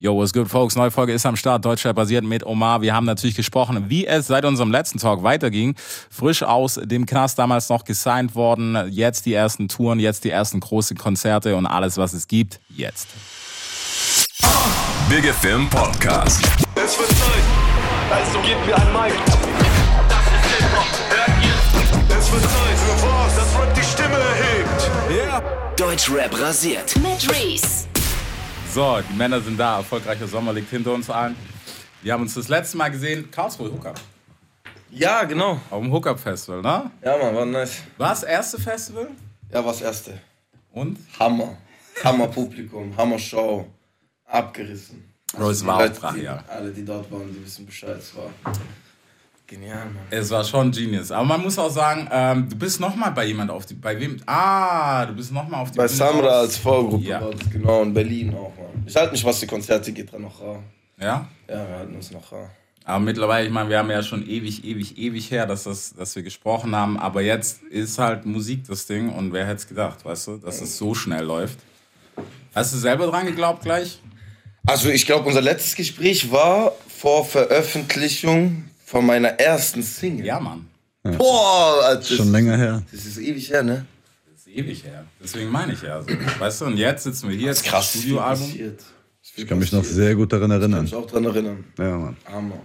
Yo, 0.00 0.14
what's 0.14 0.32
good, 0.32 0.48
folks? 0.48 0.76
Neue 0.76 0.92
Folge 0.92 1.12
ist 1.12 1.26
am 1.26 1.34
Start. 1.34 1.64
Deutschrap 1.64 1.96
basiert 1.96 2.22
mit 2.22 2.46
Omar. 2.46 2.82
Wir 2.82 2.94
haben 2.94 3.04
natürlich 3.04 3.34
gesprochen, 3.34 3.86
wie 3.88 4.06
es 4.06 4.28
seit 4.28 4.44
unserem 4.44 4.70
letzten 4.70 5.00
Talk 5.00 5.24
weiterging. 5.24 5.74
Frisch 6.08 6.44
aus 6.44 6.78
dem 6.80 7.04
Knast 7.04 7.36
damals 7.36 7.68
noch 7.68 7.82
gesigned 7.82 8.36
worden. 8.36 8.78
Jetzt 8.92 9.26
die 9.26 9.34
ersten 9.34 9.66
Touren, 9.66 9.98
jetzt 9.98 10.22
die 10.22 10.30
ersten 10.30 10.60
großen 10.60 10.96
Konzerte 10.96 11.56
und 11.56 11.66
alles, 11.66 11.96
was 11.96 12.12
es 12.12 12.28
gibt, 12.28 12.60
jetzt. 12.68 13.08
Big 15.08 15.24
Film 15.34 15.68
Podcast. 15.68 16.44
Es 16.76 16.96
wird 16.96 17.08
Zeit, 17.08 17.42
also 18.12 18.38
gebt 18.42 18.64
mir 18.68 18.76
ein 18.76 18.92
Mic. 18.92 19.18
Das 20.08 20.26
ist 20.26 20.58
Hip-Hop, 20.58 20.86
hört 21.10 21.44
ihr? 21.44 22.16
Es 22.16 22.30
wird 22.30 22.42
Zeit 22.42 22.78
für 22.78 23.04
was, 23.04 23.34
das 23.34 23.60
Rap 23.60 23.74
die 23.74 23.82
Stimme 23.82 24.14
erhebt. 24.14 24.90
Yeah. 25.10 25.42
Deutschrap 25.76 26.40
rasiert. 26.40 26.94
Mit 26.98 27.28
Reese. 27.28 27.87
So, 28.72 29.00
die 29.00 29.14
Männer 29.14 29.40
sind 29.40 29.58
da. 29.58 29.78
Erfolgreicher 29.78 30.28
Sommer 30.28 30.52
liegt 30.52 30.70
hinter 30.70 30.92
uns 30.92 31.08
allen. 31.08 31.34
Wir 32.02 32.12
haben 32.12 32.22
uns 32.22 32.34
das 32.34 32.48
letzte 32.48 32.76
Mal 32.76 32.90
gesehen, 32.90 33.30
Karlsruhe 33.30 33.72
Hookup. 33.72 33.98
Ja, 34.90 35.24
genau. 35.24 35.60
Auf 35.70 35.82
dem 35.82 35.92
Hookup 35.92 36.20
Festival, 36.20 36.62
ne? 36.62 36.90
Ja, 37.02 37.16
Mann, 37.18 37.34
war 37.34 37.46
nice. 37.46 37.82
War 37.96 38.10
das 38.10 38.22
erste 38.22 38.60
Festival? 38.60 39.08
Ja, 39.50 39.64
war 39.64 39.72
das 39.72 39.80
erste. 39.80 40.20
Und? 40.72 40.98
Hammer. 41.18 41.56
Hammer 42.04 42.28
Publikum, 42.28 42.96
Hammer 42.96 43.18
Show. 43.18 43.66
Abgerissen. 44.26 45.12
Bro, 45.32 45.50
es 45.50 45.60
die 45.60 45.66
war 45.66 45.78
auch 45.78 45.88
brachial. 45.88 46.44
Alle, 46.48 46.70
die 46.70 46.84
dort 46.84 47.10
waren, 47.10 47.32
die 47.32 47.44
wissen 47.44 47.66
Bescheid. 47.66 47.96
Es 47.98 48.14
war 48.14 48.30
genial, 49.48 49.86
Mann. 49.86 50.04
Es 50.10 50.30
war 50.30 50.44
schon 50.44 50.70
genius. 50.70 51.10
Aber 51.10 51.24
man 51.24 51.42
muss 51.42 51.58
auch 51.58 51.70
sagen, 51.70 52.08
ähm, 52.12 52.48
du 52.48 52.56
bist 52.56 52.78
nochmal 52.78 53.10
bei 53.10 53.24
jemand 53.26 53.50
auf 53.50 53.66
die. 53.66 53.74
Bei 53.74 53.98
wem? 53.98 54.18
Ah, 54.26 55.04
du 55.06 55.14
bist 55.14 55.32
nochmal 55.32 55.62
auf 55.62 55.72
die 55.72 55.78
Bei 55.78 55.86
Bühne 55.86 55.96
Samra 55.96 56.28
als 56.40 56.56
Vorgruppe 56.58 57.04
Ja. 57.04 57.20
war 57.20 57.30
das, 57.32 57.50
genau. 57.50 57.82
In 57.82 57.92
Berlin 57.94 58.34
auch, 58.34 58.52
Mann. 58.56 58.84
Ich 58.86 58.94
halte 58.94 59.12
mich, 59.12 59.24
was 59.24 59.40
die 59.40 59.46
Konzerte 59.46 59.90
geht, 59.92 60.12
dran 60.12 60.22
noch 60.22 60.40
rar. 60.40 60.62
Ja? 61.00 61.26
Ja, 61.48 61.68
wir 61.68 61.76
halten 61.78 61.96
uns 61.96 62.10
noch 62.10 62.30
rar. 62.30 62.50
Aber 62.84 63.00
mittlerweile, 63.00 63.46
ich 63.46 63.52
meine, 63.52 63.68
wir 63.68 63.78
haben 63.78 63.90
ja 63.90 64.02
schon 64.02 64.26
ewig, 64.26 64.64
ewig, 64.64 64.96
ewig 64.96 65.30
her, 65.30 65.44
dass, 65.46 65.64
das, 65.64 65.94
dass 65.94 66.16
wir 66.16 66.22
gesprochen 66.22 66.74
haben. 66.74 66.98
Aber 66.98 67.20
jetzt 67.20 67.62
ist 67.64 67.98
halt 67.98 68.24
Musik 68.24 68.66
das 68.66 68.86
Ding. 68.86 69.10
Und 69.10 69.32
wer 69.32 69.44
hätte 69.46 69.56
es 69.56 69.68
gedacht, 69.68 70.04
weißt 70.04 70.26
du, 70.28 70.36
dass 70.38 70.62
es 70.62 70.78
so 70.78 70.94
schnell 70.94 71.24
läuft. 71.24 71.58
Hast 72.54 72.72
du 72.72 72.78
selber 72.78 73.06
dran 73.08 73.26
geglaubt 73.26 73.62
gleich? 73.62 74.00
Also, 74.66 74.88
ich 74.88 75.04
glaube, 75.06 75.26
unser 75.26 75.42
letztes 75.42 75.74
Gespräch 75.74 76.30
war 76.32 76.72
vor 76.88 77.24
Veröffentlichung 77.26 78.64
von 78.88 79.04
meiner 79.04 79.28
ersten 79.38 79.82
Single. 79.82 80.24
Ja, 80.24 80.40
Mann. 80.40 80.66
Boah, 81.02 81.80
Alter, 81.84 81.98
das, 82.00 82.08
Schon 82.16 82.32
länger 82.32 82.56
her. 82.56 82.82
das 82.90 83.04
ist 83.04 83.18
ewig 83.18 83.50
her, 83.50 83.62
ne? 83.62 83.84
Das 84.32 84.40
ist 84.46 84.48
ewig 84.48 84.82
her. 84.84 85.04
Deswegen 85.22 85.50
meine 85.50 85.74
ich 85.74 85.82
ja 85.82 86.02
so. 86.02 86.08
Weißt 86.38 86.60
du, 86.62 86.64
und 86.66 86.76
jetzt 86.78 87.04
sitzen 87.04 87.28
wir 87.28 87.36
hier, 87.36 87.48
Das 87.48 87.58
ist 87.58 87.64
krass. 87.66 87.90
viel 87.90 88.00
Studioalbum. 88.00 88.52
Ich 89.36 89.46
kann 89.46 89.58
mich 89.58 89.72
noch 89.72 89.84
sehr 89.84 90.14
gut 90.14 90.32
daran 90.32 90.50
Ich 90.50 90.54
kann 90.54 90.62
erinnern. 90.62 90.82
mich 90.84 90.94
auch 90.94 91.06
dran 91.06 91.24
erinnern. 91.24 91.64
Ja, 91.78 91.96
Mann. 91.98 92.16
Hammer. 92.24 92.60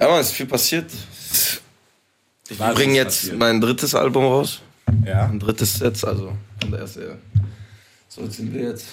Ja, 0.00 0.08
Mann, 0.08 0.20
es 0.20 0.28
ist 0.28 0.32
viel 0.36 0.46
passiert. 0.46 0.90
Ich 2.48 2.58
bringe 2.58 2.94
jetzt 2.94 3.20
passiert? 3.20 3.38
mein 3.38 3.60
drittes 3.60 3.94
Album 3.94 4.24
raus. 4.24 4.62
Ja. 5.04 5.26
Ein 5.26 5.38
drittes 5.38 5.74
Set, 5.78 6.02
also 6.04 6.36
von 6.60 6.70
der 6.70 6.80
ersten. 6.80 7.02
Ja. 7.02 7.14
So, 8.08 8.22
jetzt 8.22 8.36
sind 8.36 8.54
wir 8.54 8.62
jetzt. 8.70 8.86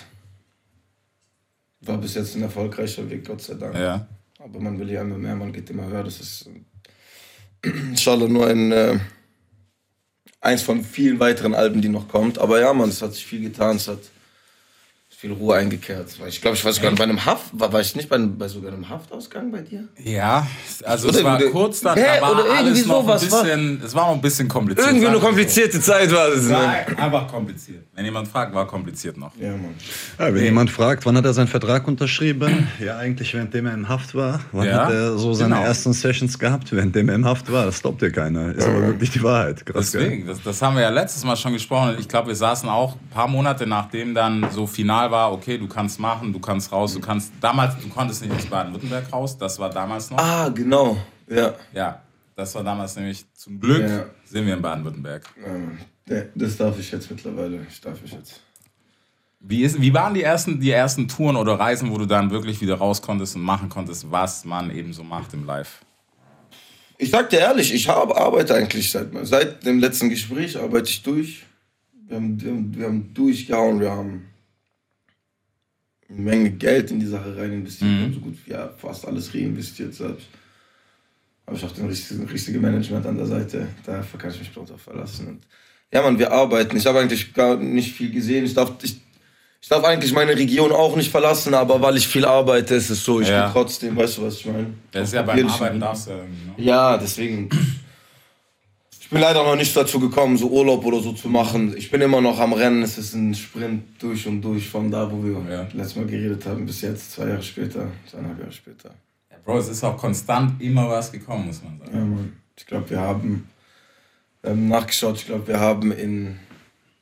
War 1.81 1.97
bis 1.97 2.15
jetzt 2.15 2.35
ein 2.35 2.41
erfolgreicher 2.43 3.09
Weg, 3.09 3.25
Gott 3.27 3.41
sei 3.41 3.53
Dank. 3.55 3.75
Ja. 3.75 4.07
Aber 4.43 4.59
man 4.59 4.77
will 4.77 4.91
ja 4.91 5.01
immer 5.01 5.17
mehr, 5.17 5.35
man 5.37 5.53
geht 5.53 5.69
immer 5.69 5.87
höher. 5.87 6.03
Das 6.03 6.19
ist 6.19 6.49
äh, 7.63 7.69
inshallah 7.89 8.27
nur 8.27 8.45
ein, 8.45 8.73
äh, 8.73 8.99
eins 10.41 10.63
von 10.63 10.83
vielen 10.83 11.21
weiteren 11.21 11.53
Alben, 11.53 11.81
die 11.81 11.87
noch 11.87 12.09
kommt. 12.09 12.37
Aber 12.39 12.59
ja, 12.59 12.73
man, 12.73 12.89
es 12.89 13.01
hat 13.01 13.13
sich 13.13 13.25
viel 13.25 13.39
getan, 13.39 13.77
es 13.77 13.87
hat 13.87 14.01
viel 15.23 15.31
Ruhe 15.31 15.55
eingekehrt. 15.55 16.19
Weil 16.19 16.27
Ich 16.27 16.41
glaube, 16.41 16.57
ich 16.57 16.65
war 16.65 16.73
sogar 16.73 16.91
bei 16.91 17.03
einem 17.05 17.25
Haft, 17.25 17.57
war, 17.57 17.71
war 17.71 17.79
ich 17.79 17.95
nicht 17.95 18.09
bei, 18.09 18.17
einem, 18.17 18.37
bei 18.37 18.49
sogar 18.49 18.73
einem 18.73 18.89
Haftausgang 18.89 19.51
bei 19.53 19.61
dir? 19.61 19.85
Ja, 20.03 20.45
also 20.83 21.07
Oder 21.07 21.17
es 21.19 21.23
war 21.23 21.39
kurz 21.43 21.79
dann, 21.79 21.97
Hä, 21.97 22.03
da 22.17 22.21
war 22.21 22.31
oder 22.33 22.39
irgendwie 22.45 22.57
alles 22.57 22.85
noch 22.85 22.99
ein 22.99 23.19
sowas, 23.19 23.31
war- 23.31 23.43
bisschen, 23.43 23.81
es 23.85 23.95
war 23.95 24.07
noch 24.07 24.15
ein 24.15 24.21
bisschen 24.21 24.47
kompliziert. 24.49 24.85
Irgendwie 24.87 25.05
eine 25.07 25.15
wir 25.15 25.21
so. 25.21 25.25
komplizierte 25.25 25.79
Zeit 25.79 26.11
war 26.11 26.29
das. 26.29 26.43
Ne? 26.43 26.49
Nein, 26.51 26.97
einfach 26.97 27.27
kompliziert. 27.29 27.85
Wenn 27.95 28.03
jemand 28.03 28.27
fragt, 28.27 28.53
war 28.53 28.67
kompliziert 28.67 29.15
noch. 29.15 29.31
Ja, 29.39 29.51
Mann. 29.51 29.75
Ja, 30.19 30.33
wenn 30.35 30.43
jemand 30.43 30.69
fragt, 30.69 31.05
wann 31.05 31.15
hat 31.15 31.23
er 31.23 31.33
seinen 31.33 31.47
Vertrag 31.47 31.87
unterschrieben? 31.87 32.67
Ja, 32.83 32.97
eigentlich 32.97 33.33
währenddem 33.33 33.65
er 33.67 33.75
in 33.75 33.87
Haft 33.87 34.13
war. 34.15 34.41
Wann 34.51 34.67
Ja, 34.67 34.87
hat 34.87 34.91
er 34.93 35.17
so 35.17 35.33
seine 35.33 35.55
genau. 35.55 35.65
ersten 35.67 35.93
Sessions 35.93 36.37
gehabt, 36.37 36.69
währenddem 36.73 37.07
er 37.07 37.15
in 37.15 37.23
Haft 37.25 37.49
war? 37.49 37.63
Das 37.65 37.81
glaubt 37.81 38.01
ja 38.01 38.09
keiner. 38.09 38.53
Ist 38.53 38.67
aber 38.67 38.87
wirklich 38.87 39.11
die 39.11 39.23
Wahrheit. 39.23 39.65
Krass? 39.65 39.91
Deswegen, 39.91 40.27
das, 40.27 40.41
das 40.43 40.61
haben 40.61 40.75
wir 40.75 40.81
ja 40.81 40.89
letztes 40.89 41.23
Mal 41.23 41.37
schon 41.37 41.53
gesprochen. 41.53 41.95
Ich 41.97 42.09
glaube, 42.09 42.27
wir 42.27 42.35
saßen 42.35 42.67
auch 42.67 42.95
ein 42.95 43.09
paar 43.09 43.29
Monate 43.29 43.65
nachdem 43.67 44.13
dann 44.13 44.47
so 44.51 44.67
final 44.67 45.11
war, 45.13 45.31
okay, 45.31 45.57
du 45.57 45.67
kannst 45.67 45.99
machen, 45.99 46.33
du 46.33 46.39
kannst 46.39 46.71
raus, 46.71 46.93
du 46.93 46.99
kannst. 46.99 47.31
Damals, 47.39 47.75
du 47.81 47.87
konntest 47.87 48.21
nicht 48.23 48.33
aus 48.35 48.45
Baden-Württemberg 48.47 49.13
raus, 49.13 49.37
das 49.37 49.57
war 49.59 49.69
damals 49.69 50.09
noch. 50.09 50.17
Ah, 50.17 50.49
genau. 50.49 50.97
Ja. 51.29 51.53
Ja, 51.71 52.01
das 52.35 52.53
war 52.55 52.63
damals 52.63 52.95
nämlich 52.97 53.23
zum 53.33 53.59
Glück 53.59 53.83
Ja. 53.87 54.05
sind 54.25 54.45
wir 54.45 54.55
in 54.55 54.61
Baden-Württemberg. 54.61 55.29
Ähm, 55.45 55.77
Das 56.35 56.57
darf 56.57 56.77
ich 56.77 56.91
jetzt 56.91 57.09
mittlerweile. 57.09 57.65
Ich 57.69 57.79
darf 57.79 57.97
ich 58.03 58.11
jetzt. 58.11 58.41
Wie, 59.39 59.63
ist, 59.63 59.79
wie 59.81 59.93
waren 59.93 60.13
die 60.13 60.23
ersten, 60.23 60.59
die 60.59 60.71
ersten 60.71 61.07
Touren 61.07 61.35
oder 61.35 61.59
Reisen, 61.59 61.91
wo 61.91 61.97
du 61.97 62.05
dann 62.05 62.31
wirklich 62.31 62.59
wieder 62.61 62.75
raus 62.75 63.01
konntest 63.01 63.35
und 63.35 63.41
machen 63.43 63.69
konntest, 63.69 64.09
was 64.11 64.43
man 64.45 64.71
eben 64.71 64.91
so 64.93 65.03
macht 65.03 65.33
im 65.33 65.45
Live? 65.45 65.81
Ich 66.97 67.09
sag 67.09 67.29
dir 67.29 67.39
ehrlich, 67.39 67.73
ich 67.73 67.87
habe 67.87 68.15
arbeite 68.15 68.55
eigentlich 68.55 68.89
seit, 68.91 69.09
seit 69.23 69.65
dem 69.65 69.79
letzten 69.79 70.09
Gespräch 70.09 70.57
arbeite 70.57 70.89
ich 70.89 71.03
durch. 71.03 71.43
Wir 72.07 72.15
haben, 72.17 72.39
wir 72.41 72.51
haben, 72.51 72.75
wir 72.75 72.85
haben 72.85 73.13
durchgehauen, 73.13 73.79
wir 73.79 73.91
haben 73.91 74.25
eine 76.13 76.21
Menge 76.21 76.51
Geld 76.51 76.91
in 76.91 76.99
die 76.99 77.05
Sache 77.05 77.35
rein 77.37 77.51
investiert, 77.53 77.89
wir 77.89 78.05
haben 78.05 78.13
so 78.13 78.19
gut 78.19 78.37
wie 78.45 78.51
ja, 78.51 78.69
fast 78.77 79.05
alles 79.07 79.33
reinvestiert 79.33 79.93
selbst. 79.93 80.27
Habe 81.45 81.57
ich 81.57 81.65
auch 81.65 81.71
den 81.71 81.87
richtigen, 81.87 82.25
richtige 82.27 82.59
Management 82.59 83.05
an 83.05 83.17
der 83.17 83.25
Seite, 83.25 83.67
dafür 83.85 84.19
kann 84.19 84.31
ich 84.31 84.39
mich 84.39 84.51
darauf 84.53 84.81
verlassen. 84.81 85.27
Und 85.27 85.39
ja, 85.91 86.01
Mann, 86.01 86.17
wir 86.17 86.31
arbeiten. 86.31 86.75
Ich 86.77 86.85
habe 86.85 86.99
eigentlich 86.99 87.33
gar 87.33 87.57
nicht 87.57 87.93
viel 87.93 88.11
gesehen. 88.11 88.45
Ich 88.45 88.53
darf, 88.53 88.71
ich, 88.81 88.95
ich 89.61 89.69
darf 89.69 89.83
eigentlich 89.83 90.11
meine 90.13 90.35
Region 90.35 90.71
auch 90.71 90.95
nicht 90.95 91.11
verlassen, 91.11 91.53
aber 91.53 91.81
weil 91.81 91.97
ich 91.97 92.07
viel 92.07 92.25
arbeite, 92.25 92.75
ist 92.75 92.89
es 92.89 93.03
so, 93.03 93.21
ich 93.21 93.27
Ja. 93.27 93.45
bin 93.45 93.53
trotzdem, 93.53 93.95
weißt 93.95 94.17
du, 94.17 94.23
was 94.23 94.37
ich 94.37 94.45
meine? 94.45 94.73
Das 94.91 95.09
ist 95.09 95.13
ja 95.13 95.21
beim 95.21 95.47
Arbeiten 95.47 95.79
darfst 95.79 96.07
du 96.07 96.11
ne? 96.11 96.25
ja, 96.57 96.97
deswegen. 96.97 97.49
Ich 99.13 99.15
bin 99.15 99.21
leider 99.21 99.43
noch 99.43 99.55
nicht 99.55 99.77
dazu 99.77 99.99
gekommen, 99.99 100.37
so 100.37 100.47
Urlaub 100.49 100.83
oder 100.85 100.99
so 100.99 101.11
zu 101.13 101.29
machen. 101.29 101.77
Ich 101.77 101.91
bin 101.91 102.01
immer 102.01 102.19
noch 102.19 102.39
am 102.39 102.51
Rennen. 102.51 102.81
Es 102.81 102.97
ist 102.97 103.13
ein 103.13 103.35
Sprint 103.35 103.83
durch 103.99 104.25
und 104.25 104.41
durch 104.41 104.67
von 104.67 104.89
da, 104.89 105.07
wo 105.11 105.23
wir 105.23 105.33
Ja. 105.53 105.67
letztes 105.71 105.97
Mal 105.97 106.07
geredet 106.07 106.43
haben, 106.47 106.65
bis 106.65 106.81
jetzt, 106.81 107.11
zwei 107.11 107.27
Jahre 107.27 107.43
später, 107.43 107.91
zweieinhalb 108.09 108.39
Jahre 108.39 108.51
später. 108.51 108.89
Ja, 109.29 109.37
Bro, 109.45 109.59
es 109.59 109.67
ist 109.69 109.83
auch 109.83 109.95
konstant 109.97 110.59
immer 110.59 110.89
was 110.89 111.11
gekommen, 111.11 111.45
muss 111.45 111.61
man 111.61 111.77
sagen. 111.77 111.91
Ja, 111.93 112.03
Mann. 112.03 112.33
Ich 112.57 112.65
glaube, 112.65 112.89
wir 112.89 112.99
haben 113.01 113.47
haben 114.43 114.67
nachgeschaut. 114.67 115.17
Ich 115.17 115.27
glaube, 115.27 115.47
wir 115.47 115.59
haben 115.59 115.91
in. 115.91 116.39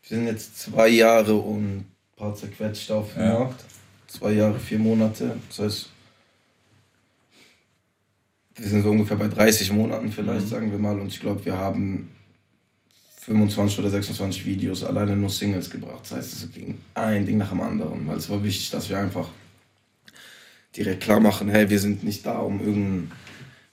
Wir 0.05 0.17
sind 0.17 0.27
jetzt 0.27 0.59
zwei 0.59 0.89
Jahre 0.89 1.35
und 1.35 1.63
ein 1.77 1.85
paar 2.17 2.35
zerquetscht 2.35 2.91
auf 2.91 3.13
dem 3.13 3.23
Ja. 3.23 3.39
Markt. 3.39 3.63
Zwei 4.07 4.33
Jahre, 4.33 4.59
vier 4.59 4.79
Monate. 4.79 5.37
Das 5.47 5.59
heißt, 5.59 5.89
wir 8.55 8.67
sind 8.67 8.83
so 8.83 8.91
ungefähr 8.91 9.17
bei 9.17 9.27
30 9.27 9.71
Monaten 9.71 10.11
vielleicht, 10.11 10.47
sagen 10.47 10.71
wir 10.71 10.79
mal. 10.79 10.99
Und 10.99 11.07
ich 11.07 11.19
glaube, 11.19 11.43
wir 11.45 11.57
haben 11.57 12.09
25 13.21 13.79
oder 13.79 13.89
26 13.89 14.45
Videos, 14.45 14.83
alleine 14.83 15.15
nur 15.15 15.29
Singles 15.29 15.69
gebracht. 15.69 16.01
Das 16.03 16.17
heißt, 16.17 16.33
es 16.33 16.51
ging 16.51 16.77
ein 16.93 17.25
Ding 17.25 17.37
nach 17.37 17.49
dem 17.49 17.61
anderen. 17.61 18.07
Weil 18.07 18.17
es 18.17 18.29
war 18.29 18.43
wichtig, 18.43 18.69
dass 18.71 18.89
wir 18.89 18.97
einfach 18.97 19.29
direkt 20.75 21.03
klar 21.03 21.19
machen, 21.19 21.49
hey, 21.49 21.69
wir 21.69 21.79
sind 21.79 22.03
nicht 22.03 22.25
da, 22.25 22.39
um 22.39 22.59
irgendein 22.59 23.11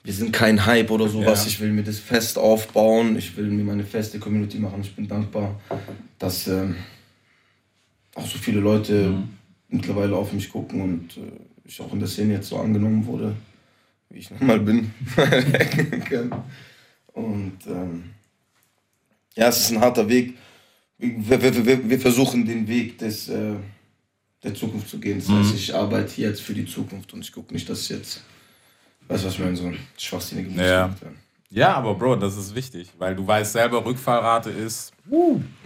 wir 0.09 0.15
sind 0.15 0.33
kein 0.33 0.65
Hype 0.65 0.91
oder 0.91 1.07
sowas. 1.07 1.45
Ja. 1.45 1.49
Ich 1.49 1.61
will 1.61 1.71
mir 1.71 1.83
das 1.83 1.99
fest 1.99 2.39
aufbauen. 2.39 3.19
Ich 3.19 3.37
will 3.37 3.49
mir 3.49 3.63
meine 3.63 3.85
feste 3.85 4.19
Community 4.19 4.59
machen. 4.59 4.81
Ich 4.81 4.97
bin 4.97 5.07
dankbar, 5.07 5.61
dass 6.19 6.49
ähm, 6.49 6.77
auch 8.15 8.27
so 8.27 8.39
viele 8.39 8.61
Leute 8.61 9.23
mittlerweile 9.69 10.17
auf 10.17 10.33
mich 10.33 10.51
gucken 10.51 10.81
und 10.81 11.17
äh, 11.19 11.41
ich 11.67 11.79
auch 11.83 11.93
in 11.93 11.99
der 11.99 12.09
Szene 12.09 12.33
jetzt 12.33 12.49
so 12.49 12.57
angenommen 12.57 13.05
wurde, 13.05 13.35
wie 14.11 14.19
ich 14.19 14.31
nochmal 14.31 14.61
bin. 14.61 14.93
und 17.13 17.59
ähm, 17.67 18.11
ja, 19.35 19.49
es 19.49 19.61
ist 19.61 19.71
ein 19.71 19.81
harter 19.81 20.09
Weg. 20.09 20.37
Wir, 20.99 21.41
wir, 21.41 21.67
wir, 21.67 21.91
wir 21.91 22.01
versuchen 22.01 22.45
den 22.45 22.67
Weg 22.67 22.99
des, 22.99 23.29
äh, 23.29 23.55
der 24.43 24.55
Zukunft 24.55 24.89
zu 24.89 24.99
gehen. 24.99 25.19
Das 25.19 25.29
heißt, 25.29 25.55
ich 25.55 25.75
arbeite 25.75 26.21
jetzt 26.21 26.41
für 26.43 26.55
die 26.55 26.67
Zukunft 26.67 27.13
und 27.13 27.21
ich 27.21 27.33
gucke 27.33 27.53
nicht, 27.53 27.69
dass 27.69 27.89
jetzt 27.89 28.23
Weißt 29.09 29.25
du, 29.25 29.29
was 29.29 29.35
ich 29.35 29.41
meine? 29.41 29.57
So 29.57 29.73
schwachsinnige 29.97 30.51
Musik. 30.51 30.67
Ja. 30.67 30.95
Ja, 31.51 31.75
aber 31.75 31.95
Bro, 31.95 32.17
das 32.17 32.37
ist 32.37 32.55
wichtig, 32.55 32.91
weil 32.99 33.17
du 33.17 33.27
weißt 33.27 33.55
selber, 33.55 33.83
Rückfallrate 33.83 34.51
ist. 34.51 34.93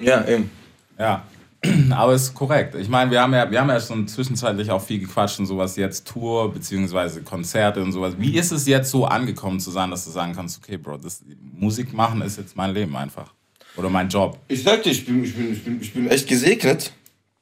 Ja, 0.00 0.24
eben. 0.28 0.48
Ja, 0.96 1.26
aber 1.90 2.14
ist 2.14 2.34
korrekt. 2.34 2.74
Ich 2.74 2.88
meine, 2.88 3.10
wir 3.10 3.20
haben 3.20 3.32
ja, 3.32 3.50
wir 3.50 3.60
haben 3.60 3.68
ja 3.68 3.80
schon 3.80 4.08
zwischenzeitlich 4.08 4.70
auch 4.70 4.82
viel 4.82 4.98
gequatscht 4.98 5.38
und 5.38 5.46
sowas 5.46 5.76
jetzt 5.76 6.06
Tour 6.08 6.52
beziehungsweise 6.52 7.22
Konzerte 7.22 7.82
und 7.82 7.92
sowas. 7.92 8.14
Wie 8.18 8.36
ist 8.36 8.50
es 8.50 8.66
jetzt 8.66 8.90
so 8.90 9.04
angekommen 9.04 9.60
zu 9.60 9.70
sein, 9.70 9.90
dass 9.90 10.04
du 10.04 10.10
sagen 10.10 10.34
kannst, 10.34 10.58
okay, 10.62 10.76
Bro, 10.76 10.98
das 10.98 11.22
Musik 11.54 11.92
machen 11.92 12.20
ist 12.22 12.38
jetzt 12.38 12.56
mein 12.56 12.74
Leben 12.74 12.96
einfach 12.96 13.32
oder 13.76 13.88
mein 13.88 14.08
Job. 14.08 14.38
Ich 14.48 14.62
sag 14.62 14.82
dir, 14.82 14.90
ich 14.90 15.06
bin, 15.06 15.24
ich 15.24 15.34
bin, 15.34 15.52
ich 15.52 15.64
bin, 15.64 15.80
ich 15.80 15.92
bin 15.92 16.08
echt 16.08 16.28
gesegnet. 16.28 16.92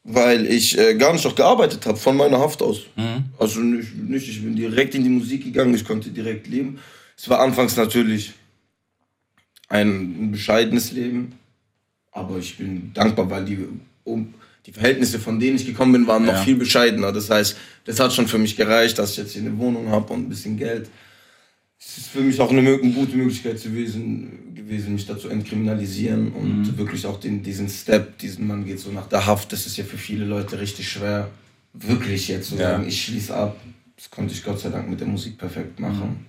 weil 0.04 0.46
ich 0.46 0.78
äh, 0.78 0.94
gar 0.94 1.12
nicht 1.12 1.24
noch 1.24 1.34
gearbeitet 1.34 1.84
habe 1.86 1.98
von 1.98 2.16
meiner 2.16 2.38
Haft 2.38 2.62
aus. 2.62 2.82
Also 3.38 3.60
nicht, 3.60 3.94
nicht, 3.96 4.28
ich 4.28 4.42
bin 4.42 4.56
direkt 4.56 4.94
in 4.94 5.02
die 5.04 5.10
Musik 5.10 5.44
gegangen, 5.44 5.74
ich 5.74 5.84
konnte 5.84 6.10
direkt 6.10 6.46
leben. 6.46 6.78
Es 7.16 7.28
war 7.28 7.40
anfangs 7.40 7.76
natürlich 7.76 8.32
ein 9.68 10.30
bescheidenes 10.32 10.92
Leben, 10.92 11.32
aber 12.12 12.38
ich 12.38 12.56
bin 12.56 12.92
dankbar, 12.94 13.30
weil 13.30 13.44
die, 13.44 13.58
um, 14.04 14.34
die 14.66 14.72
Verhältnisse, 14.72 15.18
von 15.18 15.40
denen 15.40 15.56
ich 15.56 15.66
gekommen 15.66 15.92
bin, 15.92 16.06
waren 16.06 16.24
noch 16.26 16.34
Ja. 16.34 16.42
viel 16.42 16.56
bescheidener. 16.56 17.12
Das 17.12 17.30
heißt, 17.30 17.56
das 17.84 17.98
hat 17.98 18.12
schon 18.12 18.28
für 18.28 18.38
mich 18.38 18.56
gereicht, 18.56 18.98
dass 18.98 19.12
ich 19.12 19.16
jetzt 19.18 19.32
hier 19.32 19.42
eine 19.42 19.56
Wohnung 19.58 19.88
habe 19.88 20.12
und 20.12 20.26
ein 20.26 20.28
bisschen 20.28 20.56
Geld. 20.58 20.88
Es 21.78 21.96
ist 21.98 22.08
für 22.08 22.20
mich 22.20 22.38
auch 22.40 22.50
eine, 22.50 22.60
eine 22.60 22.78
gute 22.78 23.16
Möglichkeit 23.16 23.62
gewesen, 23.62 24.54
gewesen, 24.54 24.92
mich 24.92 25.06
da 25.06 25.18
zu 25.18 25.28
entkriminalisieren 25.30 26.30
und 26.32 26.76
wirklich 26.76 27.06
auch 27.06 27.18
den, 27.18 27.42
diesen 27.42 27.68
Step, 27.70 28.18
diesen 28.18 28.46
man 28.46 28.66
geht 28.66 28.78
so 28.80 28.90
nach 28.92 29.06
der 29.08 29.24
Haft, 29.26 29.50
das 29.52 29.66
ist 29.66 29.78
ja 29.78 29.84
für 29.84 29.96
viele 29.96 30.26
Leute 30.26 30.60
richtig 30.60 30.90
schwer, 30.90 31.30
wirklich 31.72 32.28
jetzt 32.28 32.50
zu 32.50 32.56
Ja. 32.56 32.72
sagen, 32.72 32.86
ich 32.86 33.02
schließe 33.02 33.34
ab. 33.34 33.56
Das 33.96 34.10
konnte 34.10 34.34
ich 34.34 34.44
Gott 34.44 34.60
sei 34.60 34.68
Dank 34.68 34.88
mit 34.90 35.00
der 35.00 35.06
Musik 35.08 35.38
perfekt 35.38 35.80
machen. 35.80 36.26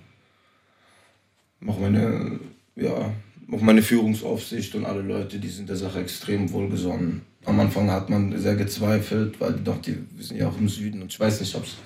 Auch 1.66 1.78
meine, 1.78 2.40
ja, 2.76 3.12
auch 3.50 3.60
meine 3.60 3.82
Führungsaufsicht 3.82 4.74
und 4.74 4.84
alle 4.84 5.02
Leute, 5.02 5.38
die 5.38 5.48
sind 5.48 5.68
der 5.68 5.76
Sache 5.76 6.00
extrem 6.00 6.50
wohlgesonnen. 6.52 7.22
Am 7.44 7.58
Anfang 7.58 7.90
hat 7.90 8.08
man 8.08 8.38
sehr 8.40 8.54
gezweifelt, 8.54 9.40
weil 9.40 9.54
doch 9.54 9.80
die, 9.80 9.96
wir 10.16 10.24
sind 10.24 10.38
ja 10.38 10.48
auch 10.48 10.56
im 10.58 10.68
Süden 10.68 11.02
und 11.02 11.12
ich 11.12 11.18
weiß 11.18 11.40
nicht, 11.40 11.54
ob 11.56 11.64
es 11.64 11.76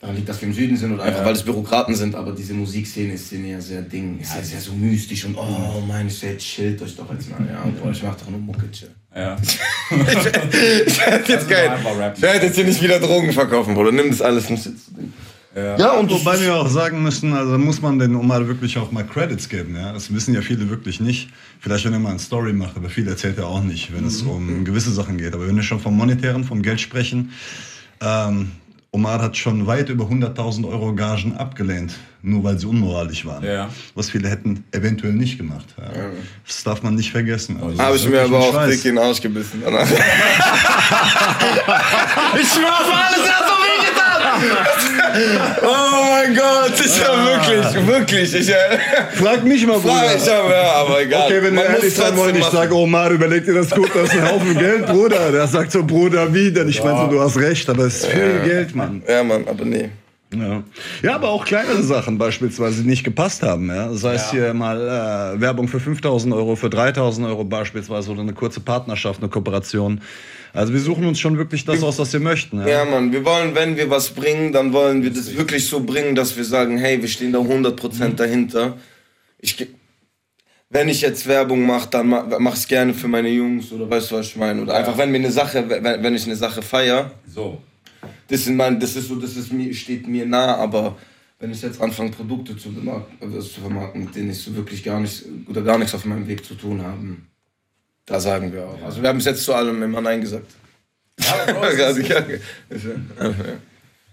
daran 0.00 0.16
liegt, 0.16 0.28
dass 0.28 0.40
wir 0.40 0.48
im 0.48 0.54
Süden 0.54 0.76
sind 0.76 0.92
oder 0.92 1.04
einfach, 1.04 1.24
weil 1.24 1.34
es 1.34 1.42
Bürokraten 1.42 1.94
sind, 1.94 2.14
aber 2.14 2.32
diese 2.32 2.54
Musikszene 2.54 3.14
ist 3.14 3.32
ja 3.32 3.60
sehr 3.60 3.82
Ding, 3.82 4.18
ist 4.20 4.34
ja 4.34 4.42
sehr 4.42 4.60
so 4.60 4.72
mystisch 4.72 5.24
und 5.24 5.36
oh 5.36 5.82
mein, 5.86 6.08
ich 6.08 6.18
sag, 6.18 6.38
chillt 6.38 6.82
euch 6.82 6.96
doch 6.96 7.10
jetzt 7.12 7.30
mal, 7.30 7.46
ja, 7.48 7.64
boah, 7.82 7.90
ich 7.90 8.02
mach 8.02 8.16
doch 8.16 8.28
nur 8.28 8.40
Mucke, 8.40 8.70
chill. 8.70 8.90
Ja. 9.14 9.36
ich 9.90 10.98
werde 10.98 11.28
jetzt, 11.28 11.50
ich 12.16 12.22
jetzt 12.42 12.54
hier 12.56 12.64
nicht 12.64 12.82
wieder 12.82 12.98
Drogen 12.98 13.32
verkaufen, 13.32 13.74
Bruder, 13.74 13.92
nimm 13.92 14.10
das 14.10 14.22
alles 14.22 14.50
nicht 14.50 14.66
jetzt. 14.66 14.90
Ja. 15.54 15.78
Ja, 15.78 15.92
und 15.92 16.10
Wobei 16.10 16.40
wir 16.40 16.56
auch 16.56 16.68
sagen 16.68 17.02
müssen, 17.02 17.34
also 17.34 17.58
muss 17.58 17.82
man 17.82 17.98
den 17.98 18.14
Omar 18.16 18.46
wirklich 18.48 18.78
auch 18.78 18.90
mal 18.90 19.04
Credits 19.04 19.48
geben. 19.48 19.76
Ja? 19.76 19.92
Das 19.92 20.12
wissen 20.12 20.34
ja 20.34 20.40
viele 20.40 20.70
wirklich 20.70 21.00
nicht. 21.00 21.28
Vielleicht, 21.60 21.84
wenn 21.84 21.92
er 21.92 21.98
mal 21.98 22.10
eine 22.10 22.18
Story 22.18 22.52
macht, 22.52 22.76
aber 22.76 22.88
viel 22.88 23.06
erzählt 23.06 23.38
er 23.38 23.46
auch 23.46 23.62
nicht, 23.62 23.94
wenn 23.94 24.06
es 24.06 24.22
um 24.22 24.64
gewisse 24.64 24.92
Sachen 24.92 25.18
geht. 25.18 25.34
Aber 25.34 25.46
wenn 25.46 25.56
wir 25.56 25.62
schon 25.62 25.80
vom 25.80 25.96
Monetären, 25.96 26.44
vom 26.44 26.62
Geld 26.62 26.80
sprechen, 26.80 27.32
ähm, 28.00 28.52
Omar 28.94 29.22
hat 29.22 29.36
schon 29.38 29.66
weit 29.66 29.88
über 29.88 30.04
100.000 30.04 30.68
Euro 30.68 30.94
Gagen 30.94 31.34
abgelehnt, 31.34 31.94
nur 32.20 32.44
weil 32.44 32.58
sie 32.58 32.66
unmoralisch 32.66 33.24
waren. 33.24 33.42
Ja. 33.42 33.70
Was 33.94 34.10
viele 34.10 34.28
hätten 34.28 34.64
eventuell 34.72 35.14
nicht 35.14 35.38
gemacht. 35.38 35.64
Ja. 35.78 36.10
Das 36.46 36.62
darf 36.62 36.82
man 36.82 36.94
nicht 36.94 37.10
vergessen. 37.10 37.58
Also, 37.62 37.78
Habe 37.78 37.96
ich 37.96 38.06
mir 38.06 38.20
aber 38.22 38.38
auch 38.38 38.52
Scheiß. 38.52 38.70
dick 38.70 38.84
in 38.84 38.96
den 38.96 39.04
Arsch 39.04 39.22
gebissen. 39.22 39.62
ich 39.64 39.72
schwör 42.48 42.68
auf 42.68 42.92
alles, 42.92 43.26
er 43.26 43.42
weh 43.42 43.42
getan. 43.42 43.61
Oh 45.62 46.04
mein 46.10 46.34
Gott, 46.34 46.72
ich 46.84 47.04
hab 47.04 47.16
wirklich, 47.26 47.86
wirklich, 47.86 48.34
ich, 48.34 48.48
äh, 48.48 48.54
Frag 49.14 49.44
mich 49.44 49.66
mal, 49.66 49.78
frag, 49.80 49.82
Bruder. 49.82 50.16
ich 50.16 50.28
hab, 50.28 50.50
ja, 50.50 50.72
aber 50.72 51.02
egal. 51.02 51.26
Okay, 51.26 51.42
wenn 51.42 51.54
wir 51.54 51.62
Man 51.62 51.72
muss 51.72 51.80
ehrlich 51.80 51.94
sein 51.94 52.16
wollen, 52.16 52.36
ich 52.36 52.44
sage, 52.46 52.74
Omar, 52.74 53.10
überleg 53.10 53.44
dir 53.44 53.54
das 53.54 53.70
gut, 53.70 53.90
das 53.94 54.04
ist 54.04 54.18
ein 54.18 54.30
Haufen 54.30 54.56
Geld, 54.58 54.86
Bruder. 54.86 55.30
Der 55.30 55.46
sagt 55.46 55.72
so, 55.72 55.84
Bruder, 55.84 56.32
wie 56.32 56.50
denn? 56.50 56.68
Ich 56.68 56.82
meine 56.82 56.98
so, 56.98 57.06
du 57.08 57.20
hast 57.20 57.36
recht, 57.36 57.68
aber 57.68 57.84
es 57.84 58.04
ist 58.04 58.06
viel 58.06 58.40
Geld, 58.44 58.74
Mann. 58.74 59.02
Ja, 59.06 59.22
Mann, 59.22 59.44
aber 59.46 59.64
nee. 59.64 59.90
Ja. 60.34 60.62
ja, 61.02 61.14
aber 61.14 61.28
auch 61.28 61.44
kleinere 61.44 61.82
Sachen 61.82 62.16
beispielsweise, 62.16 62.82
die 62.82 62.88
nicht 62.88 63.04
gepasst 63.04 63.42
haben. 63.42 63.68
Ja? 63.68 63.88
Das 63.88 64.02
heißt 64.02 64.30
hier 64.30 64.54
mal 64.54 65.34
äh, 65.36 65.40
Werbung 65.40 65.68
für 65.68 65.76
5.000 65.76 66.34
Euro, 66.34 66.56
für 66.56 66.68
3.000 66.68 67.26
Euro 67.26 67.44
beispielsweise 67.44 68.10
oder 68.10 68.22
eine 68.22 68.32
kurze 68.32 68.60
Partnerschaft, 68.60 69.20
eine 69.20 69.28
Kooperation. 69.28 70.00
Also 70.54 70.72
wir 70.72 70.80
suchen 70.80 71.06
uns 71.06 71.18
schon 71.18 71.38
wirklich 71.38 71.64
das 71.64 71.82
aus, 71.82 71.98
was 71.98 72.12
wir 72.12 72.20
möchten. 72.20 72.60
Ja? 72.60 72.68
Ja, 72.68 72.84
Mann, 72.84 73.10
wir 73.12 73.24
wollen, 73.24 73.54
wenn 73.54 73.76
wir 73.76 73.88
was 73.88 74.10
bringen, 74.10 74.52
dann 74.52 74.72
wollen 74.72 75.02
wir 75.02 75.10
das 75.10 75.34
wirklich 75.34 75.66
so 75.66 75.80
bringen, 75.80 76.14
dass 76.14 76.36
wir 76.36 76.44
sagen, 76.44 76.76
hey, 76.78 77.00
wir 77.00 77.08
stehen 77.08 77.32
da 77.32 77.38
100% 77.38 78.14
dahinter. 78.16 78.76
Ich, 79.38 79.66
wenn 80.68 80.88
ich 80.88 81.00
jetzt 81.00 81.26
Werbung 81.26 81.66
mache, 81.66 81.88
dann 81.90 82.08
ma, 82.08 82.36
mach 82.38 82.56
ich 82.56 82.68
gerne 82.68 82.92
für 82.92 83.08
meine 83.08 83.28
Jungs 83.30 83.72
oder 83.72 83.88
weißt 83.88 84.10
du, 84.10 84.16
was 84.16 84.26
ich 84.26 84.36
meine? 84.36 84.62
Oder 84.62 84.74
einfach, 84.74 84.98
wenn 84.98 85.10
mir 85.10 85.18
eine 85.18 85.32
Sache, 85.32 85.68
wenn, 85.68 85.84
wenn 85.84 86.14
ich 86.14 86.26
eine 86.26 86.36
Sache 86.36 86.60
feier, 86.62 87.10
So. 87.26 87.62
das, 88.28 88.46
mein, 88.46 88.78
das 88.78 88.94
ist 88.96 89.08
so, 89.08 89.16
das 89.16 89.36
ist 89.36 89.52
mir, 89.52 89.72
steht 89.74 90.06
mir 90.06 90.26
nah, 90.26 90.56
aber 90.56 90.96
wenn 91.38 91.50
ich 91.50 91.60
jetzt 91.62 91.80
anfange, 91.80 92.10
Produkte 92.10 92.56
zu, 92.56 92.68
also 93.20 93.40
zu 93.40 93.60
vermarkten, 93.60 94.04
mit 94.04 94.14
denen 94.14 94.30
ich 94.30 94.38
so 94.38 94.54
wirklich 94.54 94.84
gar 94.84 95.00
nicht 95.00 95.24
oder 95.48 95.62
gar 95.62 95.76
nichts 95.78 95.94
auf 95.94 96.04
meinem 96.04 96.28
Weg 96.28 96.44
zu 96.44 96.54
tun 96.54 96.82
habe, 96.82 97.16
da 98.06 98.20
sagen 98.20 98.52
wir 98.52 98.64
auch. 98.66 98.78
Also 98.84 99.00
wir 99.02 99.08
haben 99.08 99.16
bis 99.18 99.26
jetzt 99.26 99.44
zu 99.44 99.54
allem 99.54 99.82
immer 99.82 100.00
Nein 100.00 100.20
gesagt. 100.20 100.46
Ja, 101.20 101.54
Also, 101.62 102.00
ist- 102.00 102.08
ja, 102.08 102.20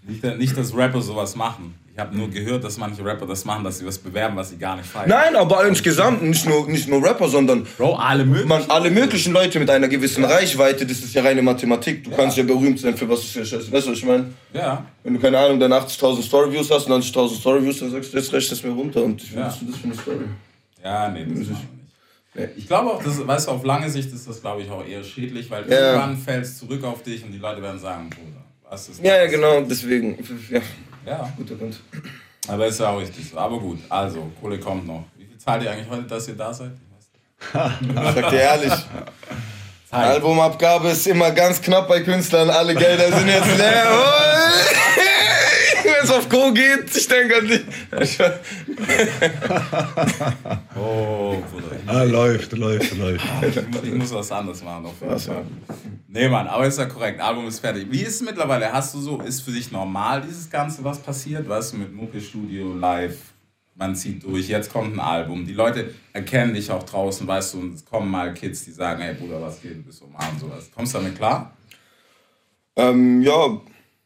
nicht, 0.06 0.38
nicht, 0.38 0.56
dass 0.56 0.74
Rapper 0.74 1.00
sowas 1.00 1.36
machen. 1.36 1.74
Ich 1.92 1.98
habe 1.98 2.16
nur 2.16 2.30
gehört, 2.30 2.64
dass 2.64 2.78
manche 2.78 3.04
Rapper 3.04 3.26
das 3.26 3.44
machen, 3.44 3.64
dass 3.64 3.78
sie 3.78 3.84
was 3.86 3.98
bewerben, 3.98 4.34
was 4.36 4.48
sie 4.50 4.56
gar 4.56 4.76
nicht 4.76 4.86
feiern. 4.88 5.08
Nein, 5.08 5.36
aber 5.36 5.66
insgesamt 5.66 6.22
nicht 6.22 6.46
nur, 6.46 6.66
nicht 6.68 6.88
nur 6.88 7.02
Rapper, 7.04 7.28
sondern 7.28 7.66
Bro, 7.76 7.96
alle 7.96 8.24
möglichen. 8.24 8.48
man, 8.48 8.62
alle 8.70 8.90
möglichen 8.90 9.32
Leute 9.34 9.58
mit 9.58 9.68
einer 9.68 9.88
gewissen 9.88 10.24
Reichweite, 10.24 10.86
das 10.86 11.00
ist 11.00 11.12
ja 11.12 11.22
reine 11.22 11.42
Mathematik. 11.42 12.04
Du 12.04 12.10
kannst 12.12 12.38
ja 12.38 12.44
berühmt 12.44 12.78
sein 12.80 12.96
für 12.96 13.06
was 13.08 13.20
du 13.20 13.26
für 13.26 13.44
Scheiße. 13.44 13.70
Weißt 13.70 13.86
du, 13.86 13.90
was 13.90 13.98
ich 13.98 14.04
meine? 14.06 14.32
Ja. 14.54 14.86
Wenn 15.02 15.14
du 15.14 15.20
keine 15.20 15.38
Ahnung, 15.38 15.60
dann 15.60 15.72
80.000 15.72 16.22
Storyviews 16.22 16.70
hast, 16.70 16.88
90.000 16.88 17.36
Storyviews, 17.38 17.80
dann 17.80 17.90
sagst 17.90 18.12
du, 18.14 18.16
jetzt 18.16 18.32
rechne 18.32 18.54
es 18.56 18.62
mir 18.62 18.70
runter 18.70 19.02
und 19.02 19.22
ich 19.22 19.32
Ja. 19.32 19.42
das 19.46 19.58
das 19.66 19.76
für 19.76 19.84
eine 19.84 19.94
Story. 19.94 20.24
Ja, 20.82 21.08
nee, 21.10 21.26
das. 21.28 21.38
Nee. 21.48 21.56
Ich 22.56 22.66
glaube 22.68 22.90
auch, 22.92 23.02
das, 23.02 23.26
weißt 23.26 23.48
du, 23.48 23.50
auf 23.52 23.64
lange 23.64 23.90
Sicht 23.90 24.12
ist 24.12 24.28
das, 24.28 24.40
glaube 24.40 24.62
ich, 24.62 24.70
auch 24.70 24.86
eher 24.86 25.02
schädlich, 25.02 25.50
weil 25.50 25.68
Ja. 25.70 25.78
irgendwann 25.94 26.16
fällt 26.16 26.44
es 26.44 26.58
zurück 26.58 26.84
auf 26.84 27.02
dich 27.02 27.24
und 27.24 27.32
die 27.32 27.38
Leute 27.38 27.60
werden 27.62 27.78
sagen, 27.80 28.08
Bruder, 28.10 28.44
was 28.68 28.88
ist 28.88 29.02
Ja, 29.04 29.16
ja, 29.16 29.22
das? 29.24 29.32
genau, 29.32 29.60
deswegen. 29.62 30.16
Ja, 30.50 30.60
Ja, 31.06 31.32
guter 31.36 31.56
Punkt. 31.56 31.80
aber 32.46 32.66
ist 32.66 32.78
ja 32.78 32.90
auch 32.90 33.00
richtig 33.00 33.28
so. 33.30 33.36
Aber 33.38 33.58
gut, 33.58 33.78
also, 33.88 34.30
Kohle 34.40 34.58
kommt 34.60 34.86
noch. 34.86 35.04
Wie 35.16 35.24
viel 35.24 35.38
zahlt 35.38 35.62
ihr 35.64 35.70
eigentlich 35.72 35.88
heute, 35.90 36.02
dass 36.04 36.28
ihr 36.28 36.34
da 36.36 36.54
seid? 36.54 36.70
Ich 37.40 37.54
weiß 37.54 37.80
nicht. 37.80 37.90
Ich 37.98 38.14
sag 38.22 38.30
dir 38.30 38.40
ehrlich. 38.40 38.72
Albumabgabe 39.90 40.90
ist 40.90 41.06
immer 41.08 41.32
ganz 41.32 41.60
knapp 41.60 41.88
bei 41.88 42.00
Künstlern, 42.02 42.48
alle 42.48 42.76
Gelder 42.76 43.10
sind 43.18 43.26
jetzt 43.26 43.56
leer. 43.58 43.86
Wenn 46.00 46.08
es 46.08 46.14
auf 46.14 46.28
Co 46.30 46.50
geht, 46.50 46.96
ich 46.96 47.08
denke 47.08 47.36
an 47.36 47.46
dich. 47.46 47.60
Oh, 50.74 51.36
Bruder. 51.50 51.76
Ah, 51.86 52.04
läuft, 52.04 52.52
läuft, 52.52 52.96
läuft. 52.96 53.24
Ich, 53.42 53.56
ich 53.84 53.94
muss 53.94 54.14
was 54.14 54.32
anderes 54.32 54.62
machen. 54.64 54.86
Auf 54.86 54.98
jeden 55.02 55.18
Fall. 55.18 55.44
Nee, 56.08 56.28
Mann, 56.28 56.46
aber 56.46 56.66
ist 56.66 56.78
ja 56.78 56.86
korrekt. 56.86 57.20
Album 57.20 57.46
ist 57.48 57.58
fertig. 57.58 57.86
Wie 57.90 58.00
ist 58.00 58.14
es 58.14 58.22
mittlerweile? 58.22 58.72
Hast 58.72 58.94
du 58.94 59.00
so, 59.00 59.20
ist 59.20 59.42
für 59.42 59.50
dich 59.50 59.70
normal 59.70 60.22
dieses 60.22 60.48
Ganze, 60.48 60.82
was 60.84 61.00
passiert? 61.00 61.46
Weißt 61.46 61.74
du, 61.74 61.76
mit 61.76 61.92
Mucke 61.92 62.18
Studio, 62.18 62.72
live, 62.74 63.18
man 63.74 63.94
zieht 63.94 64.24
durch, 64.24 64.48
jetzt 64.48 64.72
kommt 64.72 64.94
ein 64.94 65.00
Album. 65.00 65.44
Die 65.44 65.52
Leute 65.52 65.94
erkennen 66.14 66.54
dich 66.54 66.70
auch 66.70 66.84
draußen, 66.84 67.26
weißt 67.26 67.54
du, 67.54 67.60
und 67.60 67.74
es 67.74 67.84
kommen 67.84 68.10
mal 68.10 68.32
Kids, 68.32 68.64
die 68.64 68.72
sagen, 68.72 69.02
hey 69.02 69.14
Bruder, 69.14 69.42
was 69.42 69.60
geht, 69.60 69.76
du 69.76 69.82
bist 69.82 70.00
um 70.00 70.14
und 70.14 70.40
sowas. 70.40 70.70
Kommst 70.74 70.94
du 70.94 70.98
damit 70.98 71.16
klar? 71.16 71.54
Ähm, 72.76 73.20
ja, 73.20 73.60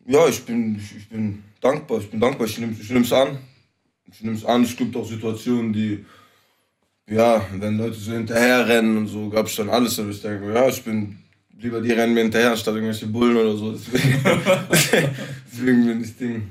ja, 0.06 0.28
ich 0.28 0.42
bin, 0.44 0.76
ich, 0.76 1.08
bin 1.08 1.42
dankbar. 1.60 1.98
Ich 1.98 2.10
bin 2.10 2.20
dankbar. 2.20 2.46
Ich 2.46 2.58
nehme 2.58 2.72
es 2.72 3.12
an. 3.12 3.38
Ich 4.10 4.22
nehme 4.22 4.36
es 4.36 4.44
an. 4.44 4.62
Es 4.62 4.76
gibt 4.76 4.96
auch 4.96 5.08
Situationen, 5.08 5.72
die, 5.72 6.04
ja, 7.08 7.46
wenn 7.52 7.78
Leute 7.78 7.94
so 7.94 8.12
hinterher 8.12 8.66
rennen 8.66 8.98
und 8.98 9.06
so, 9.06 9.28
gab 9.28 9.46
es 9.46 9.56
dann 9.56 9.70
alles. 9.70 9.98
Aber 9.98 10.10
ich 10.10 10.20
denke, 10.20 10.52
ja, 10.52 10.68
ich 10.68 10.82
bin 10.82 11.18
lieber 11.58 11.80
die 11.80 11.92
rennen 11.92 12.14
mir 12.14 12.22
hinterher, 12.22 12.56
statt 12.56 12.74
irgendwelche 12.74 13.06
Bullen 13.06 13.36
oder 13.36 13.56
so. 13.56 13.72
Deswegen, 13.72 14.22
deswegen 15.50 15.86
bin 15.86 16.04
ich 16.04 16.16
Ding. 16.16 16.50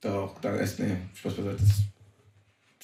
Da 0.00 0.14
auch, 0.14 0.40
da 0.40 0.56
ist, 0.56 0.78
nee, 0.80 0.96
Spaß 1.14 1.34
beiseite. 1.34 1.62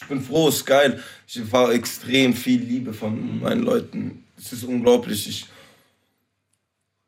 Ich 0.01 0.07
bin 0.07 0.21
froh, 0.21 0.49
ist 0.49 0.65
geil. 0.65 1.03
Ich 1.27 1.39
erfahre 1.39 1.75
extrem 1.75 2.33
viel 2.33 2.61
Liebe 2.61 2.93
von 2.93 3.41
meinen 3.41 3.63
Leuten. 3.63 4.25
Es 4.39 4.53
ist 4.53 4.63
unglaublich. 4.63 5.29
Ich, 5.29 5.47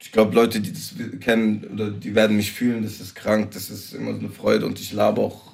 ich 0.03 0.13
glaube, 0.13 0.35
Leute, 0.35 0.61
die 0.61 0.73
das 0.73 0.95
kennen 1.21 1.65
oder 1.73 1.91
die 1.91 2.15
werden 2.15 2.37
mich 2.37 2.53
fühlen, 2.53 2.83
das 2.83 3.01
ist 3.01 3.15
krank, 3.15 3.51
das 3.53 3.71
ist 3.71 3.93
immer 3.93 4.13
so 4.15 4.21
eine 4.21 4.31
Freude 4.31 4.67
und 4.67 4.81
ich 4.81 4.93
labe 4.93 5.21
auch. 5.21 5.51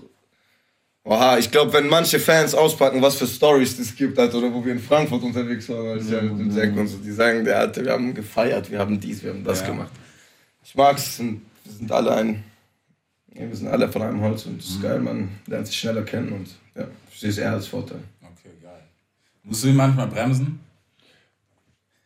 Oha, 1.04 1.38
ich 1.38 1.50
glaube, 1.52 1.72
wenn 1.72 1.88
manche 1.88 2.18
Fans 2.18 2.52
auspacken, 2.54 3.00
was 3.00 3.16
für 3.16 3.26
Stories 3.28 3.78
es 3.78 3.94
gibt, 3.94 4.18
Alter, 4.18 4.38
oder 4.38 4.52
wo 4.52 4.64
wir 4.64 4.72
in 4.72 4.80
Frankfurt 4.80 5.22
unterwegs 5.22 5.68
waren, 5.68 5.86
als 5.90 6.10
ja, 6.10 6.20
mit 6.20 6.38
dem 6.40 6.50
Zack 6.50 6.76
und 6.76 6.88
so, 6.88 6.98
die 6.98 7.12
sagen, 7.12 7.44
der 7.44 7.60
Alter, 7.60 7.84
wir 7.84 7.92
haben 7.92 8.12
gefeiert, 8.12 8.70
wir 8.70 8.78
haben 8.80 8.98
dies, 8.98 9.22
wir 9.22 9.30
haben 9.30 9.44
das 9.44 9.60
Ja. 9.60 9.66
gemacht. 9.68 9.92
Ich 10.64 10.74
mag's, 10.74 11.20
und 11.20 11.42
wir 11.64 11.72
sind 11.72 11.92
alle 11.92 12.12
ein, 12.12 12.42
ja, 13.34 13.48
wir 13.48 13.54
sind 13.54 13.68
alle 13.68 13.88
von 13.88 14.02
einem 14.02 14.20
Holz 14.20 14.46
und 14.46 14.58
das 14.60 14.68
ist 14.68 14.82
geil, 14.82 14.98
man 14.98 15.28
lernt 15.46 15.68
sich 15.68 15.76
schneller 15.78 16.02
kennen 16.02 16.32
und 16.32 16.48
ja, 16.74 16.88
ich 17.12 17.20
sehe 17.20 17.30
es 17.30 17.38
eher 17.38 17.52
als 17.52 17.68
Vorteil. 17.68 18.00
Okay, 18.20 18.50
geil. 18.60 18.82
Musst 19.44 19.62
du 19.62 19.68
ihn 19.68 19.76
manchmal 19.76 20.08
bremsen? 20.08 20.58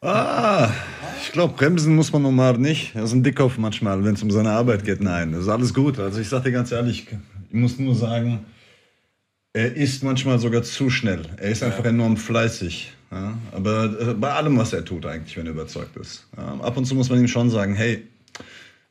Ah, 0.03 0.71
ich 1.23 1.33
glaube, 1.33 1.55
bremsen 1.55 1.95
muss 1.95 2.11
man 2.13 2.25
Omar 2.25 2.57
nicht. 2.57 2.95
Er 2.95 3.05
ist 3.05 3.13
ein 3.13 3.23
Dickkopf 3.23 3.59
manchmal, 3.59 4.03
wenn 4.05 4.15
es 4.15 4.23
um 4.23 4.31
seine 4.31 4.51
Arbeit 4.53 4.85
geht. 4.85 5.01
Nein, 5.03 5.33
das 5.33 5.43
ist 5.43 5.49
alles 5.49 5.75
gut. 5.75 5.99
Also 5.99 6.21
ich 6.21 6.29
sage 6.29 6.45
dir 6.45 6.53
ganz 6.53 6.73
ehrlich, 6.73 7.07
ich 7.49 7.55
muss 7.55 7.79
nur 7.79 7.95
sagen, 7.95 8.47
Er 9.53 9.75
ist 9.75 10.05
manchmal 10.05 10.39
sogar 10.39 10.63
zu 10.63 10.91
schnell. 10.91 11.23
Er 11.37 11.51
ist 11.51 11.63
einfach 11.65 11.85
enorm 11.85 12.17
fleißig. 12.17 12.93
Ja? 13.11 13.37
Aber 13.51 13.85
äh, 14.01 14.15
bei 14.15 14.31
allem, 14.33 14.57
was 14.57 14.73
er 14.73 14.85
tut, 14.85 15.05
eigentlich, 15.07 15.37
wenn 15.37 15.47
er 15.47 15.53
überzeugt 15.53 15.97
ist. 15.97 16.29
Ja? 16.37 16.55
Ab 16.61 16.77
und 16.77 16.85
zu 16.85 16.95
muss 16.95 17.11
man 17.11 17.19
ihm 17.19 17.27
schon 17.27 17.51
sagen, 17.51 17.75
hey, 17.75 18.07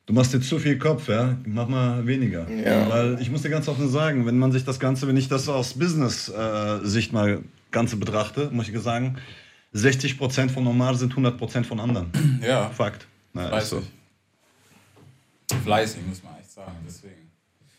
du 0.05 0.13
machst 0.13 0.33
dir 0.33 0.41
zu 0.41 0.59
viel 0.59 0.77
Kopf, 0.77 1.07
ja? 1.07 1.37
mach 1.45 1.69
mal 1.69 2.05
weniger. 2.05 2.45
Weil 2.89 3.21
ich 3.21 3.31
muss 3.31 3.41
dir 3.43 3.49
ganz 3.49 3.69
offen 3.69 3.87
sagen, 3.87 4.25
wenn 4.25 4.37
man 4.37 4.51
sich 4.51 4.65
das 4.65 4.81
Ganze, 4.81 5.07
wenn 5.07 5.15
ich 5.15 5.29
das 5.29 5.47
aus 5.47 5.75
Business-Sicht 5.75 7.13
mal 7.13 7.39
Ganze 7.71 7.95
betrachte, 7.95 8.49
muss 8.51 8.67
ich 8.67 8.77
sagen, 8.79 9.15
60% 9.73 10.49
von 10.49 10.65
Omar 10.67 10.95
sind 10.95 11.13
100% 11.13 11.63
von 11.63 11.79
anderen. 11.79 12.41
Ja, 12.45 12.69
Fakt. 12.69 13.05
Ist 13.33 13.47
fleißig. 13.47 13.69
so. 13.69 13.83
Fleißig, 15.63 15.99
muss 16.07 16.23
man 16.23 16.33
echt 16.39 16.51
sagen. 16.51 16.71
Deswegen. 16.87 17.29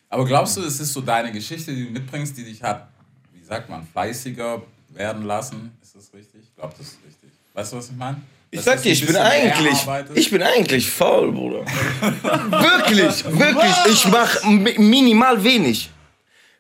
Aber 0.09 0.25
glaubst 0.25 0.57
du, 0.57 0.63
es 0.63 0.81
ist 0.81 0.93
so 0.93 1.01
deine 1.01 1.31
Geschichte, 1.33 1.73
die 1.75 1.87
du 1.87 1.91
mitbringst, 1.93 2.37
die 2.37 2.45
dich 2.45 2.63
hat, 2.63 2.89
wie 3.33 3.43
sagt 3.45 3.69
man, 3.69 3.87
fleißiger 3.87 4.63
werden 4.89 5.25
lassen? 5.25 5.73
Ist 5.83 5.95
das 5.97 6.13
richtig? 6.15 6.41
Ich 6.43 6.55
glaube, 6.57 6.75
das 6.77 6.87
ist 6.89 6.99
richtig. 7.07 7.31
Weißt 7.55 7.73
du, 7.73 7.77
was 7.77 7.91
ich 7.91 7.97
meine? 7.97 8.21
Ich 8.53 8.61
sag 8.63 8.83
dir, 8.83 8.91
ich 8.91 9.07
bin 9.07 9.15
eigentlich, 9.17 9.79
ich 10.15 10.31
bin 10.31 10.43
eigentlich 10.43 10.91
faul, 10.91 11.31
Bruder. 11.31 11.61
wirklich, 12.01 13.25
wirklich. 13.25 13.73
Ich 13.93 14.09
mach 14.09 14.43
mi- 14.45 14.77
minimal 14.79 15.43
wenig. 15.45 15.89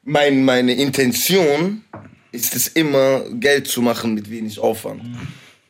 Mein, 0.04 0.44
meine 0.44 0.72
Intention 0.74 1.84
ist 2.32 2.54
es 2.54 2.68
immer, 2.68 3.24
Geld 3.32 3.66
zu 3.66 3.82
machen 3.82 4.14
mit 4.14 4.30
wenig 4.30 4.58
Aufwand. 4.58 5.02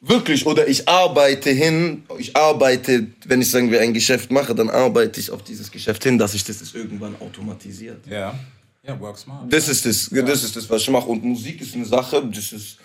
Wirklich, 0.02 0.46
oder 0.46 0.66
ich 0.66 0.88
arbeite 0.88 1.50
hin, 1.50 2.04
ich 2.18 2.34
arbeite, 2.34 3.06
wenn 3.26 3.42
ich 3.42 3.50
sagen 3.50 3.70
wir 3.70 3.82
ein 3.82 3.92
Geschäft 3.92 4.30
mache, 4.30 4.54
dann 4.54 4.70
arbeite 4.70 5.20
ich 5.20 5.30
auf 5.30 5.42
dieses 5.44 5.70
Geschäft 5.70 6.02
hin, 6.04 6.16
dass 6.16 6.32
sich 6.32 6.42
das 6.42 6.62
ist 6.62 6.74
irgendwann 6.74 7.14
automatisiert. 7.20 8.06
Ja. 8.06 8.38
Ja, 8.82 8.98
work 8.98 9.18
smart. 9.18 9.52
Das 9.52 9.68
ist 9.68 9.84
das, 9.84 10.08
das 10.10 10.44
ist 10.44 10.56
das, 10.56 10.70
was 10.70 10.82
ich 10.82 10.90
mache. 10.90 11.06
Und 11.06 11.22
Musik 11.22 11.60
ist 11.60 11.74
eine 11.74 11.84
Sache, 11.84 12.26
das 12.32 12.52
ist, 12.52 12.78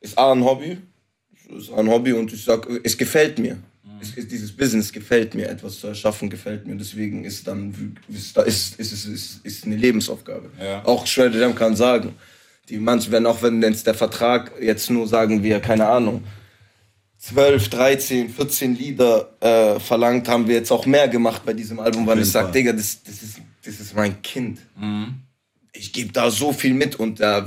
ist 0.00 0.16
A, 0.16 0.32
ein 0.32 0.44
Hobby. 0.44 0.78
Ist 1.56 1.72
ein 1.72 1.88
Hobby 1.88 2.12
und 2.12 2.32
ich 2.32 2.44
sag, 2.44 2.66
es 2.84 2.96
gefällt 2.96 3.38
mir. 3.40 3.58
Es, 4.00 4.16
es, 4.16 4.28
dieses 4.28 4.56
Business 4.56 4.92
gefällt 4.92 5.34
mir, 5.34 5.48
etwas 5.48 5.80
zu 5.80 5.88
erschaffen 5.88 6.30
gefällt 6.30 6.66
mir. 6.66 6.76
Deswegen 6.76 7.24
ist 7.24 7.46
dann 7.46 7.74
ist, 8.08 8.36
ist, 8.36 8.78
ist, 8.78 9.06
ist, 9.06 9.40
ist 9.44 9.64
eine 9.64 9.76
Lebensaufgabe. 9.76 10.48
Ja. 10.60 10.84
Auch 10.84 11.06
Shredder 11.06 11.40
Jam 11.40 11.54
kann 11.54 11.74
sagen. 11.74 12.14
Die 12.68 12.78
manche, 12.78 13.10
wenn 13.10 13.26
auch 13.26 13.42
wenn 13.42 13.60
jetzt 13.62 13.86
der 13.86 13.94
Vertrag 13.94 14.52
jetzt 14.60 14.88
nur 14.90 15.06
sagen 15.08 15.42
wir, 15.42 15.60
keine 15.60 15.88
Ahnung, 15.88 16.22
12, 17.18 17.68
13, 17.68 18.28
14 18.30 18.76
Lieder 18.76 19.32
äh, 19.40 19.78
verlangt, 19.80 20.28
haben 20.28 20.48
wir 20.48 20.56
jetzt 20.56 20.70
auch 20.72 20.86
mehr 20.86 21.08
gemacht 21.08 21.42
bei 21.44 21.52
diesem 21.52 21.78
Album, 21.80 22.06
weil 22.06 22.18
ich 22.20 22.30
sag, 22.30 22.44
Fall. 22.44 22.52
Digga, 22.52 22.72
das, 22.72 23.02
das, 23.04 23.22
ist, 23.22 23.38
das 23.64 23.80
ist 23.80 23.94
mein 23.94 24.20
Kind 24.22 24.58
ich 25.74 25.90
gebe 25.92 26.12
da 26.12 26.30
so 26.30 26.52
viel 26.52 26.74
mit 26.74 26.96
und 26.96 27.18
äh, 27.20 27.42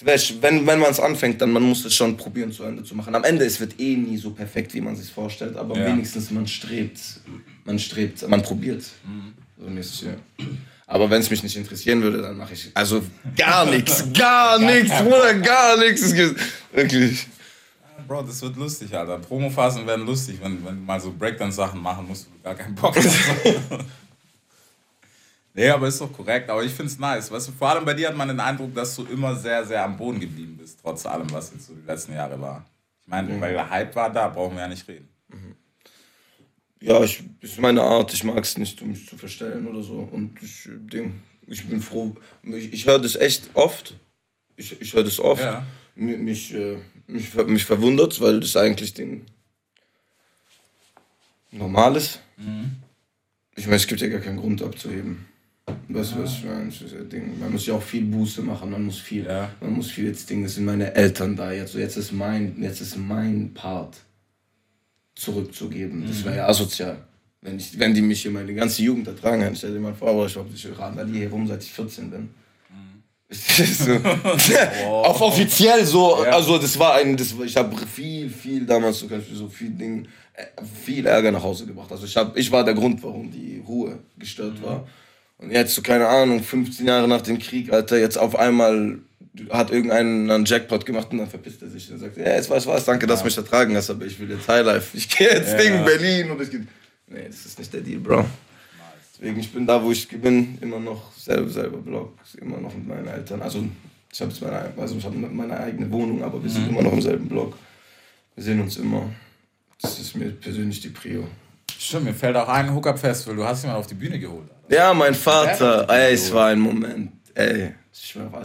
wär, 0.00 0.18
sch- 0.18 0.34
wenn, 0.40 0.66
wenn 0.66 0.78
man 0.78 0.90
es 0.90 0.98
anfängt, 1.00 1.40
dann 1.42 1.52
man 1.52 1.62
muss 1.62 1.84
es 1.84 1.94
schon 1.94 2.16
probieren 2.16 2.52
zu 2.52 2.64
Ende 2.64 2.84
zu 2.84 2.94
machen. 2.94 3.14
Am 3.14 3.22
Ende 3.24 3.44
es 3.44 3.60
wird 3.60 3.78
eh 3.78 3.96
nie 3.96 4.16
so 4.16 4.30
perfekt, 4.30 4.72
wie 4.74 4.80
man 4.80 4.96
sich 4.96 5.10
vorstellt, 5.12 5.56
aber 5.56 5.76
Ja. 5.76 5.86
wenigstens 5.88 6.30
man 6.30 6.46
strebt, 6.46 7.00
man 7.64 7.78
strebt, 7.78 8.26
man 8.28 8.42
probiert. 8.42 8.82
So 9.58 9.68
mäßig, 9.68 10.02
ja. 10.02 10.14
Aber 10.86 11.10
wenn 11.10 11.20
es 11.20 11.30
mich 11.30 11.42
nicht 11.42 11.56
interessieren 11.56 12.00
würde, 12.00 12.22
dann 12.22 12.36
mache 12.36 12.54
ich 12.54 12.70
also 12.74 13.02
gar 13.36 13.66
nichts, 13.70 14.04
gar 14.12 14.58
nichts, 14.58 14.96
Bruder, 15.02 15.34
gar 15.34 15.76
nichts. 15.78 16.02
Es 16.02 16.34
Wirklich. 16.72 17.26
Bro, 18.06 18.22
das 18.22 18.40
wird 18.40 18.56
lustig, 18.56 18.94
Alter. 18.94 19.18
Promophasen 19.18 19.84
werden 19.84 20.06
lustig, 20.06 20.38
wenn, 20.40 20.64
wenn 20.64 20.76
du 20.76 20.82
mal 20.82 21.00
so 21.00 21.12
Breakdance-Sachen 21.12 21.80
machen 21.82 22.06
musst, 22.06 22.26
du 22.26 22.30
gar 22.40 22.54
keinen 22.54 22.76
Bock 22.76 22.94
hast. 22.96 23.18
nee, 25.54 25.68
aber 25.68 25.88
ist 25.88 26.00
doch 26.00 26.12
korrekt. 26.12 26.48
Aber 26.48 26.62
ich 26.62 26.72
find's 26.72 27.00
nice. 27.00 27.32
Weißt 27.32 27.48
du, 27.48 27.52
vor 27.52 27.70
allem 27.70 27.84
bei 27.84 27.94
dir 27.94 28.08
hat 28.08 28.16
man 28.16 28.28
den 28.28 28.38
Eindruck, 28.38 28.72
dass 28.72 28.94
du 28.94 29.04
immer 29.06 29.34
sehr, 29.34 29.64
sehr 29.64 29.82
am 29.82 29.96
Boden 29.96 30.20
geblieben 30.20 30.56
bist, 30.56 30.78
trotz 30.80 31.04
allem, 31.04 31.28
was 31.32 31.52
jetzt 31.52 31.66
so 31.66 31.74
die 31.74 31.84
letzten 31.84 32.14
Jahre 32.14 32.40
war. 32.40 32.64
Ich 33.02 33.08
meine, 33.08 33.40
weil 33.40 33.54
der 33.54 33.68
Hype 33.68 33.96
war 33.96 34.12
da, 34.12 34.28
brauchen 34.28 34.54
wir 34.54 34.62
ja 34.62 34.68
nicht 34.68 34.86
reden. 34.86 35.08
Ja, 36.80 37.02
ich, 37.02 37.22
ist 37.40 37.58
meine 37.58 37.82
Art. 37.82 38.12
Ich 38.12 38.22
mag 38.24 38.42
es 38.44 38.58
nicht, 38.58 38.80
um 38.82 38.88
mich 38.88 39.06
zu 39.08 39.16
verstellen 39.16 39.66
oder 39.66 39.82
so. 39.82 40.08
Und 40.12 40.40
ich, 40.42 40.66
äh, 40.66 40.70
Ding, 40.78 41.14
ich 41.46 41.64
bin 41.66 41.80
froh. 41.80 42.14
Ich, 42.42 42.72
ich 42.72 42.86
höre 42.86 42.98
das 42.98 43.16
echt 43.16 43.50
oft. 43.54 43.94
Ich, 44.56 44.80
ich 44.80 44.92
höre 44.94 45.04
das 45.04 45.18
oft. 45.18 45.42
Ja. 45.42 45.66
Mi- 45.96 46.16
Mich, 46.18 46.52
äh, 46.54 46.76
mich, 47.06 47.28
ver- 47.30 47.46
mich 47.46 47.64
verwundert, 47.64 48.20
weil 48.20 48.40
das 48.40 48.56
eigentlich 48.56 48.92
den 48.94 49.22
normal 51.52 51.96
ist. 51.96 52.20
Ich 53.56 53.64
meine, 53.64 53.76
es 53.76 53.86
gibt 53.86 54.00
ja 54.00 54.08
gar 54.08 54.20
keinen 54.20 54.38
Grund 54.38 54.62
abzuheben. 54.62 55.24
Weißt 55.88 56.12
du, 56.14 56.22
was 56.22 56.32
ich 56.38 56.44
meine? 56.44 56.68
Das 56.68 56.92
ja 56.92 57.00
Ding. 57.00 57.38
Man 57.40 57.52
muss 57.52 57.66
ja 57.66 57.74
auch 57.74 57.82
viel 57.82 58.04
Buße 58.04 58.42
machen, 58.42 58.70
man 58.70 58.84
muss 58.84 58.98
viel, 59.00 59.24
Ja. 59.24 59.50
man 59.60 59.72
muss 59.72 59.90
viel 59.90 60.06
jetzt 60.06 60.28
Ding, 60.30 60.42
das 60.44 60.54
sind 60.54 60.64
meine 60.64 60.94
Eltern 60.94 61.34
da, 61.34 61.50
jetzt, 61.52 61.74
jetzt 61.74 61.96
ist 61.96 62.12
mein, 62.12 62.60
jetzt 62.62 62.80
ist 62.80 62.96
mein 62.96 63.52
Part 63.54 63.96
zurückzugeben. 65.16 66.06
Das 66.06 66.24
wäre 66.24 66.36
ja 66.36 66.46
asozial. 66.46 66.98
Wenn, 67.40 67.56
ich, 67.58 67.78
wenn 67.78 67.94
die 67.94 68.02
mich 68.02 68.22
hier 68.22 68.30
meine 68.30 68.54
ganze 68.54 68.82
Jugend 68.82 69.08
ertragen 69.08 69.42
hätten, 69.42 69.56
stell 69.56 69.72
dir 69.72 69.80
mal 69.80 69.94
vor, 69.94 70.10
aber 70.10 70.26
ich 70.26 70.32
glaube, 70.32 70.50
ich 70.54 70.68
randaliere 70.78 71.18
hier 71.18 71.30
rum, 71.30 71.46
seit 71.46 71.62
ich 71.62 71.72
14 71.72 72.10
bin. 72.10 72.28
Ist 73.28 73.78
so. 73.78 73.92
Auf 74.86 75.20
offiziell 75.20 75.84
so, 75.84 76.24
Ja. 76.24 76.30
also 76.30 76.58
das 76.58 76.78
war 76.78 76.94
ein, 76.94 77.16
das, 77.16 77.34
ich 77.44 77.56
habe 77.56 77.76
viel, 77.86 78.30
viel 78.30 78.64
damals 78.64 79.00
so, 79.00 79.08
so 79.34 79.48
viel 79.48 79.70
Ding, 79.70 80.06
äh, 80.34 80.44
viel 80.84 81.06
Ärger 81.06 81.32
nach 81.32 81.42
Hause 81.42 81.66
gebracht. 81.66 81.90
Also 81.90 82.06
ich, 82.06 82.16
hab, 82.16 82.36
ich 82.36 82.50
war 82.52 82.64
der 82.64 82.74
Grund, 82.74 83.02
warum 83.02 83.30
die 83.30 83.62
Ruhe 83.66 83.98
gestört 84.16 84.62
war. 84.62 84.86
Und 85.38 85.50
jetzt 85.50 85.74
so, 85.74 85.82
keine 85.82 86.08
Ahnung, 86.08 86.42
15 86.42 86.86
Jahre 86.86 87.08
nach 87.08 87.20
dem 87.20 87.38
Krieg, 87.38 87.72
Alter, 87.72 87.98
jetzt 87.98 88.16
auf 88.16 88.36
einmal 88.36 88.98
hat 89.50 89.70
irgendeinen 89.70 90.30
einen 90.30 90.44
Jackpot 90.46 90.86
gemacht 90.86 91.08
und 91.10 91.18
dann 91.18 91.28
verpisst 91.28 91.60
er 91.62 91.68
sich 91.68 91.92
und 91.92 91.98
sagt, 91.98 92.16
ja, 92.16 92.34
jetzt 92.34 92.48
weiß 92.48 92.66
was, 92.66 92.86
danke, 92.86 93.06
dass 93.06 93.20
du 93.20 93.26
mich 93.26 93.36
ertragen 93.36 93.76
hast, 93.76 93.90
aber 93.90 94.06
ich 94.06 94.18
will 94.18 94.30
jetzt 94.30 94.48
Highlife. 94.48 94.96
Ich 94.96 95.08
gehe 95.08 95.28
jetzt 95.28 95.52
Ja. 95.52 95.58
Ding 95.58 95.84
Berlin 95.84 96.30
und 96.30 96.40
ich 96.40 96.50
geh. 96.50 96.60
Nee, 97.08 97.24
das 97.26 97.44
ist 97.44 97.58
nicht 97.58 97.72
der 97.72 97.82
Deal, 97.82 98.00
Bro. 98.00 98.24
Deswegen, 99.12 99.38
ich 99.38 99.52
bin 99.52 99.66
da, 99.66 99.82
wo 99.82 99.92
ich 99.92 100.08
bin, 100.08 100.58
immer 100.60 100.80
noch 100.80 101.12
selber, 101.16 101.48
selber 101.48 101.78
Blog, 101.78 102.18
immer 102.40 102.58
noch 102.58 102.74
mit 102.74 102.86
meinen 102.86 103.08
Eltern. 103.08 103.42
Also, 103.42 103.64
ich 104.12 104.20
habe 104.20 104.32
meine, 104.40 104.72
also 104.76 104.96
ich 104.96 105.04
habe 105.04 105.16
meine 105.16 105.58
eigene 105.58 105.90
Wohnung, 105.90 106.22
aber 106.22 106.42
wir 106.42 106.50
sind 106.50 106.68
immer 106.68 106.82
noch 106.82 106.92
im 106.92 107.02
selben 107.02 107.28
Blog. 107.28 107.56
Wir 108.34 108.44
sehen 108.44 108.60
uns 108.60 108.76
immer. 108.76 109.10
Das 109.80 109.98
ist 109.98 110.16
mir 110.16 110.30
persönlich 110.30 110.80
die 110.80 110.88
Prio. 110.88 111.26
Stimmt, 111.86 112.06
mir 112.06 112.14
fällt 112.14 112.36
auch 112.36 112.48
ein 112.48 112.74
Hookup-Festival. 112.74 113.36
Du 113.36 113.44
hast 113.44 113.62
ihn 113.62 113.70
mal 113.70 113.76
auf 113.76 113.86
die 113.86 113.94
Bühne 113.94 114.18
geholt. 114.18 114.50
Alter. 114.50 114.74
Ja, 114.74 114.92
mein 114.92 115.14
Vater, 115.14 115.88
ey, 115.88 116.14
es 116.14 116.32
war 116.32 116.48
ein 116.48 116.58
Moment, 116.58 117.12
ey, 117.34 117.74
ich 117.92 118.10
schwöre, 118.10 118.42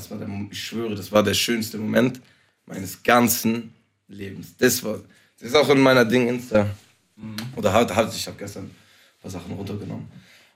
ich 0.52 0.64
schwöre, 0.64 0.94
das 0.94 1.12
war 1.12 1.24
der 1.24 1.34
schönste 1.34 1.80
Moment 1.80 2.22
meines 2.68 3.02
ganzen 3.02 3.74
Lebens. 4.08 4.56
Das 4.58 4.84
war, 4.84 5.00
das 5.40 5.50
ist 5.50 5.56
auch 5.56 5.70
in 5.70 5.80
meiner 5.80 6.06
Ding 6.06 6.30
Insta. 6.30 6.68
Oder 7.56 7.74
halt, 7.74 7.96
halt 7.96 8.14
ich 8.14 8.28
habe 8.28 8.38
gestern 8.38 8.66
ein 8.66 8.76
paar 9.22 9.32
Sachen 9.32 9.54
runtergenommen. 9.54 10.08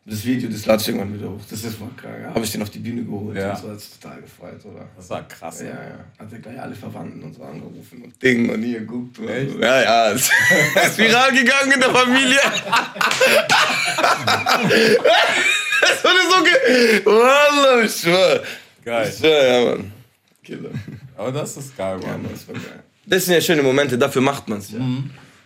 Das 0.08 0.24
Video, 0.24 0.48
das 0.52 0.68
lade 0.68 0.80
ich 0.84 0.88
irgendwann 0.88 1.16
wieder 1.18 1.30
hoch. 1.32 1.40
Das 1.50 1.64
ist 1.64 1.80
mal 1.80 1.90
krank. 1.98 2.26
Habe 2.36 2.46
ich 2.46 2.52
den 2.52 2.62
auf 2.62 2.70
die 2.70 2.78
Bühne 2.78 3.04
geholt. 3.04 3.36
Ja. 3.36 3.50
Das 3.54 3.64
war 3.64 3.74
jetzt 3.74 4.00
total 4.00 4.22
gefreut, 4.22 4.64
oder? 4.64 4.88
Das 4.96 5.10
war 5.10 5.28
krass. 5.28 5.62
Ja, 5.62 5.68
ja. 5.70 6.00
Hat 6.20 6.32
er 6.32 6.38
gleich 6.38 6.62
alle 6.62 6.76
Verwandten 6.76 7.24
und 7.24 7.34
so 7.34 7.42
angerufen 7.42 8.04
und 8.04 8.22
Ding 8.22 8.48
und 8.52 8.62
hier 8.62 8.82
guckt. 8.82 9.18
und 9.18 9.28
so. 9.28 9.60
Ja, 9.60 9.82
ja. 9.82 10.12
Es 10.16 10.30
ist 10.30 10.98
viral 11.00 11.32
gegangen 11.32 11.72
in 11.74 11.80
der 11.80 11.90
Familie. 11.90 12.38
Es 15.82 16.04
wurde 16.04 16.22
so 16.30 16.44
ge. 16.44 17.06
Wallah, 17.06 17.84
ich 17.84 17.92
schwör. 17.96 18.44
Geil. 18.84 19.10
Ich 19.10 19.18
schwör, 19.18 19.48
ja, 19.48 19.66
Mann. 19.72 19.92
Killer. 20.44 20.70
Aber 21.18 21.32
das 21.32 21.58
ist 21.58 21.76
geil, 21.76 22.00
Ja, 22.04 22.08
Mann. 22.10 22.22
Mann, 22.22 22.32
das 22.32 22.48
war 22.48 22.54
geil. 22.54 22.84
Das 23.08 23.26
sind 23.26 23.34
ja 23.34 23.42
schöne 23.42 23.64
Momente, 23.64 23.98
dafür 23.98 24.22
macht 24.22 24.48
man 24.48 24.60
es 24.60 24.70
ja. 24.72 24.80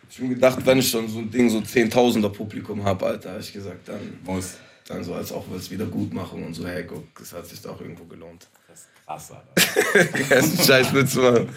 Ich 0.09 0.17
hab 0.17 0.23
mir 0.27 0.33
gedacht, 0.35 0.59
wenn 0.65 0.79
ich 0.79 0.89
schon 0.89 1.07
so 1.07 1.19
ein 1.19 1.29
Ding, 1.29 1.49
so 1.49 1.61
Zehntausender 1.61 2.29
Publikum 2.29 2.83
habe, 2.83 3.05
Alter, 3.05 3.33
hab 3.33 3.39
ich 3.39 3.53
gesagt, 3.53 3.87
dann, 3.87 3.99
Muss. 4.25 4.55
dann 4.87 5.03
so 5.03 5.13
als 5.13 5.31
auch 5.31 5.45
als 5.53 5.69
Wiedergutmachung 5.69 6.45
und 6.45 6.53
so, 6.53 6.67
hey, 6.67 6.83
guck, 6.85 7.03
das 7.17 7.33
hat 7.33 7.45
sich 7.45 7.61
doch 7.61 7.79
irgendwo 7.79 8.05
gelohnt. 8.05 8.47
Das 8.67 8.79
ist 8.79 8.87
krass, 9.05 9.31
Alter. 9.31 10.29
Ersten 10.35 10.63
Scheiß 10.63 10.91
mitzumachen. 10.93 11.49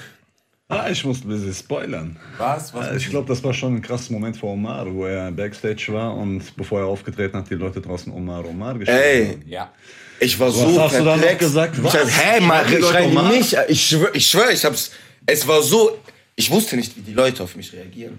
Ah, 0.68 0.88
ich 0.90 1.04
muss 1.04 1.23
ein 1.23 1.28
bisschen 1.28 1.52
spoilern. 1.52 2.16
Was? 2.38 2.73
Was? 2.73 2.88
Äh, 2.88 2.97
Ich 2.97 3.11
glaube, 3.11 3.28
das 3.28 3.42
war 3.44 3.52
schon 3.52 3.76
ein 3.76 3.82
krasser 3.82 4.12
Moment 4.12 4.37
für 4.37 4.47
Omar, 4.47 4.92
wo 4.94 5.04
er 5.04 5.30
backstage 5.32 5.88
war 5.92 6.14
und 6.16 6.54
bevor 6.56 6.80
er 6.80 6.87
aufgetreten 6.87 7.37
hat, 7.37 7.50
die 7.50 7.54
Leute 7.54 7.80
draußen 7.80 8.11
Omar, 8.12 8.44
Omar 8.47 8.78
gespielt 8.78 8.99
Ey, 8.99 9.26
haben. 9.26 9.42
Ja. 9.47 9.73
Ich 10.21 10.38
war 10.38 10.49
Was 10.49 10.54
so 10.56 10.80
hast 10.80 10.99
du 10.99 11.04
dann 11.04 11.18
perplex. 11.21 11.38
gesagt? 11.44 11.76
Ich 11.76 11.85
Was? 11.85 11.94
hab, 11.94 12.06
hä, 12.06 12.80
schreiben 12.82 13.11
Omar? 13.16 13.30
die 13.32 13.38
nicht. 13.38 13.56
Ich 13.68 13.85
schwöre, 13.87 14.11
ich, 14.14 14.26
schwör, 14.26 14.50
ich 14.50 14.64
hab's. 14.64 14.92
Es 15.26 15.47
war 15.47 15.61
so. 15.62 15.99
Ich 16.37 16.50
wusste 16.50 16.76
nicht, 16.76 16.97
wie 16.97 17.00
die 17.02 17.12
Leute 17.12 17.42
auf 17.42 17.54
mich 17.56 17.73
reagieren. 17.73 18.18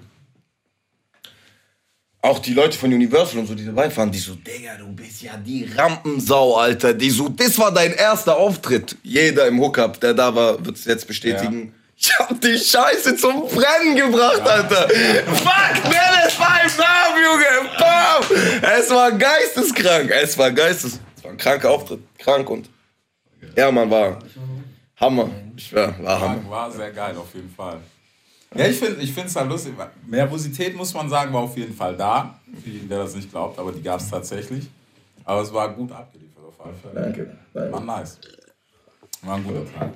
Auch 2.24 2.40
die 2.40 2.54
Leute 2.54 2.78
von 2.78 2.94
Universal 2.94 3.40
und 3.40 3.48
so, 3.48 3.54
die 3.54 3.66
dabei 3.66 3.94
waren, 3.98 4.10
die 4.10 4.18
so, 4.18 4.34
Digga, 4.36 4.78
du 4.80 4.88
bist 4.94 5.22
ja 5.22 5.36
die 5.36 5.66
Rampensau, 5.76 6.56
Alter. 6.56 6.94
Die 6.94 7.10
so, 7.10 7.28
das 7.28 7.60
war 7.60 7.70
dein 7.70 7.92
erster 7.92 8.38
Auftritt. 8.38 8.96
Jeder 9.04 9.46
im 9.48 9.60
Hookup, 9.60 10.00
der 10.00 10.14
da 10.14 10.34
war, 10.34 10.66
wird 10.66 10.78
es 10.78 10.86
jetzt 10.86 11.06
bestätigen. 11.06 11.74
Ich 11.98 12.18
hab 12.18 12.40
die 12.40 12.58
Scheiße 12.58 13.18
zum 13.18 13.42
Brennen 13.50 13.98
gebracht, 13.98 14.40
Alter. 14.40 14.88
Fuck, 14.88 15.84
nenn 15.84 16.26
es 16.26 16.36
beim 16.36 16.72
Namen, 16.78 17.24
Junge. 17.26 17.70
Bam. 17.78 18.24
Es 18.80 18.90
war 18.90 19.12
geisteskrank. 19.12 20.10
Es 20.10 20.38
war 20.38 20.52
geistes. 20.52 21.00
Es 21.18 21.24
war 21.26 21.32
ein 21.32 21.38
kranker 21.38 21.72
Auftritt. 21.72 22.00
Krank 22.20 22.50
und 22.50 22.70
Ja, 23.58 23.70
man, 23.70 23.92
war 23.92 24.20
Hammer. 24.96 25.30
Ich 25.58 25.68
schwör, 25.68 25.94
war 26.00 26.22
Hammer. 26.22 26.50
War, 26.50 26.52
war 26.52 26.72
sehr 26.72 26.92
geil, 26.92 27.18
auf 27.18 27.34
jeden 27.36 27.54
Fall. 27.54 27.82
Ja, 28.56 28.68
ich 28.68 28.78
finde 28.78 29.02
es 29.26 29.36
halt 29.36 29.50
lustig. 29.50 29.74
Nervosität, 30.08 30.76
muss 30.76 30.94
man 30.94 31.10
sagen, 31.10 31.34
war 31.34 31.42
auf 31.42 31.58
jeden 31.58 31.74
Fall 31.74 31.96
da. 31.96 32.40
Für 32.64 32.70
jeden, 32.70 32.88
der 32.88 33.00
das 33.00 33.16
nicht 33.16 33.32
glaubt, 33.32 33.58
aber 33.58 33.72
die 33.72 33.82
gab 33.82 34.00
es 34.00 34.10
tatsächlich. 34.10 34.68
Aber 35.26 35.42
es 35.42 35.52
war 35.52 35.74
gut 35.74 35.92
abgeliefert 35.92 36.44
auf 36.46 36.66
alle 36.66 36.74
Fälle. 36.76 37.02
Danke. 37.54 37.72
War 37.72 37.80
nice. 37.80 38.20
War 39.24 39.36
ein 39.38 39.44
guter 39.44 39.66
Tag. 39.74 39.90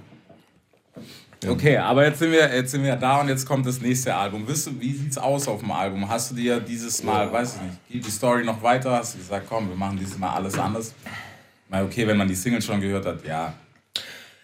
Okay, 1.45 1.77
aber 1.77 2.05
jetzt 2.05 2.17
sind, 2.17 2.31
wir, 2.31 2.55
jetzt 2.55 2.71
sind 2.71 2.83
wir 2.83 2.95
da 2.95 3.21
und 3.21 3.29
jetzt 3.29 3.45
kommt 3.45 3.63
das 3.67 3.79
nächste 3.79 4.15
Album. 4.15 4.47
Wisst 4.47 4.67
du, 4.67 4.79
wie 4.79 4.91
sieht's 4.91 5.19
aus 5.19 5.47
auf 5.47 5.59
dem 5.59 5.71
Album? 5.71 6.09
Hast 6.09 6.31
du 6.31 6.35
dir 6.35 6.59
dieses 6.59 7.03
Mal, 7.03 7.31
weiß 7.31 7.57
ich 7.57 7.61
nicht, 7.61 7.87
geht 7.89 8.05
die 8.07 8.11
Story 8.11 8.43
noch 8.43 8.63
weiter? 8.63 8.93
Hast 8.93 9.13
du 9.13 9.19
gesagt, 9.19 9.45
komm, 9.47 9.69
wir 9.69 9.75
machen 9.75 9.99
dieses 9.99 10.17
Mal 10.17 10.33
alles 10.33 10.57
anders? 10.57 10.95
Na 11.69 11.83
okay, 11.83 12.07
wenn 12.07 12.17
man 12.17 12.27
die 12.27 12.33
Single 12.33 12.61
schon 12.61 12.81
gehört 12.81 13.05
hat, 13.05 13.23
ja. 13.23 13.53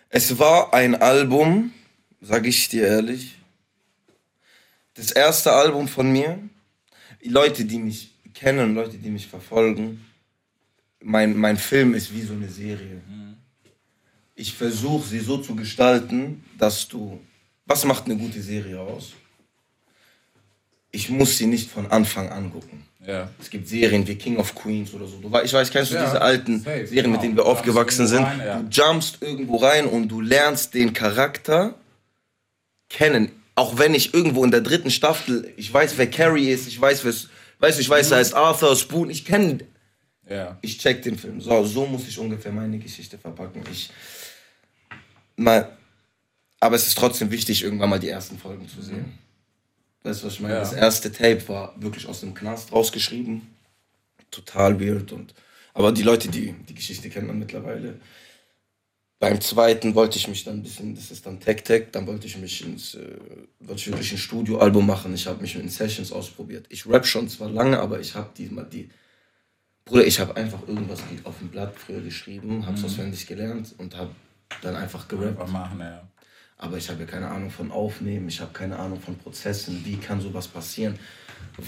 Es 0.10 0.38
war 0.38 0.72
ein 0.72 0.94
Album, 0.94 1.72
sag 2.22 2.46
ich 2.46 2.70
dir 2.70 2.86
ehrlich. 2.86 3.40
Das 4.96 5.12
erste 5.12 5.52
Album 5.52 5.88
von 5.88 6.12
mir. 6.12 6.38
Leute, 7.24 7.66
die 7.66 7.80
mich 7.80 8.12
kennen, 8.34 8.76
Leute, 8.76 8.98
die 8.98 9.10
mich 9.10 9.28
verfolgen, 9.28 10.04
mein, 11.00 11.36
mein 11.38 11.58
Film 11.58 11.94
ist 11.94 12.14
wie 12.14 12.22
so 12.22 12.34
eine 12.34 12.50
Serie. 12.50 13.02
Ich 14.36 14.54
versuche 14.54 15.08
sie 15.08 15.20
so 15.20 15.38
zu 15.38 15.56
gestalten, 15.56 16.44
dass 16.58 16.88
du. 16.88 17.20
Was 17.66 17.86
macht 17.86 18.06
eine 18.06 18.18
gute 18.18 18.42
Serie 18.42 18.80
aus? 18.80 19.14
Ich 20.92 21.10
muss 21.10 21.38
sie 21.38 21.46
nicht 21.48 21.70
von 21.72 21.88
Anfang 21.90 22.30
an 22.30 22.52
gucken. 22.52 22.84
Ja. 23.06 23.30
Es 23.40 23.50
gibt 23.50 23.68
Serien 23.68 24.08
wie 24.08 24.16
King 24.16 24.38
of 24.38 24.54
Queens 24.56 24.94
oder 24.94 25.08
so. 25.08 25.18
Du, 25.18 25.30
ich 25.44 25.52
weiß, 25.52 25.72
kennst 25.72 25.92
du 25.92 25.96
Ja, 25.96 26.06
diese 26.06 26.22
alten 26.22 26.60
safe, 26.60 26.88
Serien, 26.88 26.90
mit 26.90 27.04
genau. 27.04 27.22
denen 27.22 27.36
wir 27.38 27.46
aufgewachsen 27.46 28.08
sind? 28.08 28.24
rein, 28.24 28.40
ja. 28.40 28.60
Du 28.60 28.68
jumpst 28.70 29.22
irgendwo 29.22 29.58
rein 29.58 29.86
und 29.88 30.08
du 30.08 30.22
lernst 30.22 30.74
den 30.74 30.94
Charakter 30.94 31.76
kennen. 32.90 33.32
Auch 33.56 33.78
wenn 33.78 33.94
ich 33.94 34.14
irgendwo 34.14 34.44
in 34.44 34.52
der 34.52 34.62
dritten 34.62 34.90
Staffel, 34.90 35.54
ich 35.58 35.72
weiß, 35.72 35.98
wer 35.98 36.10
Carrie 36.10 36.50
ist, 36.50 36.68
ich 36.68 36.80
weiß, 36.82 37.04
wer, 37.06 37.14
weißt 37.60 37.78
du, 37.78 37.82
ich 37.82 37.90
weiß, 37.90 38.12
er 38.12 38.18
heißt 38.18 38.34
Arthur 38.34 38.76
Spoon, 38.76 39.10
ich 39.12 39.26
kenne, 39.26 39.60
Ja. 40.28 40.58
ich 40.62 40.80
check 40.80 41.04
den 41.04 41.18
Film. 41.18 41.40
So, 41.40 41.64
so 41.64 41.86
muss 41.86 42.08
ich 42.08 42.18
ungefähr 42.18 42.52
meine 42.52 42.80
Geschichte 42.80 43.18
verpacken. 43.18 43.62
Ich, 43.72 43.92
mal, 45.36 45.78
aber 46.60 46.76
es 46.76 46.88
ist 46.88 46.98
trotzdem 46.98 47.30
wichtig, 47.30 47.64
irgendwann 47.64 47.90
mal 47.90 48.00
die 48.00 48.10
ersten 48.10 48.38
Folgen 48.40 48.68
zu 48.68 48.82
sehen. 48.82 49.20
Weißt 50.04 50.22
du, 50.24 50.28
was 50.28 50.34
ich 50.34 50.40
meine? 50.42 50.56
Ja. 50.56 50.60
Das 50.60 50.74
erste 50.74 51.12
Tape 51.12 51.48
war 51.48 51.76
wirklich 51.80 52.08
aus 52.08 52.22
dem 52.22 52.34
Knast 52.34 52.72
rausgeschrieben. 52.72 53.42
Total 54.32 54.80
weird. 54.80 55.12
Und, 55.12 55.34
aber 55.74 55.92
die 55.92 56.02
Leute, 56.04 56.28
die 56.28 56.54
die 56.68 56.74
Geschichte 56.76 57.10
kennen 57.10 57.28
dann 57.28 57.40
mittlerweile. 57.40 58.00
Beim 59.24 59.40
zweiten 59.40 59.96
wollte 59.96 60.18
ich 60.18 60.28
mich 60.28 60.44
dann 60.44 60.56
ein 60.56 60.64
bisschen, 60.64 60.96
das 60.96 61.10
ist 61.10 61.26
dann 61.26 61.40
Tech 61.40 61.64
Tech, 61.64 61.86
dann 61.94 62.06
wollte 62.08 62.28
ich 62.28 62.38
mich 62.38 62.62
ins, 62.66 62.96
äh, 62.96 63.16
wollte 63.62 63.80
ich 63.80 63.88
wirklich 63.88 64.12
ein 64.12 64.18
Studioalbum 64.18 64.86
machen. 64.86 65.14
Ich 65.14 65.26
habe 65.28 65.42
mich 65.42 65.56
in 65.56 65.70
Sessions 65.70 66.12
ausprobiert. 66.12 66.66
Ich 66.68 66.86
rap 66.86 67.08
schon 67.08 67.30
zwar 67.30 67.50
lange, 67.50 67.80
aber 67.80 68.02
ich 68.02 68.16
habe 68.16 68.32
die, 68.38 68.50
die, 68.70 68.90
Bruder, 69.86 70.06
ich 70.06 70.20
habe 70.20 70.36
einfach 70.36 70.68
irgendwas 70.68 71.00
auf 71.24 71.38
dem 71.40 71.48
Blatt 71.48 71.74
früher 71.74 72.02
geschrieben, 72.02 72.66
habe 72.66 72.78
es 72.78 72.84
auswendig 72.84 73.26
gelernt 73.26 73.74
und 73.78 73.96
habe 73.96 74.10
dann 74.62 74.76
einfach 74.76 75.08
gerappt. 75.08 75.40
Einfach 75.40 75.48
machen, 75.48 75.80
ja. 75.80 76.06
Aber 76.58 76.76
ich 76.76 76.90
habe 76.90 77.00
ja 77.00 77.06
keine 77.06 77.30
Ahnung 77.30 77.50
von 77.50 77.72
Aufnehmen, 77.72 78.28
ich 78.28 78.42
habe 78.42 78.52
keine 78.52 78.78
Ahnung 78.78 79.00
von 79.00 79.18
Prozessen, 79.18 79.86
wie 79.86 79.96
kann 79.96 80.20
sowas 80.20 80.50
passieren, 80.50 81.00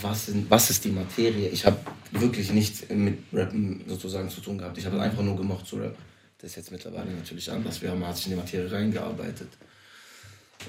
was, 0.01 0.25
sind, 0.25 0.51
was 0.51 0.69
ist 0.71 0.83
die 0.83 0.91
Materie. 0.91 1.47
Ich 1.47 1.65
habe 1.65 1.77
wirklich 2.11 2.51
nichts 2.51 2.89
mit 2.89 3.19
Rappen 3.31 3.81
sozusagen 3.87 4.29
zu 4.29 4.41
tun 4.41 4.57
gehabt. 4.57 4.77
Ich 4.77 4.85
habe 4.85 4.99
einfach 4.99 5.23
nur 5.23 5.37
gemocht 5.37 5.65
zu 5.65 5.77
rappen. 5.77 6.14
Das 6.45 6.51
ist 6.51 6.57
jetzt 6.57 6.71
mittlerweile 6.71 7.09
natürlich 7.09 7.51
anders. 7.51 7.81
Wir 7.81 7.89
haben 7.89 8.01
man 8.01 8.09
hat 8.09 8.17
sich 8.17 8.27
in 8.27 8.33
die 8.33 8.37
Materie 8.37 8.71
reingearbeitet. 8.71 9.47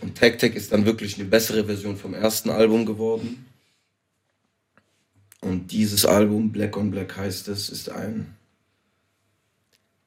Und 0.00 0.14
Tech 0.14 0.38
Tech 0.38 0.54
ist 0.54 0.72
dann 0.72 0.86
wirklich 0.86 1.16
eine 1.16 1.26
bessere 1.28 1.66
Version 1.66 1.98
vom 1.98 2.14
ersten 2.14 2.48
Album 2.48 2.86
geworden. 2.86 3.44
Und 5.42 5.72
dieses 5.72 6.06
Album, 6.06 6.50
Black 6.50 6.78
on 6.78 6.90
Black 6.90 7.18
heißt 7.18 7.48
es, 7.48 7.68
ist 7.68 7.90
ein 7.90 8.34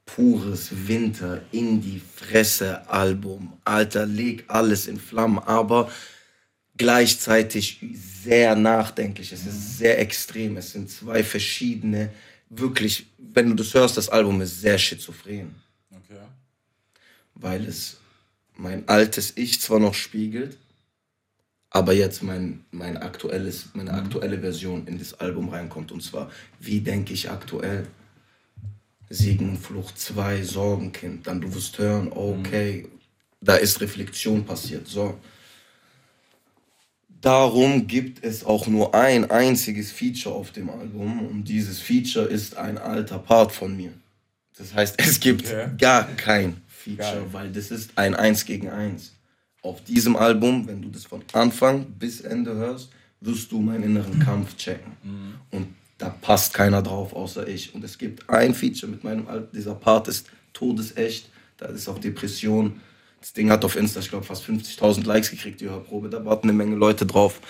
pures 0.08 0.88
Winter 0.88 1.44
in 1.52 1.84
die 1.84 2.02
Fresse 2.16 2.90
Album. 2.90 3.54
Alter, 3.64 4.08
leg 4.08 4.46
alles 4.48 4.88
in 4.88 5.00
Flammen, 5.00 5.38
aber 5.38 5.92
gleichzeitig 6.78 7.80
sehr 8.24 8.56
nachdenklich. 8.56 9.34
Es 9.34 9.46
ist 9.46 9.78
sehr 9.78 10.00
extrem. 10.00 10.58
Es 10.58 10.72
sind 10.72 10.90
zwei 10.90 11.24
verschiedene, 11.24 12.10
wirklich, 12.50 13.08
wenn 13.18 13.50
du 13.50 13.56
das 13.56 13.74
hörst, 13.74 13.98
das 13.98 14.10
Album 14.10 14.42
ist 14.42 14.62
sehr 14.62 14.78
schizophren, 14.78 15.56
Okay. 15.92 16.20
weil 17.36 17.66
es 17.66 17.98
mein 18.56 18.88
altes 18.88 19.34
Ich 19.38 19.62
zwar 19.62 19.80
noch 19.80 19.94
spiegelt, 19.94 20.58
aber 21.70 21.94
jetzt 21.94 22.24
mein, 22.24 22.66
mein 22.72 22.98
aktuelles, 22.98 23.70
meine 23.74 23.94
aktuelle 23.94 24.40
Version 24.40 24.88
in 24.88 24.98
das 24.98 25.14
Album 25.14 25.50
reinkommt. 25.50 25.92
Und 25.92 26.02
zwar, 26.02 26.32
wie 26.60 26.82
denke 26.82 27.14
ich 27.14 27.30
aktuell? 27.30 27.88
Siegen 29.10 29.52
und 29.52 29.58
Flucht 29.58 30.00
2, 30.00 30.44
Sorgenkind. 30.44 31.28
Dann 31.28 31.42
du 31.42 31.54
wirst 31.54 31.78
hören, 31.78 32.12
okay, 32.12 32.88
da 33.42 33.56
ist 33.56 33.82
Reflexion 33.82 34.46
passiert. 34.46 34.88
So. 34.88 35.20
Darum 37.22 37.88
gibt 37.88 38.24
es 38.24 38.46
auch 38.46 38.68
nur 38.68 38.96
ein 38.96 39.30
einziges 39.30 39.92
Feature 39.92 40.34
auf 40.36 40.52
dem 40.52 40.70
Album 40.70 41.28
und 41.28 41.44
dieses 41.44 41.80
Feature 41.80 42.26
ist 42.26 42.56
ein 42.58 42.78
alter 42.78 43.20
Part 43.20 43.52
von 43.52 43.76
mir. 43.76 43.92
Das 44.58 44.74
heißt, 44.74 44.96
es 45.00 45.20
gibt 45.20 45.46
Okay. 45.46 45.70
gar 45.78 46.06
kein 46.16 46.62
Feature, 46.68 46.98
Geil. 47.22 47.26
weil 47.32 47.52
das 47.52 47.72
ist 47.72 47.92
ein 47.96 48.16
Eins 48.16 48.46
gegen 48.46 48.70
Eins. 48.70 49.14
Auf 49.62 49.84
diesem 49.84 50.16
Album, 50.16 50.66
wenn 50.68 50.82
du 50.82 50.88
das 50.90 51.06
von 51.06 51.22
Anfang 51.34 51.86
bis 52.00 52.22
Ende 52.22 52.56
hörst, 52.56 52.90
wirst 53.20 53.52
du 53.52 53.60
meinen 53.60 53.84
inneren 53.84 54.18
Kampf 54.20 54.56
checken. 54.56 54.94
Und 55.52 55.68
da 55.98 56.10
passt 56.10 56.54
keiner 56.54 56.82
drauf, 56.82 57.12
außer 57.12 57.46
ich. 57.48 57.76
Und 57.76 57.84
es 57.84 57.98
gibt 57.98 58.30
ein 58.30 58.54
Feature 58.54 58.90
mit 58.90 59.04
meinem 59.04 59.28
Al 59.28 59.46
dieser 59.54 59.76
Part 59.76 60.08
ist 60.08 60.28
todesecht, 60.54 61.30
da 61.58 61.66
ist 61.66 61.90
auch 61.90 62.00
Depression. 62.00 62.80
Das 63.22 63.34
Ding 63.34 63.50
hat 63.52 63.66
auf 63.66 63.76
Insta, 63.76 64.00
ich 64.00 64.10
glaube, 64.10 64.26
fast 64.26 64.44
50.000 64.46 65.06
Likes 65.06 65.30
gekriegt, 65.32 65.60
die 65.62 65.70
Hörprobe. 65.70 66.10
Da 66.10 66.24
warten 66.26 66.48
eine 66.50 66.58
Menge 66.58 66.76
Leute 66.76 67.06
drauf. 67.06 67.42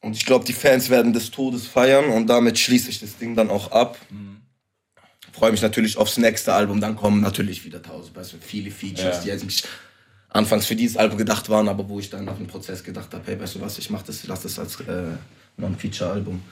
Und 0.00 0.16
ich 0.16 0.26
glaube, 0.26 0.44
die 0.44 0.52
Fans 0.52 0.90
werden 0.90 1.12
des 1.12 1.30
Todes 1.30 1.66
feiern 1.66 2.06
und 2.06 2.26
damit 2.26 2.58
schließe 2.58 2.90
ich 2.90 3.00
das 3.00 3.18
Ding 3.18 3.36
dann 3.36 3.50
auch 3.50 3.70
ab. 3.70 3.98
Freue 5.32 5.52
mich 5.52 5.62
natürlich 5.62 5.96
aufs 5.96 6.18
nächste 6.18 6.52
Album. 6.52 6.80
Dann 6.80 6.96
kommen 6.96 7.20
natürlich 7.20 7.64
wieder 7.64 7.82
tausend, 7.82 8.16
weißt 8.16 8.32
du, 8.34 8.36
viele 8.40 8.70
Features, 8.70 9.24
Ja. 9.24 9.36
die 9.36 9.44
nicht 9.44 9.66
anfangs 10.28 10.66
für 10.66 10.76
dieses 10.76 10.96
Album 10.96 11.18
gedacht 11.18 11.48
waren, 11.48 11.68
aber 11.68 11.88
wo 11.88 12.00
ich 12.00 12.10
dann 12.10 12.28
auf 12.28 12.38
den 12.38 12.46
Prozess 12.46 12.82
gedacht 12.82 13.12
habe, 13.12 13.22
hey, 13.26 13.38
weißt 13.38 13.56
du 13.56 13.60
was, 13.60 13.78
ich 13.78 13.90
mach 13.90 14.02
das, 14.02 14.26
lass 14.26 14.42
das 14.42 14.58
als 14.58 14.80
äh, 14.80 15.04
Non-Feature-Album 15.56 16.42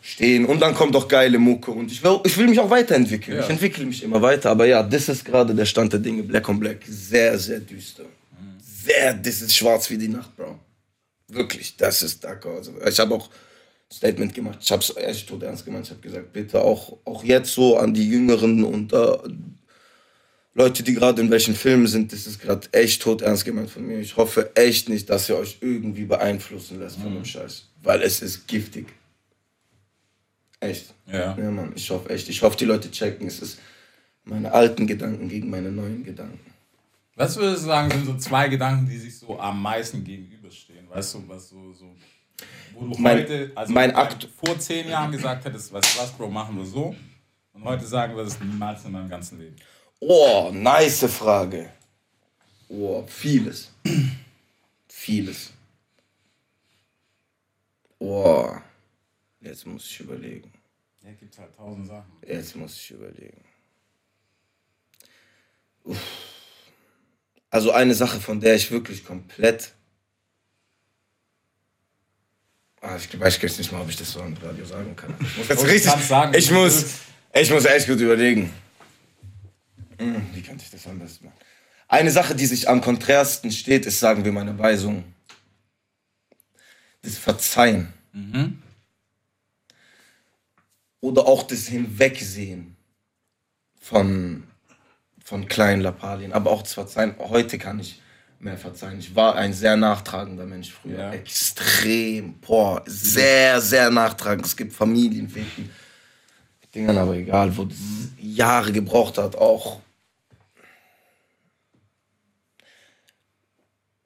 stehen. 0.00 0.44
Und 0.46 0.60
dann 0.60 0.74
kommt 0.74 0.94
doch 0.94 1.06
geile 1.06 1.38
Mucke 1.38 1.70
und 1.70 1.90
ich 1.92 2.02
will, 2.02 2.20
ich 2.24 2.36
will 2.36 2.48
mich 2.48 2.58
auch 2.58 2.70
weiterentwickeln. 2.70 3.36
Ja. 3.36 3.44
Ich 3.44 3.50
entwickle 3.50 3.84
mich 3.84 4.02
immer 4.02 4.20
weiter, 4.20 4.50
aber 4.50 4.66
ja, 4.66 4.82
das 4.82 5.08
ist 5.08 5.24
gerade 5.24 5.54
der 5.54 5.66
Stand 5.66 5.92
der 5.92 6.00
Dinge. 6.00 6.22
Black 6.22 6.48
on 6.48 6.58
Black, 6.58 6.78
sehr, 6.86 7.38
sehr 7.38 7.60
düster. 7.60 8.04
Sehr, 8.84 9.14
das 9.14 9.42
ist 9.42 9.56
schwarz 9.56 9.88
wie 9.90 9.98
die 9.98 10.08
Nacht, 10.08 10.36
Bro. 10.36 10.58
Wirklich, 11.28 11.76
das 11.76 12.02
ist 12.02 12.24
da. 12.24 12.38
Also, 12.44 12.74
ich 12.86 12.98
habe 12.98 13.14
auch 13.14 13.28
ein 13.28 13.94
Statement 13.94 14.34
gemacht. 14.34 14.58
Ich 14.60 14.70
habe 14.72 14.82
es 14.82 14.96
echt 14.96 15.28
tot 15.28 15.42
ernst 15.42 15.64
gemeint. 15.64 15.86
Ich 15.86 15.90
habe 15.92 16.00
gesagt, 16.00 16.32
bitte 16.32 16.60
auch, 16.60 16.98
auch 17.04 17.22
jetzt 17.22 17.54
so 17.54 17.76
an 17.76 17.94
die 17.94 18.08
Jüngeren 18.08 18.64
und 18.64 18.92
äh, 18.92 19.18
Leute, 20.54 20.82
die 20.82 20.92
gerade 20.92 21.22
in 21.22 21.30
welchen 21.30 21.54
Filmen 21.54 21.86
sind, 21.86 22.12
das 22.12 22.26
ist 22.26 22.38
gerade 22.40 22.68
echt 22.72 23.00
tot 23.02 23.22
ernst 23.22 23.44
gemeint 23.44 23.70
von 23.70 23.86
mir. 23.86 23.98
Ich 24.00 24.16
hoffe 24.16 24.54
echt 24.54 24.88
nicht, 24.88 25.08
dass 25.08 25.28
ihr 25.28 25.36
euch 25.38 25.58
irgendwie 25.62 26.04
beeinflussen 26.04 26.78
lässt 26.78 26.98
von 26.98 27.14
dem 27.14 27.24
Scheiß. 27.24 27.68
Weil 27.82 28.02
es 28.02 28.20
ist 28.20 28.46
giftig. 28.46 28.86
Echt. 30.60 30.94
Ja. 31.06 31.36
Ja, 31.36 31.50
Mann, 31.50 31.72
ich 31.74 31.90
hoffe 31.90 32.10
echt. 32.10 32.28
Ich 32.28 32.42
hoffe, 32.42 32.56
die 32.56 32.66
Leute 32.66 32.90
checken, 32.90 33.26
es 33.26 33.40
ist 33.40 33.58
meine 34.24 34.52
alten 34.52 34.86
Gedanken 34.86 35.28
gegen 35.28 35.50
meine 35.50 35.72
neuen 35.72 36.04
Gedanken. 36.04 36.38
Was 37.16 37.36
würdest 37.36 37.62
du 37.62 37.66
sagen, 37.66 37.90
sind 37.90 38.06
so 38.06 38.16
zwei 38.16 38.48
Gedanken, 38.48 38.86
die 38.88 38.96
sich 38.98 39.18
so 39.18 39.38
am 39.40 39.60
meisten 39.60 40.04
gegenüberstehen? 40.04 40.88
Weißt 40.88 41.14
du, 41.14 41.24
was 41.26 41.48
so, 41.48 41.72
so 41.72 41.94
wo 42.74 42.86
du 42.86 43.00
Mein- 43.00 43.18
heute, 43.18 43.52
also 43.54 43.72
mein 43.72 43.94
Akt- 43.94 44.28
vor 44.44 44.58
zehn 44.58 44.88
Jahren 44.88 45.10
gesagt 45.12 45.44
hättest, 45.44 45.72
weißt 45.72 45.94
du 45.96 46.00
was, 46.00 46.12
Bro, 46.12 46.30
machen 46.30 46.56
wir 46.56 46.64
so. 46.64 46.94
Und 47.52 47.64
heute 47.64 47.86
sagen 47.86 48.16
wir 48.16 48.24
das 48.24 48.40
niemals 48.40 48.84
in 48.84 48.92
meinem 48.92 49.10
ganzen 49.10 49.38
Leben. 49.38 49.56
Oh, 50.04 50.50
nice 50.52 51.06
Frage. 51.06 51.70
Oh, 52.68 53.06
vieles. 53.06 53.70
vieles. 54.88 55.52
Oh, 58.00 58.50
jetzt 59.40 59.64
muss 59.64 59.86
ich 59.86 60.00
überlegen. 60.00 60.52
Ja, 61.04 61.12
gibt 61.12 61.38
halt 61.38 61.54
tausend 61.56 61.86
Sachen. 61.86 62.12
Jetzt 62.26 62.56
muss 62.56 62.76
ich 62.76 62.90
überlegen. 62.90 63.44
Uff. 65.84 65.98
Also 67.50 67.70
eine 67.70 67.94
Sache, 67.94 68.18
von 68.20 68.40
der 68.40 68.56
ich 68.56 68.72
wirklich 68.72 69.04
komplett. 69.04 69.72
Ah, 72.80 72.96
ich 72.96 73.20
weiß 73.20 73.40
jetzt 73.40 73.58
nicht 73.58 73.70
mal, 73.70 73.82
ob 73.82 73.88
ich 73.88 73.96
das 73.96 74.10
so 74.10 74.20
im 74.20 74.36
Radio 74.38 74.64
sagen 74.64 74.96
kann. 74.96 75.14
Ich 75.20 75.38
muss 75.38 75.48
jetzt 75.48 75.64
richtig. 75.64 75.92
ich 76.34 76.50
muss, 76.50 76.86
ich 77.32 77.50
muss 77.52 77.64
echt 77.66 77.86
gut 77.86 78.00
überlegen. 78.00 78.52
Hm, 79.98 80.26
Wie 80.34 80.42
könnte 80.42 80.64
ich 80.64 80.70
das 80.70 80.86
am 80.86 80.98
besten 80.98 81.26
machen? 81.26 81.36
Eine 81.88 82.10
Sache, 82.10 82.34
die 82.34 82.46
sich 82.46 82.68
am 82.68 82.80
konträrsten 82.80 83.50
steht, 83.50 83.84
ist, 83.86 84.00
sagen 84.00 84.24
wir, 84.24 84.32
meine 84.32 84.58
Weisung. 84.58 85.04
Das 87.02 87.18
Verzeihen. 87.18 87.92
Oder 91.00 91.26
auch 91.26 91.42
das 91.42 91.66
Hinwegsehen 91.66 92.76
von, 93.80 94.44
von 95.24 95.48
kleinen 95.48 95.82
Lappalien. 95.82 96.32
Aber 96.32 96.50
auch 96.50 96.62
das 96.62 96.74
Verzeihen. 96.74 97.14
Heute 97.18 97.58
kann 97.58 97.80
ich 97.80 98.00
mehr 98.38 98.56
verzeihen. 98.56 98.98
Ich 98.98 99.14
war 99.14 99.36
ein 99.36 99.52
sehr 99.52 99.76
nachtragender 99.76 100.46
Mensch 100.46 100.72
früher. 100.72 100.98
Ja. 100.98 101.12
Extrem. 101.12 102.38
Boah, 102.40 102.82
sehr, 102.86 103.60
sehr 103.60 103.90
nachtragend. 103.90 104.46
Es 104.46 104.56
gibt 104.56 104.72
Familienfäden. 104.72 105.70
Dingern, 106.74 106.98
aber 106.98 107.14
egal, 107.14 107.56
wo 107.56 107.64
das 107.64 107.78
Jahre 108.18 108.72
gebraucht 108.72 109.18
hat, 109.18 109.36
auch 109.36 109.80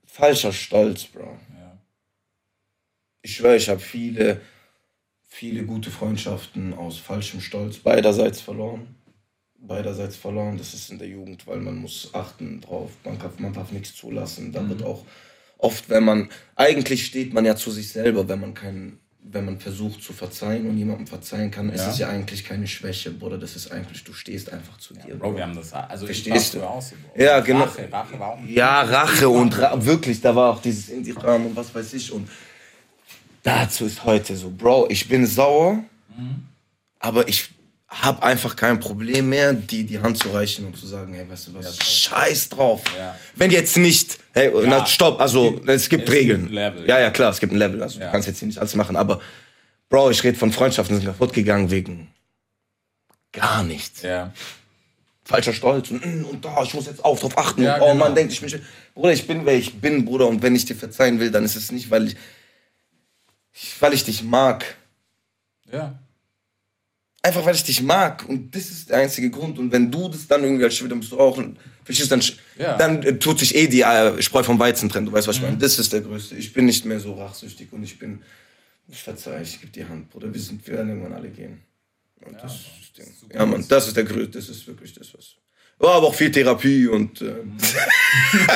falscher 0.07 0.53
Stolz, 0.53 1.05
Bro. 1.05 1.39
Ich 3.27 3.35
schwöre, 3.35 3.57
ich 3.57 3.69
habe 3.69 3.81
viele, 3.81 4.41
viele 5.27 5.65
gute 5.65 5.91
Freundschaften 5.91 6.75
aus 6.75 6.99
falschem 6.99 7.41
Stolz 7.41 7.79
beiderseits 7.79 8.41
verloren. 8.41 8.95
Beiderseits 9.59 10.17
verloren. 10.17 10.59
Das 10.59 10.75
ist 10.75 10.91
in 10.91 10.99
der 10.99 11.09
Jugend, 11.09 11.45
weil 11.49 11.59
man 11.59 11.77
muss 11.77 12.15
achten 12.15 12.61
drauf. 12.61 12.93
Man, 13.05 13.19
kann, 13.19 13.33
man 13.39 13.53
darf 13.53 13.73
nichts 13.73 13.97
zulassen. 13.97 14.53
Da 14.53 14.69
wird 14.69 14.85
auch 14.85 15.05
oft, 15.59 15.89
wenn 15.89 16.05
man, 16.05 16.31
eigentlich 16.55 17.05
steht 17.05 17.35
man 17.35 17.45
ja 17.45 17.57
zu 17.57 17.73
sich 17.73 17.91
selber, 17.91 18.29
wenn 18.29 18.39
man 18.39 18.55
keinen, 18.55 19.01
wenn 19.31 19.45
man 19.45 19.59
versucht 19.59 20.03
zu 20.03 20.13
verzeihen 20.13 20.69
und 20.69 20.79
jemandem 20.79 21.07
verzeihen 21.07 21.51
kann, 21.51 21.69
ist 21.71 21.83
Ja. 21.83 21.91
es 21.91 21.99
ja 21.99 22.09
eigentlich 22.09 22.45
keine 22.45 22.67
Schwäche, 22.67 23.11
Bruder. 23.11 23.39
Das 23.39 23.57
ist 23.57 23.71
eigentlich, 23.73 24.05
du 24.05 24.13
stehst 24.13 24.53
einfach 24.53 24.79
zu 24.79 24.95
dir. 24.95 25.17
Bro, 25.17 25.37
wir 25.37 25.43
haben 25.43 25.57
das. 25.57 25.73
Also 25.73 26.07
ich 26.07 26.23
Verstehst 26.23 26.55
war 26.57 26.63
du? 26.63 26.69
auch 26.69 26.83
so, 26.83 26.95
Bro. 27.15 27.23
Ja, 27.23 27.41
genau. 27.41 27.65
Rache, 27.65 27.89
Rache 27.93 28.19
war 28.21 28.29
auch 28.35 28.39
Ja, 28.47 28.83
Rache 28.83 29.29
und 29.29 29.59
Ra 29.59 29.85
wirklich, 29.85 30.21
da 30.21 30.35
war 30.35 30.53
auch 30.55 30.63
dieses 30.63 30.89
Indie-Rahmen 30.89 31.47
und 31.49 31.57
was 31.57 31.75
weiß 31.75 31.93
ich. 31.95 32.13
Und 32.13 32.29
dazu 33.43 33.85
ist 33.87 34.05
heute 34.05 34.37
so, 34.37 34.51
Bro, 34.51 34.87
ich 34.91 35.09
bin 35.09 35.27
sauer, 35.27 35.83
aber 37.01 37.29
ich 37.29 37.51
habe 37.89 38.23
einfach 38.23 38.57
kein 38.57 38.81
Problem 38.81 39.29
mehr, 39.29 39.53
die 39.53 39.85
die 39.85 40.01
Hand 40.01 40.19
zu 40.19 40.29
reichen 40.31 40.67
und 40.67 40.77
zu 40.77 40.87
sagen, 40.87 41.15
hey, 41.15 41.29
weißt 41.29 41.49
du 41.49 41.55
was, 41.55 41.79
scheiß 41.79 42.49
drauf. 42.49 42.83
Ja. 42.99 43.17
Wenn 43.37 43.51
jetzt 43.51 43.77
nicht, 43.77 44.19
hey, 44.33 44.51
na, 44.65 44.85
stopp, 44.87 45.21
also 45.21 45.61
es 45.67 45.89
gibt 45.89 46.09
es 46.09 46.15
Regeln. 46.15 46.47
ein 46.47 46.53
Level. 46.53 46.89
Ja, 46.89 46.99
ja, 46.99 47.11
klar, 47.11 47.31
es 47.31 47.39
gibt 47.39 47.53
ein 47.53 47.59
Level, 47.59 47.83
also 47.83 48.01
Ja. 48.01 48.07
du 48.07 48.13
kannst 48.13 48.27
jetzt 48.29 48.41
hier 48.41 48.49
nicht 48.49 48.59
alles 48.59 48.75
machen, 48.75 48.97
aber 48.97 49.21
Bro, 49.89 50.11
ich 50.11 50.25
rede 50.25 50.37
von 50.37 50.51
Freundschaften, 50.51 50.97
die 50.97 51.03
sind 51.05 51.13
kaputt 51.13 51.33
gegangen 51.33 51.71
wegen 51.71 52.09
gar 53.33 53.63
nichts 53.63 54.03
Ja. 54.03 54.33
falscher 55.25 55.53
Stolz 55.53 55.91
und, 55.93 56.05
mm, 56.05 56.25
und 56.25 56.45
da, 56.45 56.61
ich 56.65 56.75
muss 56.75 56.87
jetzt 56.87 57.05
auch 57.05 57.19
drauf 57.19 57.39
achten. 57.39 57.63
Ja, 57.63 57.77
und, 57.77 57.83
oh 57.83 57.93
genau. 57.93 58.05
man 58.05 58.15
denkt, 58.17 58.33
ich 58.33 58.41
bin 58.41 58.49
schön. 58.51 58.63
Bruder, 58.95 59.13
ich 59.13 59.27
bin, 59.27 59.47
wer 59.47 59.55
ich 59.55 59.75
bin, 59.81 60.05
Bruder. 60.05 60.27
Und 60.27 60.43
wenn 60.43 60.57
ich 60.57 60.65
dir 60.65 60.75
verzeihen 60.75 61.21
will, 61.21 61.31
dann 61.31 61.45
ist 61.45 61.55
es 61.55 61.71
nicht, 61.71 61.91
weil 61.91 62.09
ich, 62.09 62.17
weil 63.81 63.93
ich 63.95 64.05
dich 64.05 64.23
mag. 64.23 64.65
Ja. 65.73 65.99
Einfach, 67.27 67.45
weil 67.45 67.57
ich 67.57 67.65
dich 67.65 67.83
mag. 67.83 68.25
Und 68.29 68.55
das 68.55 68.71
ist 68.71 68.89
der 68.89 68.99
einzige 68.99 69.31
Grund. 69.31 69.59
Und 69.59 69.73
wenn 69.73 69.91
du 69.91 70.09
das 70.09 70.29
dann 70.29 70.45
irgendwie 70.45 70.63
als 70.65 70.77
Schwede 70.77 70.95
bist, 70.95 71.11
du 71.11 71.19
auch, 71.19 71.43
verstehst, 71.83 72.13
dann, 72.13 72.23
Ja. 72.57 72.75
Mhm. 72.75 72.79
dann 72.79 73.03
äh, 73.03 73.19
tut 73.19 73.41
sich 73.41 73.55
eh 73.57 73.67
die 73.67 73.81
äh, 73.83 74.23
Spreu 74.23 74.45
vom 74.45 74.59
Weizen 74.61 74.89
trennen. 74.89 75.07
Du 75.07 75.13
weißt, 75.13 75.27
was 75.27 75.37
ich 75.37 75.43
meine. 75.43 75.57
Das 75.57 75.77
ist 75.77 75.93
der 75.93 76.03
Größte. 76.03 76.37
Ich 76.37 76.53
bin 76.53 76.67
nicht 76.67 76.85
mehr 76.85 77.01
so 77.01 77.15
rachsüchtig 77.15 77.73
und 77.73 77.83
ich 77.83 77.99
bin, 77.99 78.23
ich 78.89 79.03
verzeihe, 79.03 79.43
ich 79.43 79.61
gebe 79.61 79.73
die 79.73 79.85
Hand, 79.85 80.09
Bruder. 80.11 80.33
Wir, 80.33 80.41
sind, 80.41 80.65
wir 80.67 80.75
werden 80.75 80.89
irgendwann 80.91 81.15
alle 81.15 81.31
gehen. 81.31 81.63
Und 82.25 82.37
das 82.41 82.55
ist 82.55 82.65
das 82.97 83.07
Ding. 83.07 83.15
Ja, 83.35 83.45
Mann, 83.45 83.65
das 83.69 83.89
ist 83.89 83.97
der 83.97 84.05
Größte. 84.05 84.39
Das 84.39 84.49
ist 84.49 84.65
wirklich 84.69 84.93
das, 84.95 85.13
was. 85.13 85.35
War 85.79 85.97
aber 85.97 86.07
auch 86.07 86.15
viel 86.15 86.31
Therapie 86.31 86.87
und 86.89 87.21
ähm, 87.21 87.55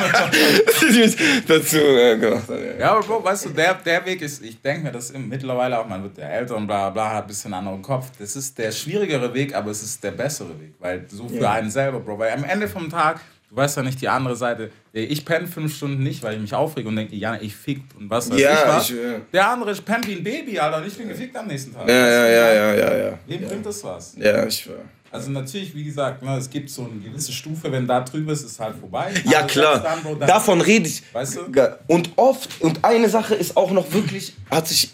dazu 1.46 1.76
äh, 1.78 2.16
gemacht. 2.18 2.44
Ja. 2.48 2.78
Ja, 2.80 2.90
aber 2.92 3.06
Bro, 3.06 3.24
weißt 3.24 3.46
du, 3.46 3.48
der, 3.50 3.74
der 3.74 4.04
Weg 4.06 4.22
ist, 4.22 4.42
ich 4.42 4.61
denke 4.62 4.85
mir, 4.85 4.92
das 4.92 5.12
mittlerweile 5.12 5.78
auch, 5.78 5.87
man 5.87 6.02
wird 6.02 6.16
ja 6.18 6.28
älter 6.28 6.56
und 6.56 6.66
bla 6.66 6.90
bla, 6.90 7.12
hat 7.14 7.24
ein 7.24 7.28
bisschen 7.28 7.52
anderen 7.52 7.83
Kopf. 7.83 8.06
Das 8.18 8.37
ist 8.37 8.56
der 8.59 8.72
schwierigere 8.72 9.33
Weg, 9.35 9.54
aber 9.54 9.70
es 9.70 9.83
ist 9.83 10.02
der 10.02 10.12
bessere 10.12 10.59
Weg. 10.61 10.74
Weil 10.78 11.04
so 11.09 11.28
für 11.28 11.42
Ja. 11.42 11.52
einen 11.52 11.70
selber, 11.70 12.00
Bro. 12.00 12.18
Weil 12.18 12.33
am 12.33 12.44
Ende 12.44 12.68
vom 12.68 12.88
Tag, 12.88 13.20
du 13.50 13.56
weißt 13.56 13.76
ja 13.76 13.83
nicht 13.83 14.00
die 14.00 14.09
andere 14.09 14.37
Seite. 14.37 14.70
Ich 14.92 15.24
penne 15.24 15.46
fünf 15.46 15.76
Stunden 15.76 16.02
nicht, 16.02 16.22
weil 16.22 16.35
ich 16.37 16.40
mich 16.40 16.54
aufrege 16.54 16.88
und 16.88 16.96
denke, 16.96 17.16
ja, 17.16 17.37
ich 17.40 17.54
fick 17.54 17.83
und 17.98 18.09
was 18.09 18.30
weiß 18.30 18.40
Ja, 18.40 18.52
ich 18.62 18.68
was. 18.68 18.90
ich, 18.90 18.96
äh, 18.96 19.20
der 19.33 19.48
andere 19.48 19.74
pennt 19.74 20.06
wie 20.09 20.14
ein 20.14 20.24
Baby, 20.24 20.59
Alter, 20.59 20.78
und 20.78 20.87
ich 20.87 20.96
bin 20.96 21.09
gefickt 21.09 21.37
am 21.37 21.46
nächsten 21.46 21.74
Tag. 21.74 21.87
Ja, 21.87 21.94
ja, 21.94 22.26
ja, 22.28 22.52
ja, 22.54 22.74
ja, 22.74 22.96
ja. 23.11 23.18
Wem 23.26 23.46
bringt 23.46 23.66
das 23.66 23.85
was? 23.85 24.14
Ja, 24.16 24.46
ich 24.46 24.56
schwör. 24.56 24.80
Also 25.12 25.31
natürlich, 25.31 25.75
wie 25.75 25.83
gesagt, 25.85 26.23
ne, 26.23 26.37
es 26.37 26.49
gibt 26.49 26.70
so 26.70 26.85
eine 26.85 27.01
gewisse 27.01 27.33
Stufe, 27.33 27.70
wenn 27.73 27.87
da 27.87 28.01
drüber 28.01 28.33
ist, 28.33 28.42
ist 28.44 28.53
es 28.53 28.61
halt 28.61 28.77
vorbei. 28.77 29.12
Ja, 29.25 29.40
Aber 29.40 29.49
klar. 29.49 29.73
selbst 29.81 29.85
dann, 29.87 30.03
Bro, 30.03 30.14
dann- 30.16 30.29
Davon 30.29 30.61
rede 30.61 30.88
ich. 30.88 31.03
Weißt 31.12 31.37
du? 31.37 31.70
Und 31.88 32.11
oft, 32.16 32.61
und 32.61 32.85
eine 32.85 33.09
Sache 33.09 33.35
ist 33.35 33.57
auch 33.57 33.73
noch 33.73 33.92
wirklich, 33.92 34.33
hat 34.51 34.68
sich, 34.68 34.90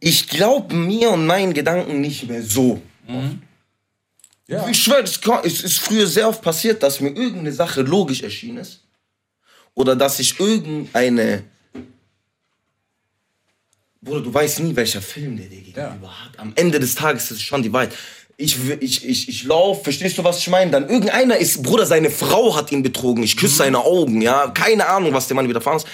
ich 0.00 0.28
glaube 0.28 0.74
mir 0.74 1.10
und 1.10 1.26
meinen 1.26 1.54
Gedanken 1.54 2.00
nicht 2.02 2.28
mehr 2.28 2.42
so. 2.42 2.82
Ja. 4.46 4.68
Ich 4.68 4.82
schwöre, 4.82 5.02
es 5.02 5.64
ist 5.64 5.78
früher 5.78 6.06
sehr 6.06 6.28
oft 6.28 6.42
passiert, 6.42 6.82
dass 6.82 7.00
mir 7.00 7.08
irgendeine 7.08 7.52
Sache 7.52 7.80
logisch 7.80 8.22
erschienen 8.22 8.58
ist. 8.58 8.80
Oder 9.72 9.96
dass 9.96 10.18
ich 10.20 10.38
irgendeine. 10.38 11.44
Bruder, 14.02 14.20
du 14.20 14.32
weißt 14.34 14.60
nie, 14.60 14.76
welcher 14.76 15.00
Film 15.00 15.38
der 15.38 15.46
dir 15.46 15.62
gegenüber 15.62 16.10
hat. 16.22 16.38
Am 16.38 16.52
Ende 16.56 16.78
des 16.78 16.94
Tages 16.94 17.24
ist 17.30 17.38
es 17.38 17.42
schon 17.42 17.62
die 17.62 17.72
Wahrheit. 17.72 17.94
Ich, 18.36 18.58
ich, 18.80 19.08
ich, 19.08 19.28
ich 19.28 19.44
laufe, 19.44 19.84
verstehst 19.84 20.18
du, 20.18 20.24
was 20.24 20.38
ich 20.38 20.48
meine? 20.48 20.70
Dann 20.70 20.88
irgendeiner 20.88 21.36
ist, 21.36 21.62
Bruder, 21.62 21.86
seine 21.86 22.10
Frau 22.10 22.56
hat 22.56 22.72
ihn 22.72 22.82
betrogen. 22.82 23.22
Ich 23.22 23.36
küsse 23.36 23.56
seine 23.56 23.78
Augen, 23.78 24.20
ja. 24.22 24.48
Keine 24.48 24.86
Ahnung, 24.88 25.12
was 25.12 25.28
dem 25.28 25.36
Mann 25.36 25.48
widerfahren 25.48 25.78
ist. 25.78 25.86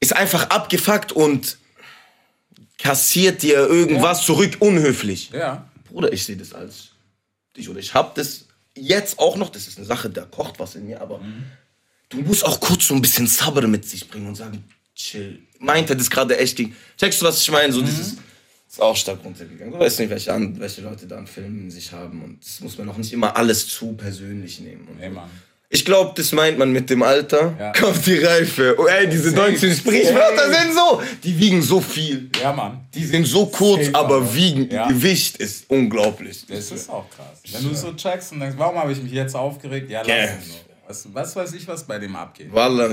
Ist 0.00 0.14
einfach 0.14 0.50
abgefuckt 0.50 1.12
und 1.12 1.56
kassiert 2.78 3.42
dir 3.42 3.54
irgendwas 3.54 4.26
zurück, 4.26 4.56
unhöflich. 4.58 5.30
Ja. 5.30 5.70
Bruder, 5.88 6.12
ich 6.12 6.24
sehe 6.24 6.36
das 6.36 6.52
als 6.52 6.90
dich 7.56 7.68
oder 7.68 7.78
ich 7.78 7.94
habe 7.94 8.12
das 8.14 8.46
jetzt 8.74 9.18
auch 9.18 9.36
noch, 9.36 9.50
das 9.50 9.68
ist 9.68 9.78
eine 9.78 9.86
Sache, 9.86 10.10
da 10.10 10.22
kocht 10.22 10.58
was 10.58 10.74
in 10.74 10.86
mir, 10.86 11.00
aber 11.00 11.20
du 12.08 12.18
musst 12.22 12.44
auch 12.44 12.60
kurz 12.60 12.88
so 12.88 12.94
ein 12.94 13.02
bisschen 13.02 13.26
Sabber 13.26 13.66
mit 13.66 13.88
sich 13.88 14.08
bringen 14.08 14.26
und 14.26 14.34
sagen, 14.34 14.64
chill. 14.94 15.40
Meint 15.58 15.90
er 15.90 15.96
das 15.96 16.10
gerade 16.10 16.36
echt? 16.38 16.60
Checkst 16.98 17.20
du, 17.22 17.26
was 17.26 17.40
ich 17.40 17.50
meine? 17.50 17.72
So 17.72 17.82
dieses 17.82 18.16
ist 18.72 18.80
auch 18.80 18.96
stark 18.96 19.18
runtergegangen. 19.24 19.72
Du 19.74 19.78
weißt 19.78 20.00
nicht, 20.00 20.08
welche, 20.10 20.32
an, 20.32 20.58
welche 20.58 20.80
Leute 20.80 21.06
da 21.06 21.18
einen 21.18 21.26
Film 21.26 21.58
in 21.64 21.70
sich 21.70 21.92
haben 21.92 22.22
und 22.22 22.42
das 22.42 22.60
muss 22.60 22.78
man 22.78 22.88
auch 22.88 22.96
nicht 22.96 23.12
immer 23.12 23.36
alles 23.36 23.68
zu 23.68 23.92
persönlich 23.92 24.60
nehmen. 24.60 24.88
Und 24.88 24.98
Ey, 24.98 25.10
Mann. 25.10 25.28
ich 25.68 25.84
glaube, 25.84 26.12
das 26.16 26.32
meint 26.32 26.58
man 26.58 26.72
mit 26.72 26.88
dem 26.88 27.02
Alter. 27.02 27.54
Ja. 27.58 27.72
Kommt 27.72 28.06
die 28.06 28.16
Reife. 28.16 28.74
Oh, 28.78 28.86
ey, 28.86 29.06
diese 29.10 29.32
deutschen 29.34 29.74
Sprichwörter 29.74 30.50
sind 30.50 30.72
so. 30.74 31.02
Die 31.22 31.38
wiegen 31.38 31.60
so 31.60 31.82
viel. 31.82 32.30
Ja, 32.40 32.54
Mann. 32.54 32.80
Die 32.94 33.04
sind 33.04 33.26
so 33.26 33.44
kurz, 33.44 33.84
Safe, 33.86 33.94
aber 33.94 34.14
Alter. 34.22 34.34
wiegen. 34.34 34.70
Ja. 34.70 34.88
Gewicht 34.88 35.36
ist 35.36 35.66
unglaublich. 35.68 36.46
Das 36.48 36.70
ist 36.70 36.88
auch 36.88 37.04
krass. 37.10 37.42
Wenn 37.52 37.68
du 37.68 37.74
so 37.74 37.92
checkst 37.92 38.32
und 38.32 38.40
denkst, 38.40 38.56
warum 38.56 38.76
habe 38.76 38.92
ich 38.92 39.02
mich 39.02 39.12
jetzt 39.12 39.34
aufgeregt? 39.36 39.90
Ja, 39.90 40.00
lass 40.02 40.48
so. 40.48 40.54
Was, 40.88 41.08
was 41.12 41.36
weiß 41.36 41.52
ich, 41.52 41.68
was 41.68 41.84
bei 41.84 41.98
dem 41.98 42.16
abgeht. 42.16 42.48
Wallah, 42.52 42.90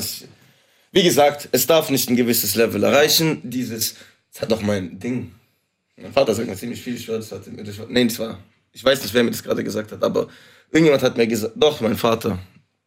Wie 0.91 1.03
gesagt, 1.03 1.47
es 1.53 1.65
darf 1.65 1.89
nicht 1.89 2.09
ein 2.09 2.17
gewisses 2.17 2.55
Level 2.55 2.83
erreichen. 2.83 3.39
Dieses, 3.43 3.95
das 4.33 4.41
hat 4.41 4.51
doch 4.51 4.61
mein 4.61 4.99
Ding. 4.99 5.31
Mein 6.01 6.13
Vater 6.13 6.33
sagt 6.33 6.47
mir 6.47 6.55
ziemlich 6.55 6.81
viel, 6.81 6.95
ich 6.95 7.05
das 7.05 7.31
hat 7.31 7.47
mir, 7.47 7.63
das 7.63 7.75
nee, 7.89 8.05
das 8.05 8.19
war, 8.19 8.39
ich 8.71 8.83
weiß 8.83 9.01
nicht, 9.01 9.13
wer 9.13 9.23
mir 9.23 9.31
das 9.31 9.43
gerade 9.43 9.63
gesagt 9.63 9.91
hat, 9.91 10.03
aber 10.03 10.27
irgendjemand 10.71 11.03
hat 11.03 11.17
mir 11.17 11.27
gesagt, 11.27 11.53
doch, 11.55 11.81
mein 11.81 11.97
Vater 11.97 12.39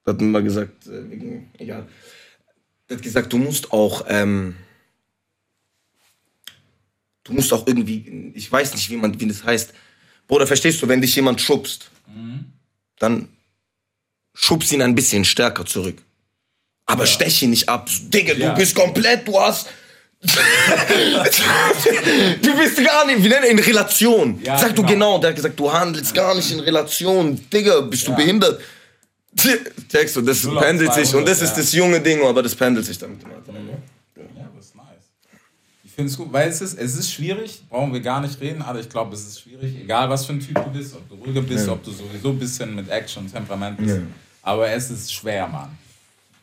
hat 0.07 0.21
mir 0.21 0.29
mal 0.29 0.43
gesagt, 0.43 0.87
äh, 0.87 1.11
wegen, 1.11 1.51
egal, 1.59 1.87
der 2.89 2.97
hat 2.97 3.03
gesagt, 3.03 3.33
du 3.33 3.39
musst 3.39 3.73
auch, 3.73 4.05
ähm, 4.09 4.57
du 7.25 7.33
musst 7.33 7.53
auch 7.53 7.67
irgendwie, 7.67 8.33
ich 8.35 8.51
weiß 8.51 8.75
nicht, 8.75 8.89
wie 8.91 8.97
man, 8.97 9.19
wie 9.21 9.27
das 9.27 9.45
heißt, 9.45 9.75
Bruder, 10.27 10.47
verstehst 10.47 10.81
du, 10.83 10.89
wenn 10.89 11.01
dich 11.01 11.15
jemand 11.17 11.41
schubst, 11.41 11.91
dann 12.99 13.29
schubst 14.35 14.73
ihn 14.73 14.83
ein 14.83 14.95
bisschen 14.95 15.25
stärker 15.25 15.67
zurück. 15.67 15.99
Aber 16.87 17.07
stech 17.07 17.43
ihn 17.43 17.51
nicht 17.51 17.69
ab. 17.69 17.89
Digga, 18.13 18.35
Ja. 18.35 18.51
du 18.53 18.61
bist 18.61 18.75
komplett, 18.75 19.27
du 19.27 19.39
hast. 19.41 19.69
Du 22.43 22.57
bist 22.57 22.77
gar 22.85 23.07
nicht, 23.07 23.23
wie 23.25 23.29
nennen 23.29 23.45
in 23.51 23.59
Relation. 23.59 24.41
Ja, 24.43 24.57
Sag 24.57 24.75
du 24.77 24.83
genau. 24.83 24.93
genau, 24.93 25.19
der 25.19 25.31
hat 25.31 25.37
gesagt, 25.37 25.59
du 25.59 25.73
handelst 25.73 26.15
gar 26.15 26.35
nicht 26.35 26.51
in 26.53 26.61
Relation. 26.61 27.41
Digga, 27.51 27.81
bist 27.81 28.07
du 28.07 28.15
behindert? 28.15 28.61
Checkst 29.91 30.17
du, 30.17 30.21
das 30.21 30.45
Null 30.45 30.61
pendelt 30.61 30.93
sich. 30.95 31.09
200, 31.09 31.15
Und 31.15 31.29
das 31.29 31.43
ist 31.43 31.51
ja. 31.51 31.57
das 31.57 31.73
junge 31.73 32.01
Ding, 32.01 32.23
aber 32.25 32.43
das 32.43 32.55
pendelt 32.55 32.87
sich 32.87 32.99
damit. 32.99 33.23
Ja, 33.23 33.29
das 34.55 34.67
ist 34.67 34.77
nice. 34.77 34.85
Ich 35.83 35.93
finde 35.93 36.11
es 36.11 36.17
gut, 36.17 36.33
weil 36.33 36.49
es 36.49 36.61
ist, 36.61 36.79
es 36.79 36.97
ist 36.97 37.11
schwierig, 37.13 37.63
brauchen 37.69 37.93
wir 37.93 38.01
gar 38.01 38.21
nicht 38.21 38.41
reden, 38.41 38.63
aber 38.63 38.79
ich 38.79 38.89
glaube, 38.89 39.15
es 39.15 39.27
ist 39.27 39.41
schwierig, 39.41 39.75
egal 39.83 40.09
was 40.09 40.25
für 40.27 40.35
ein 40.35 40.41
Typ 40.41 40.55
du 40.55 40.71
bist, 40.71 40.95
ob 40.95 41.09
du 41.09 41.17
ruhiger 41.17 41.41
bist, 41.43 41.69
ob 41.69 41.83
du 41.83 41.91
sowieso 41.91 42.29
ein 42.29 42.39
bisschen 42.39 42.75
mit 42.75 42.89
Action 42.89 43.25
und 43.25 43.33
Temperament 43.33 43.79
bist. 43.79 43.97
Ja. 43.97 44.03
Aber 44.43 44.69
es 44.69 44.91
ist 44.91 45.13
schwer, 45.13 45.49
Mann. 45.49 45.77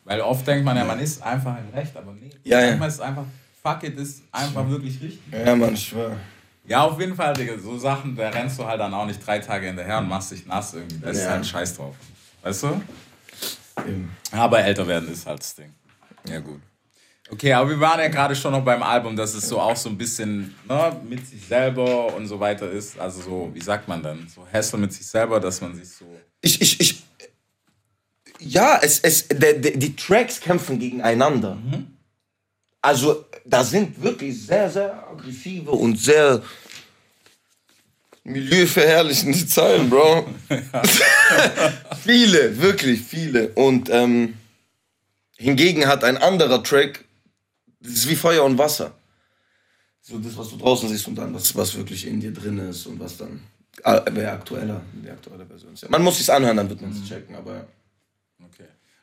Weil 0.04 0.20
oft 0.22 0.46
denkt 0.46 0.64
man 0.64 0.76
ja, 0.76 0.84
man 0.84 0.98
ist 0.98 1.22
einfach 1.22 1.56
im 1.58 1.72
Recht, 1.72 1.96
aber 1.96 2.12
nee. 2.12 2.30
Ja, 2.42 2.60
ja. 2.60 2.66
Manchmal 2.68 2.88
ist 2.88 2.94
es 2.94 3.00
einfach, 3.00 3.24
fuck 3.62 3.82
it, 3.84 3.96
ist 3.96 4.22
einfach 4.32 4.68
wirklich 4.68 5.00
richtig. 5.00 5.20
Ja, 5.32 5.54
Mann, 5.56 5.74
ich 5.74 5.88
schwör. 5.88 6.16
Ja, 6.66 6.82
auf 6.84 7.00
jeden 7.00 7.14
Fall, 7.16 7.32
Digga, 7.34 7.58
so 7.58 7.76
Sachen, 7.78 8.14
da 8.14 8.28
rennst 8.28 8.58
du 8.58 8.64
halt 8.64 8.80
dann 8.80 8.92
auch 8.94 9.06
nicht 9.06 9.24
drei 9.26 9.38
Tage 9.38 9.66
hinterher 9.66 9.98
und 9.98 10.08
machst 10.08 10.30
dich 10.30 10.46
nass 10.46 10.74
irgendwie. 10.74 10.98
Das 11.00 11.16
ist 11.16 11.24
Ja. 11.24 11.30
halt 11.30 11.46
scheiß 11.46 11.76
drauf. 11.76 11.96
Weißt 12.42 12.62
du? 12.64 12.80
Eben. 13.88 14.10
Aber 14.30 14.60
älter 14.62 14.86
werden 14.86 15.10
ist 15.10 15.26
halt 15.26 15.40
das 15.40 15.54
Ding. 15.54 15.72
Ja, 16.28 16.38
gut. 16.40 16.60
Okay, 17.30 17.52
aber 17.52 17.70
wir 17.70 17.80
waren 17.80 18.00
ja 18.00 18.08
gerade 18.08 18.34
schon 18.34 18.52
noch 18.52 18.64
beim 18.64 18.82
Album, 18.82 19.14
dass 19.16 19.34
es 19.34 19.48
so 19.48 19.60
auch 19.60 19.76
so 19.76 19.88
ein 19.88 19.96
bisschen 19.96 20.54
ne, 20.68 21.00
mit 21.08 21.26
sich 21.26 21.44
selber 21.46 22.12
und 22.14 22.26
so 22.26 22.38
weiter 22.40 22.68
ist. 22.70 22.98
Also 22.98 23.22
so, 23.22 23.50
wie 23.54 23.60
sagt 23.60 23.86
man 23.88 24.02
dann? 24.02 24.26
So 24.32 24.46
Hassel 24.52 24.80
mit 24.80 24.92
sich 24.92 25.06
selber, 25.06 25.38
dass 25.40 25.60
man 25.60 25.74
sich 25.74 25.88
so. 25.88 26.04
Ich, 26.40 26.60
ich, 26.60 26.80
ich. 26.80 27.02
Ja, 28.40 28.80
es, 28.82 29.00
es, 29.00 29.28
der, 29.28 29.54
die 29.54 29.94
Tracks 29.96 30.40
kämpfen 30.40 30.78
gegeneinander. 30.78 31.56
Also, 32.82 33.26
da 33.44 33.62
sind 33.62 34.00
wirklich 34.02 34.46
sehr, 34.46 34.70
sehr 34.70 35.08
aggressive 35.08 35.70
und 35.70 35.98
sehr 35.98 36.42
milieuverherrlichende 38.24 39.46
Zeilen, 39.46 39.90
Bro. 39.90 40.26
viele, 42.02 42.60
wirklich 42.60 43.00
viele. 43.00 43.48
Und 43.50 43.90
ähm, 43.90 44.34
hingegen 45.36 45.86
hat 45.86 46.04
ein 46.04 46.16
anderer 46.16 46.62
Track, 46.62 47.04
das 47.80 47.92
ist 47.92 48.08
wie 48.08 48.16
Feuer 48.16 48.44
und 48.44 48.58
Wasser. 48.58 48.94
So 50.00 50.18
das, 50.18 50.36
was 50.36 50.48
du 50.50 50.56
draußen 50.56 50.88
siehst 50.88 51.06
und 51.08 51.16
dann 51.16 51.32
das, 51.32 51.54
was 51.54 51.76
wirklich 51.76 52.06
in 52.06 52.20
dir 52.20 52.32
drin 52.32 52.58
ist 52.58 52.86
und 52.86 52.98
was 52.98 53.16
dann. 53.16 53.42
Ah, 53.82 54.02
Wäre 54.10 54.32
aktueller, 54.32 54.82
die 54.92 55.08
aktuelle 55.10 55.46
Version. 55.46 55.72
ist. 55.72 55.88
Man 55.88 56.02
muss 56.02 56.16
sich's 56.16 56.28
anhören, 56.28 56.56
dann 56.56 56.68
wird 56.68 56.80
man 56.80 56.90
es 56.90 57.08
checken, 57.08 57.34
aber. 57.36 57.66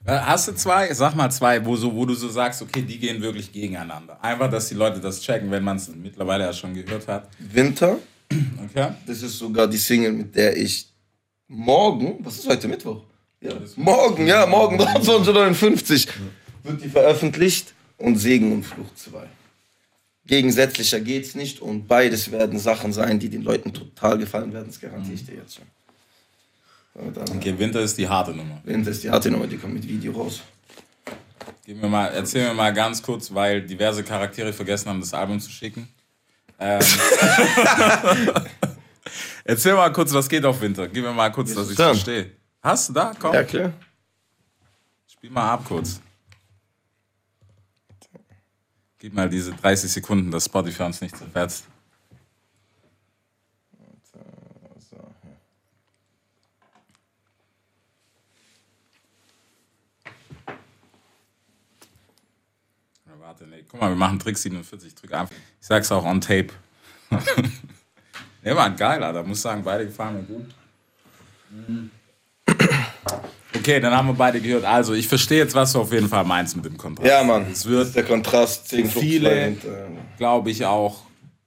Äh, 0.06 0.18
Hast 0.20 0.48
du 0.48 0.54
zwei, 0.56 0.94
sag 0.94 1.16
mal 1.16 1.30
zwei, 1.32 1.64
wo, 1.66 1.76
so, 1.76 1.94
wo 1.94 2.06
du 2.06 2.14
so 2.14 2.30
sagst, 2.30 2.62
okay, 2.62 2.82
die 2.82 2.98
gehen 2.98 3.22
wirklich 3.22 3.52
gegeneinander. 3.52 4.18
Einfach, 4.24 4.50
dass 4.50 4.70
die 4.70 4.76
Leute 4.76 5.00
das 5.00 5.22
checken, 5.22 5.52
wenn 5.52 5.64
man 5.64 5.78
es 5.78 5.90
mittlerweile 5.90 6.46
ja 6.46 6.54
schon 6.54 6.74
gehört 6.74 7.08
hat. 7.08 7.30
Winter, 7.40 7.98
Okay? 8.66 8.90
das 9.06 9.22
ist 9.22 9.38
sogar 9.38 9.68
die 9.68 9.78
Single, 9.78 10.12
mit 10.12 10.36
der 10.36 10.56
ich 10.58 10.88
morgen, 11.48 12.18
was 12.26 12.40
ist 12.40 12.48
heute 12.50 12.68
Mittwoch? 12.68 13.02
Ja, 13.40 13.54
morgen, 13.78 14.28
ja, 14.28 14.46
morgen 14.46 14.78
2359 14.80 16.08
wird 16.64 16.84
die 16.84 16.90
veröffentlicht 16.90 17.74
und 17.98 18.18
Segen 18.18 18.52
und 18.52 18.64
Fluch 18.64 18.94
2. 18.96 19.28
Gegensätzlicher 20.26 21.00
geht's 21.00 21.36
nicht 21.36 21.62
und 21.62 21.88
beides 21.88 22.32
werden 22.32 22.60
Sachen 22.60 22.92
sein, 22.92 23.18
die 23.20 23.30
den 23.30 23.44
Leuten 23.44 23.74
total 23.74 24.18
gefallen 24.18 24.52
werden, 24.52 24.68
das 24.68 24.80
garantiere 24.82 25.14
ich 25.16 25.26
dir 25.26 25.36
jetzt 25.36 25.56
schon. 25.56 25.66
Dann, 26.98 27.38
Okay, 27.38 27.58
Winter 27.60 27.82
ist 27.82 27.96
die 27.98 28.10
harte 28.10 28.32
Nummer. 28.34 28.60
Winter 28.64 28.90
ist 28.90 29.04
die 29.04 29.10
harte 29.12 29.30
Nummer, 29.30 29.46
die 29.46 29.58
kommt 29.58 29.76
mit 29.76 29.88
Video 29.88 30.12
raus. 30.14 30.42
Gib 31.64 31.80
mir 31.82 31.88
mal, 31.90 32.08
erzähl 32.08 32.48
mir 32.48 32.54
mal 32.56 32.74
ganz 32.74 33.04
kurz, 33.04 33.32
weil 33.34 33.62
diverse 33.62 34.04
Charaktere 34.04 34.52
vergessen 34.52 34.90
haben, 34.90 35.00
das 35.00 35.14
Album 35.14 35.40
zu 35.40 35.52
schicken. 35.52 35.88
Ähm, 36.60 36.82
erzähl 39.44 39.76
mal 39.76 39.92
kurz, 39.94 40.12
was 40.14 40.28
geht 40.28 40.44
auf 40.44 40.60
Winter. 40.60 40.88
Gib 40.88 41.04
mir 41.04 41.14
mal 41.14 41.30
kurz, 41.32 41.54
dass 41.54 41.70
ich 41.70 41.76
verstehe. 41.76 42.32
Hast 42.64 42.90
du 42.90 42.94
da? 42.94 43.14
Komm, 43.20 43.34
Ja, 43.36 43.44
klar. 43.44 43.74
spiel 45.08 45.30
mal 45.30 45.52
ab 45.52 45.66
kurz. 45.66 46.02
Gib 48.98 49.14
mal 49.14 49.30
diese 49.30 49.52
30 49.54 49.92
Sekunden, 49.92 50.32
dass 50.32 50.46
Spotify 50.46 50.84
uns 50.84 51.00
nicht 51.02 51.16
zerfetzt. 51.16 51.66
Ja, 63.06 63.14
Warte, 63.40 63.50
nee. 63.50 63.64
Guck 63.70 63.80
mal, 63.82 63.90
wir 63.90 63.96
machen 63.96 64.20
Trick 64.20 64.38
47. 64.38 64.96
Drück 64.96 65.14
einfach. 65.14 65.36
Ich 65.62 65.68
sag's 65.68 65.92
auch 65.92 66.04
on 66.06 66.20
tape. 66.22 66.48
ja, 68.44 68.54
Mann, 68.56 68.76
geil, 68.76 69.04
Alter. 69.04 69.24
Muss 69.24 69.42
sagen, 69.42 69.62
beide 69.64 69.86
gefallen 69.86 70.16
mir 70.16 70.24
gut. 70.24 70.46
Mhm. 71.52 71.92
Okay, 73.56 73.80
dann 73.80 73.94
haben 73.96 74.08
wir 74.08 74.14
beide 74.14 74.40
gehört. 74.40 74.66
Also, 74.66 74.94
ich 74.94 75.08
verstehe 75.08 75.40
jetzt, 75.40 75.54
was 75.56 75.74
du 75.74 75.82
auf 75.82 75.92
jeden 75.92 76.10
Fall 76.10 76.24
meinst 76.24 76.56
mit 76.56 76.66
dem 76.66 76.78
Kontrast. 76.78 77.08
Ja, 77.08 77.24
Mann. 77.24 77.48
Es 77.52 77.66
wird 77.66 77.96
der 77.96 78.04
Kontrast. 78.04 78.70
Fluch 78.70 78.90
viele- 78.92 79.30
2 79.30 79.48
und, 79.48 79.66
äh, 79.66 79.88
glaube 80.18 80.52
ich, 80.52 80.66
auch 80.66 81.02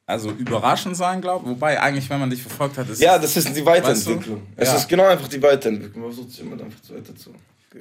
also 0.07 0.31
überraschend 0.31 0.96
sein, 0.96 1.20
glaube 1.20 1.44
ich. 1.44 1.50
Wobei 1.53 1.81
eigentlich, 1.81 2.11
wenn 2.11 2.18
man 2.20 2.31
dich 2.31 2.42
verfolgt 2.42 2.76
hat, 2.79 2.88
ist 2.88 3.00
Ja, 3.00 3.16
das 3.18 3.37
ist 3.37 3.55
die 3.57 3.64
Weiterentwicklung. 3.64 4.42
Weißt 4.42 4.48
du? 4.59 4.62
Es 4.62 4.68
Ja. 4.68 4.74
ist 4.76 4.88
genau 4.88 5.07
einfach 5.07 5.29
die 5.29 5.40
Weiterentwicklung. 5.42 6.03
Man 6.03 6.12
versucht 6.12 6.31
sich 6.33 6.40
immer 6.40 6.53
einfach 6.53 6.79
weiter 6.90 7.14
zu. 7.16 7.33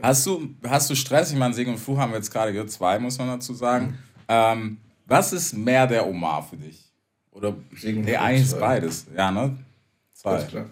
Hast 0.01 0.25
du, 0.25 0.49
hast 0.67 0.89
du 0.89 0.95
Stress? 0.95 1.31
Ich 1.31 1.37
meine, 1.37 1.53
Segen 1.53 1.71
und 1.71 1.79
Fluch 1.79 1.97
haben 1.97 2.11
wir 2.11 2.17
jetzt 2.17 2.31
gerade 2.31 2.51
gehört, 2.51 2.69
zwei, 2.71 2.99
muss 2.99 3.17
man 3.17 3.27
dazu 3.27 3.53
sagen. 3.53 3.97
Ähm, 4.27 4.77
was 5.05 5.33
ist 5.33 5.53
mehr 5.53 5.87
der 5.87 6.07
Omar 6.07 6.43
für 6.47 6.57
dich? 6.57 6.83
Oder 7.31 7.55
Segen 7.75 7.99
und 7.99 8.05
nee, 8.05 8.15
eigentlich 8.15 8.43
ist 8.43 8.59
beides. 8.59 9.07
Ja, 9.15 9.31
ne? 9.31 9.57
Zwei. 10.13 10.31
Alles 10.31 10.47
klar. 10.47 10.65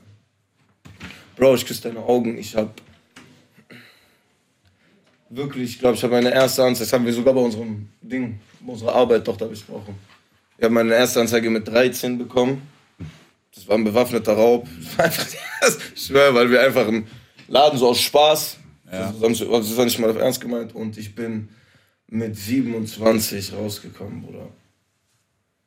Bro, 1.36 1.56
ich 1.56 1.65
küsse 1.65 1.84
deine 1.84 1.99
Augen. 1.99 2.38
Ich 2.38 2.56
hab 2.56 2.82
wirklich, 5.30 5.71
ich 5.71 5.80
glaube, 5.80 5.95
ich 5.95 6.03
habe 6.03 6.13
meine 6.13 6.32
erste 6.32 6.63
Anzeige, 6.63 6.86
das 6.86 6.93
haben 6.93 7.06
wir 7.06 7.13
sogar 7.13 7.34
bei 7.34 7.41
unserem 7.41 7.89
Ding, 8.01 8.39
bei 8.60 8.71
unserer 8.71 8.95
Arbeit 8.95 9.27
doch 9.27 9.38
da 9.38 9.45
besprochen. 9.45 9.95
Ich 10.58 10.63
habe 10.63 10.73
meine 10.73 10.93
erste 10.93 11.21
Anzeige 11.21 11.49
mit 11.49 11.67
13 11.67 12.17
bekommen. 12.17 12.62
Das 13.53 13.67
war 13.67 13.77
ein 13.77 13.84
bewaffneter 13.84 14.34
Raub. 14.34 14.67
Das 14.80 14.97
war 14.97 15.06
einfach, 15.06 15.27
ich 15.95 16.06
schwöre, 16.06 16.34
weil 16.36 16.51
wir 16.51 16.62
einfach 16.62 16.88
im 16.88 17.08
Laden 17.47 17.77
so 17.80 17.89
aus 17.89 17.99
Spaß, 17.99 18.58
Ja. 18.91 19.12
das, 19.12 19.21
haben- 19.21 19.52
das 19.52 19.78
war 19.78 19.86
nicht 19.86 20.00
mal 20.00 20.10
auf 20.10 20.17
ernst 20.17 20.41
gemeint, 20.41 20.73
und 20.76 20.97
ich 20.97 21.13
bin 21.15 21.50
mit 22.08 22.36
27 22.38 23.54
rausgekommen, 23.54 24.21
Bruder. 24.21 24.47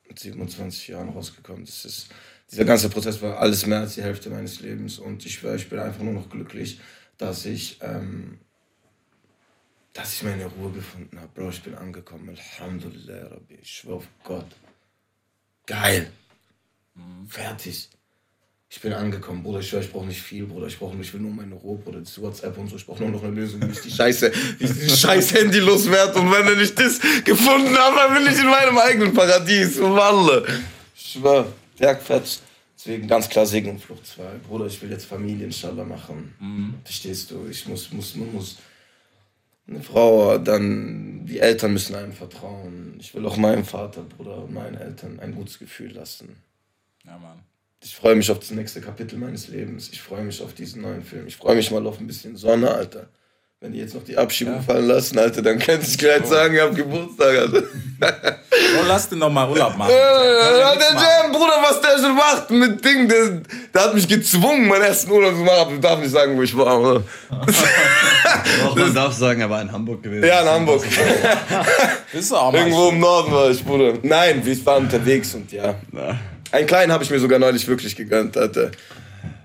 Mit 0.09 0.19
27 0.19 0.89
Jahren 0.89 1.11
rausgekommen. 1.11 1.65
Das 1.65 1.85
ist, 1.85 2.09
dieser 2.51 2.65
ganze 2.65 2.89
Prozess 2.89 3.21
war 3.23 3.39
alles 3.39 3.67
mehr 3.67 3.81
als 3.81 3.95
die 3.95 4.03
Hälfte 4.03 4.31
meines 4.31 4.61
Lebens 4.61 4.99
und 4.99 5.25
ich 5.27 5.35
schwöre, 5.35 5.57
ich 5.57 5.69
bin 5.69 5.79
einfach 5.79 6.03
nur 6.03 6.15
noch 6.15 6.29
glücklich, 6.31 6.81
dass 7.19 7.45
ich, 7.47 7.79
ähm, 7.83 8.39
dass 9.93 10.15
ich 10.15 10.23
meine 10.23 10.47
Ruhe 10.47 10.73
gefunden 10.73 11.19
habe. 11.21 11.29
Bro, 11.35 11.51
ich 11.51 11.63
bin 11.63 11.75
angekommen. 11.75 12.29
Alhamdulillah, 12.31 13.27
Rabbi. 13.29 13.59
Ich 13.61 13.71
schwöre 13.71 13.97
auf 13.97 14.09
Gott. 14.25 14.47
Geil. 15.67 16.11
Fertig. 17.29 17.89
Ich 18.73 18.81
bin 18.81 18.93
angekommen, 18.93 19.43
Bruder. 19.43 19.59
Ich 19.59 19.69
schwöre, 19.69 19.83
ich 19.83 19.91
brauche 19.91 20.07
nicht 20.07 20.23
viel, 20.23 20.47
Bruder. 20.47 20.69
Ich 20.69 20.79
brauche, 20.79 20.97
ich 20.97 21.13
will 21.13 21.21
nur 21.21 21.33
meine 21.33 21.57
Ruhe, 21.57 21.77
Bruder. 21.77 21.99
Das 21.99 22.21
WhatsApp 22.23 22.57
und 22.57 22.69
so. 22.69 22.77
Ich 22.77 22.87
brauche 22.87 23.03
nur 23.03 23.11
noch 23.11 23.25
eine 23.25 23.35
Lösung, 23.35 23.61
wie 23.63 23.73
ich 23.73 23.81
die 23.81 23.91
Scheiße, 23.91 24.31
wie 24.59 24.65
ich 24.65 24.71
dieses 24.71 25.01
scheiß 25.01 25.35
Handy 25.35 25.59
loswerde. 25.59 26.21
Und 26.21 26.31
wenn 26.31 26.61
ich 26.61 26.73
das 26.73 27.01
gefunden 27.25 27.77
habe, 27.77 27.97
dann 27.97 28.15
bin 28.15 28.33
ich 28.33 28.39
in 28.39 28.47
meinem 28.47 28.79
eigenen 28.79 29.13
Paradies. 29.13 29.81
Walle. 29.81 30.47
Ich 30.95 31.13
schwöre, 31.13 31.53
Bergfetz. 31.79 32.43
Deswegen 32.77 33.09
ganz 33.09 33.29
klar 33.29 33.45
Segen 33.45 33.71
und 33.71 33.81
Flucht 33.81 34.07
2. 34.07 34.23
Bruder, 34.47 34.67
ich 34.67 34.81
will 34.81 34.91
jetzt 34.91 35.05
Familie 35.05 35.47
inshallah 35.47 35.85
machen. 35.85 36.33
Verstehst 36.85 37.33
du? 37.33 37.49
Ich 37.51 37.67
muss, 37.67 37.91
muss, 37.91 38.15
man 38.15 38.33
muss 38.33 38.57
eine 39.67 39.83
Frau, 39.83 40.39
dann 40.39 41.27
die 41.27 41.41
Eltern 41.41 41.73
müssen 41.73 41.97
einem 41.97 42.13
vertrauen. 42.13 42.95
Ich 43.01 43.13
will 43.17 43.27
auch 43.27 43.37
meinem 43.37 43.65
Vater, 43.65 44.03
Bruder 44.03 44.45
und 44.45 44.55
meinen 44.55 44.77
Eltern 44.77 45.19
ein 45.19 45.35
gutes 45.35 45.59
Gefühl 45.59 45.91
lassen. 45.91 46.37
Ja, 47.05 47.19
Mann. 47.19 47.50
Ich 47.83 47.95
freue 47.95 48.15
mich 48.15 48.31
auf 48.31 48.39
das 48.39 48.51
nächste 48.51 48.81
Kapitel 48.83 49.19
meines 49.19 49.49
Lebens. 49.49 49.89
Ich 49.91 50.03
freue 50.03 50.23
mich 50.23 50.43
auf 50.43 50.53
diesen 50.53 50.83
neuen 50.83 51.03
Film. 51.03 51.27
Ich 51.27 51.37
freue 51.37 51.57
mich 51.57 51.71
mal 51.71 51.87
auf 51.87 51.99
ein 51.99 52.07
bisschen 52.07 52.37
Sonne, 52.37 52.71
Alter. 52.71 53.09
Wenn 53.59 53.73
die 53.73 53.79
jetzt 53.79 53.95
noch 53.95 54.05
die 54.05 54.17
Abschiebung 54.17 54.63
fallen 54.63 54.87
lassen, 54.87 55.19
Alter, 55.19 55.43
dann 55.43 55.59
könnte 55.59 55.87
ich 55.87 55.99
gleich 55.99 56.25
sagen, 56.25 56.55
ich 56.55 56.61
hab 56.61 56.75
Geburtstag, 56.75 57.37
Alter. 57.39 57.63
Oh, 58.79 58.85
lass 58.87 59.09
den 59.09 59.19
noch 59.19 59.31
mal 59.31 59.49
Urlaub 59.51 59.77
machen. 59.77 59.91
Ja, 59.91 60.75
der 60.77 60.93
Jam, 60.93 61.33
Bruder, 61.33 61.55
was 61.61 61.81
der 61.81 61.99
schon 61.99 62.15
macht 62.15 62.51
mit 62.51 62.85
Ding, 62.85 63.09
der, 63.09 63.43
der 63.75 63.83
hat 63.83 63.95
mich 63.95 64.07
gezwungen, 64.07 64.69
meinen 64.69 64.83
ersten 64.83 65.11
Urlaub 65.11 65.35
zu 65.35 65.41
machen. 65.41 65.59
Aber 65.59 65.75
ich 65.75 65.81
darf 65.81 65.99
nicht 65.99 66.11
sagen, 66.11 66.37
wo 66.37 66.43
ich 66.43 66.57
war, 66.57 66.81
oder? 66.81 67.03
Doch, 68.65 68.77
man 68.77 68.95
darf 68.95 69.13
sagen, 69.15 69.41
er 69.41 69.51
war 69.51 69.61
in 69.61 69.73
Hamburg 69.73 70.03
gewesen. 70.03 70.25
Ja, 70.25 70.43
in 70.43 70.49
Hamburg. 70.49 70.85
Bist 72.13 72.31
du 72.31 72.37
auch 72.37 72.55
Irgendwo 72.55 72.91
im 72.91 73.01
Norden 73.01 73.33
war 73.33 73.51
ich, 73.51 73.65
Bruder. 73.65 73.95
Nein, 74.03 74.45
wir 74.45 74.67
waren 74.67 74.85
unterwegs 74.85 75.35
und 75.35 75.51
ja. 75.51 75.75
Einen 76.53 76.67
kleinen 76.67 76.93
habe 76.93 77.05
ich 77.05 77.11
mir 77.11 77.19
sogar 77.19 77.39
neulich 77.39 77.67
wirklich 77.69 77.95
gegönnt, 77.95 78.37
Alter. 78.37 78.71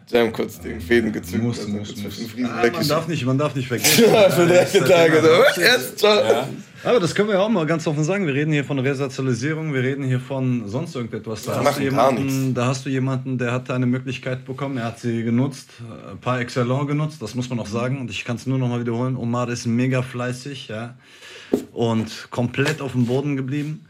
Jam 0.07 0.31
kurz 0.31 0.59
den 0.59 0.79
Fäden 0.79 1.11
gezückt. 1.11 1.41
Muss, 1.41 1.59
also 1.59 1.71
muss, 1.71 1.95
muss. 1.97 2.19
Ah, 2.43 2.67
man, 2.71 2.87
darf 2.87 3.07
nicht, 3.07 3.25
man 3.25 3.37
darf 3.37 3.55
nicht 3.55 3.67
vergessen. 3.67 4.05
Für 4.29 4.45
die 4.45 4.53
ersten 4.53 4.85
Tage. 4.85 5.19
So. 5.19 5.61
Jetzt, 5.61 5.97
ciao. 5.97 6.23
Ja. 6.23 6.47
Aber 6.83 6.99
das 6.99 7.15
können 7.15 7.29
wir 7.29 7.35
ja 7.35 7.41
auch 7.41 7.49
mal 7.49 7.65
ganz 7.65 7.87
offen 7.87 8.03
sagen. 8.03 8.27
Wir 8.27 8.35
reden 8.35 8.51
hier 8.51 8.63
von 8.63 8.77
Resozialisierung, 8.77 9.73
wir 9.73 9.81
reden 9.81 10.03
hier 10.03 10.19
von 10.19 10.67
sonst 10.67 10.95
irgendetwas. 10.95 11.43
Da, 11.43 11.63
hast, 11.63 11.79
du 11.79 11.83
jemanden, 11.83 12.53
da 12.53 12.67
hast 12.67 12.85
du 12.85 12.89
jemanden, 12.91 13.39
der 13.39 13.51
hat 13.51 13.71
eine 13.71 13.87
Möglichkeit 13.87 14.45
bekommen, 14.45 14.77
er 14.77 14.85
hat 14.85 14.99
sie 14.99 15.23
genutzt, 15.23 15.69
äh, 15.79 16.15
par 16.17 16.39
excellence 16.39 16.87
genutzt, 16.87 17.21
das 17.23 17.33
muss 17.33 17.49
man 17.49 17.59
auch 17.59 17.67
sagen. 17.67 17.99
Und 17.99 18.11
ich 18.11 18.23
kann 18.23 18.35
es 18.35 18.45
nur 18.45 18.59
noch 18.59 18.67
mal 18.67 18.79
wiederholen. 18.79 19.17
Omar 19.17 19.49
ist 19.49 19.65
mega 19.65 20.03
fleißig, 20.03 20.67
ja. 20.67 20.93
Und 21.73 22.27
komplett 22.29 22.81
auf 22.81 22.91
dem 22.91 23.07
Boden 23.07 23.35
geblieben. 23.35 23.87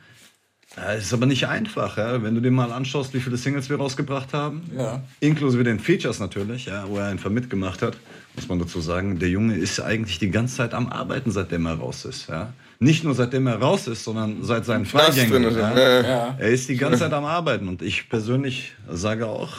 Ja, 0.78 0.94
es 0.94 1.06
ist 1.06 1.14
aber 1.14 1.26
nicht 1.26 1.48
einfach, 1.48 1.98
ja. 1.98 2.22
wenn 2.22 2.36
du 2.36 2.42
dir 2.42 2.52
mal 2.52 2.72
anschaust, 2.72 3.14
wie 3.14 3.20
viele 3.20 3.38
Singles 3.38 3.70
wir 3.70 3.78
rausgebracht 3.78 4.34
haben. 4.34 4.64
Ja. 4.78 5.02
Inklusive 5.22 5.64
den 5.64 5.80
Features 5.80 6.20
natürlich, 6.20 6.66
ja, 6.66 6.86
wo 6.88 6.98
er 6.98 7.08
einfach 7.08 7.30
mitgemacht 7.30 7.82
hat, 7.82 7.98
muss 8.36 8.50
man 8.50 8.60
dazu 8.60 8.82
sagen. 8.82 9.20
Der 9.20 9.30
Junge 9.30 9.56
ist 9.56 9.80
eigentlich 9.80 10.20
die 10.20 10.32
ganze 10.32 10.58
Zeit 10.58 10.74
am 10.74 10.88
Arbeiten, 10.88 11.32
seitdem 11.32 11.66
er 11.66 11.76
raus 11.76 12.04
ist. 12.04 12.28
Ja. 12.28 12.52
Nicht 12.80 13.06
nur 13.06 13.16
seitdem 13.16 13.48
er 13.48 13.62
raus 13.62 13.88
ist, 13.88 14.04
sondern 14.04 14.44
seit 14.44 14.66
seinen 14.66 14.86
Freigängen. 14.86 15.44
ja. 15.44 16.02
Ja. 16.02 16.36
Er 16.38 16.50
ist 16.50 16.68
die 16.68 16.76
ganze 16.76 17.00
Zeit 17.00 17.14
am 17.14 17.24
Arbeiten 17.24 17.70
und 17.70 17.82
ich 17.82 18.10
persönlich 18.10 18.76
sage 18.92 19.28
auch, 19.28 19.54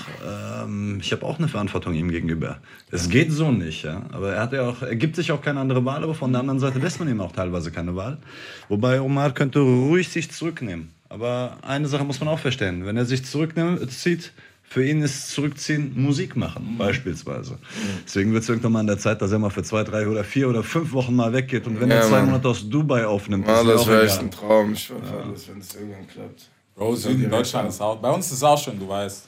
ähm, 0.62 0.98
ich 1.00 1.12
habe 1.12 1.24
auch 1.24 1.38
eine 1.38 1.48
Verantwortung 1.48 1.94
ihm 1.94 2.10
gegenüber. 2.10 2.58
Es 2.90 3.08
geht 3.08 3.32
so 3.32 3.50
nicht, 3.50 3.84
ja. 3.84 4.02
Aber 4.12 4.34
er 4.34 4.42
hat 4.42 4.52
ja 4.52 4.68
auch, 4.68 4.82
er 4.82 4.96
gibt 4.96 5.16
sich 5.16 5.32
auch 5.32 5.40
keine 5.40 5.60
andere 5.60 5.82
Wahl, 5.86 6.04
aber 6.04 6.14
von 6.14 6.30
der 6.30 6.40
anderen 6.40 6.60
Seite 6.60 6.78
lässt 6.78 6.98
man 6.98 7.08
ihm 7.08 7.22
auch 7.22 7.32
teilweise 7.32 7.70
keine 7.70 7.96
Wahl. 7.96 8.18
Wobei 8.68 9.00
Omar 9.00 9.32
könnte 9.32 9.60
ruhig 9.60 10.10
sich 10.10 10.30
zurücknehmen. 10.30 10.95
Aber 11.08 11.58
eine 11.62 11.88
Sache 11.88 12.04
muss 12.04 12.20
man 12.20 12.28
auch 12.28 12.38
verstehen: 12.38 12.84
Wenn 12.86 12.96
er 12.96 13.04
sich 13.06 13.24
zurückzieht, 13.24 14.32
für 14.68 14.84
ihn 14.84 15.00
ist 15.02 15.30
Zurückziehen 15.30 15.92
Musik 15.94 16.34
machen, 16.36 16.74
beispielsweise. 16.76 17.58
Deswegen 18.04 18.32
wird 18.32 18.42
es 18.42 18.48
irgendwann 18.48 18.72
mal 18.72 18.80
an 18.80 18.88
der 18.88 18.98
Zeit, 18.98 19.22
dass 19.22 19.30
er 19.30 19.38
mal 19.38 19.50
für 19.50 19.62
zwei, 19.62 19.84
drei 19.84 20.08
oder 20.08 20.24
vier 20.24 20.48
oder 20.48 20.62
fünf 20.64 20.92
Wochen 20.92 21.14
mal 21.14 21.32
weggeht. 21.32 21.66
Und 21.66 21.80
wenn 21.80 21.88
Ja, 21.88 21.96
er 21.96 22.02
zwei 22.02 22.16
Mann. 22.18 22.26
Monate 22.30 22.48
aus 22.48 22.68
Dubai 22.68 23.06
aufnimmt, 23.06 23.46
ist 23.46 23.64
mir 23.64 23.72
das 23.72 23.82
auch 23.82 23.88
wäre 23.88 24.04
echt 24.04 24.18
ein 24.20 24.30
Traum. 24.30 24.72
Ich 24.72 24.88
für 24.88 24.94
alles, 25.24 25.48
wenn 25.48 25.58
es 25.60 25.74
irgendwann 25.74 26.08
klappt. 26.08 26.42
Bro, 26.74 26.94
Süden 26.96 27.30
Deutschland 27.30 27.68
ist 27.68 27.80
auch. 27.80 27.96
Bei 27.96 28.10
uns 28.10 28.26
ist 28.26 28.32
es 28.32 28.42
auch 28.42 28.58
schön, 28.62 28.78
du 28.78 28.88
weißt. 28.88 29.22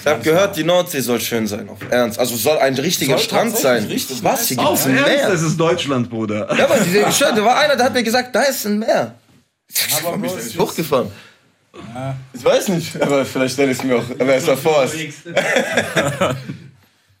Ich 0.00 0.06
habe 0.06 0.20
gehört, 0.22 0.56
die 0.56 0.64
Nordsee 0.64 1.00
soll 1.00 1.20
schön 1.20 1.46
sein, 1.46 1.68
auf 1.68 1.78
Ernst. 1.88 2.18
Also 2.18 2.34
soll 2.34 2.58
ein 2.58 2.74
richtiger 2.74 3.16
Soll 3.16 3.24
Strand 3.24 3.56
sein. 3.56 3.84
richtig 3.84 4.22
Was? 4.24 4.48
Hier 4.48 4.56
gibt's 4.56 4.70
Auf 4.70 4.86
ein 4.86 4.94
Meer. 4.94 5.30
es 5.32 5.42
ist 5.42 5.56
Deutschland, 5.58 6.10
Bruder. 6.10 6.48
Ja, 6.58 6.64
aber 6.68 7.12
schwör, 7.12 7.32
da 7.32 7.44
war 7.44 7.56
einer, 7.60 7.76
der 7.76 7.86
hat 7.86 7.94
mir 7.94 8.02
gesagt, 8.02 8.34
da 8.34 8.42
ist 8.42 8.66
ein 8.66 8.80
Meer. 8.80 9.14
Ich 9.72 10.04
Aber 10.04 10.26
ist- 10.26 10.58
hochgefahren. 10.58 11.10
Ich 12.32 12.44
weiß 12.44 12.68
nicht, 12.68 13.00
aber 13.00 13.24
vielleicht 13.24 13.54
stelle 13.54 13.70
ich 13.70 13.78
es 13.78 13.84
mir 13.84 13.96
auch. 13.96 14.10
Aber 14.18 14.34
es 14.34 14.46
war 14.48 14.56
vor. 14.56 14.86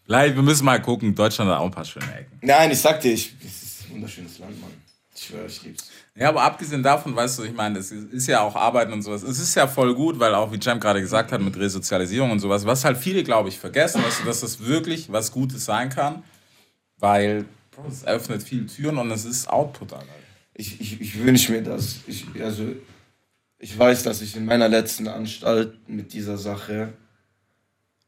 Vielleicht, 0.04 0.34
wir 0.34 0.42
müssen 0.42 0.64
mal 0.64 0.80
gucken. 0.82 1.14
Deutschland 1.14 1.50
hat 1.50 1.58
auch 1.58 1.64
ein 1.66 1.70
paar 1.70 1.84
schöne 1.84 2.06
Ecken. 2.06 2.38
Nein, 2.42 2.70
ich 2.72 2.78
sag 2.80 3.00
dir, 3.00 3.12
ich, 3.12 3.32
es 3.44 3.62
ist 3.62 3.84
ein 3.88 3.94
wunderschönes 3.94 4.38
Land, 4.38 4.60
Mann. 4.60 4.70
Ich 5.14 5.24
schwöre, 5.26 5.46
ich 5.46 5.62
lieb's. 5.62 5.84
Ja, 6.16 6.30
aber 6.30 6.42
abgesehen 6.42 6.82
davon, 6.82 7.14
weißt 7.14 7.38
du, 7.38 7.44
ich 7.44 7.52
meine, 7.52 7.78
es 7.78 7.92
ist 7.92 8.26
ja 8.26 8.40
auch 8.40 8.56
Arbeiten 8.56 8.92
und 8.92 9.02
sowas. 9.02 9.22
Es 9.22 9.38
ist 9.38 9.54
ja 9.54 9.68
voll 9.68 9.94
gut, 9.94 10.18
weil 10.18 10.34
auch, 10.34 10.50
wie 10.52 10.58
Jam 10.60 10.80
gerade 10.80 11.00
gesagt 11.00 11.30
hat, 11.30 11.40
mit 11.40 11.56
Resozialisierung 11.56 12.32
und 12.32 12.40
sowas, 12.40 12.66
was 12.66 12.84
halt 12.84 12.98
viele, 12.98 13.22
glaube 13.22 13.48
ich, 13.48 13.58
vergessen, 13.58 14.02
weißt 14.02 14.22
du, 14.22 14.24
dass 14.24 14.40
das 14.40 14.58
wirklich 14.60 15.12
was 15.12 15.30
Gutes 15.30 15.64
sein 15.64 15.88
kann, 15.90 16.24
weil 16.98 17.44
es 17.88 18.04
öffnet 18.04 18.42
viele 18.42 18.66
Türen 18.66 18.98
und 18.98 19.10
es 19.12 19.24
ist 19.24 19.48
Output, 19.48 19.92
Alter. 19.92 20.06
Ich, 20.60 20.78
ich, 20.78 21.00
ich 21.00 21.18
wünsche 21.18 21.52
mir 21.52 21.62
das. 21.62 22.00
Ich, 22.06 22.26
also, 22.38 22.76
ich 23.58 23.78
weiß, 23.78 24.02
dass 24.02 24.20
ich 24.20 24.36
in 24.36 24.44
meiner 24.44 24.68
letzten 24.68 25.08
Anstalt 25.08 25.88
mit 25.88 26.12
dieser 26.12 26.36
Sache 26.36 26.92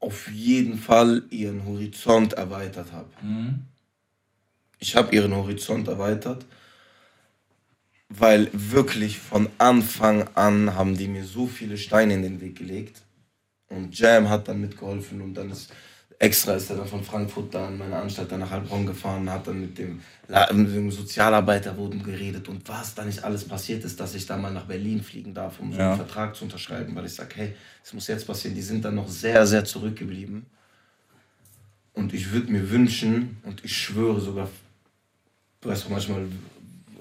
auf 0.00 0.30
jeden 0.30 0.76
Fall 0.76 1.22
ihren 1.30 1.64
Horizont 1.64 2.34
erweitert 2.34 2.92
habe. 2.92 3.08
Ich 4.80 4.96
habe 4.96 5.16
ihren 5.16 5.34
Horizont 5.34 5.88
erweitert, 5.88 6.44
weil 8.10 8.50
wirklich 8.52 9.18
von 9.18 9.48
Anfang 9.56 10.28
an 10.34 10.74
haben 10.74 10.98
die 10.98 11.08
mir 11.08 11.24
so 11.24 11.46
viele 11.46 11.78
Steine 11.78 12.12
in 12.12 12.22
den 12.22 12.40
Weg 12.42 12.58
gelegt. 12.58 13.00
Und 13.70 13.98
Jam 13.98 14.28
hat 14.28 14.48
dann 14.48 14.60
mitgeholfen 14.60 15.22
und 15.22 15.32
dann 15.32 15.50
ist 15.50 15.72
extra 16.22 16.54
ist 16.54 16.70
er 16.70 16.76
dann 16.76 16.86
von 16.86 17.02
Frankfurt 17.02 17.52
da 17.52 17.68
in 17.68 17.78
meine 17.78 17.96
Anstalt 17.96 18.30
dann 18.30 18.40
nach 18.40 18.50
Heilbronn 18.50 18.86
gefahren, 18.86 19.28
hat 19.28 19.46
dann 19.48 19.60
mit 19.60 19.76
dem, 19.76 20.00
mit 20.52 20.72
dem 20.74 20.90
Sozialarbeiter 20.90 21.76
wurden 21.76 22.00
geredet 22.02 22.48
und 22.48 22.66
was 22.68 22.94
da 22.94 23.04
nicht 23.04 23.24
alles 23.24 23.44
passiert 23.44 23.84
ist, 23.84 23.98
dass 23.98 24.14
ich 24.14 24.24
da 24.24 24.36
mal 24.36 24.52
nach 24.52 24.66
Berlin 24.66 25.02
fliegen 25.02 25.34
darf, 25.34 25.58
um 25.58 25.72
so 25.72 25.78
Ja. 25.78 25.88
einen 25.88 25.96
Vertrag 25.96 26.36
zu 26.36 26.44
unterschreiben, 26.44 26.94
weil 26.94 27.06
ich 27.06 27.14
sage, 27.14 27.34
hey, 27.34 27.54
es 27.84 27.92
muss 27.92 28.06
jetzt 28.06 28.24
passieren. 28.26 28.54
Die 28.54 28.62
sind 28.62 28.84
dann 28.84 28.94
noch 28.94 29.08
sehr, 29.08 29.44
sehr 29.46 29.64
zurückgeblieben. 29.64 30.46
Und 31.94 32.14
ich 32.14 32.30
würde 32.30 32.52
mir 32.52 32.70
wünschen, 32.70 33.36
und 33.42 33.64
ich 33.64 33.76
schwöre 33.76 34.20
sogar, 34.20 34.48
du 35.60 35.68
weißt 35.68 35.84
doch 35.84 35.90
manchmal, 35.90 36.24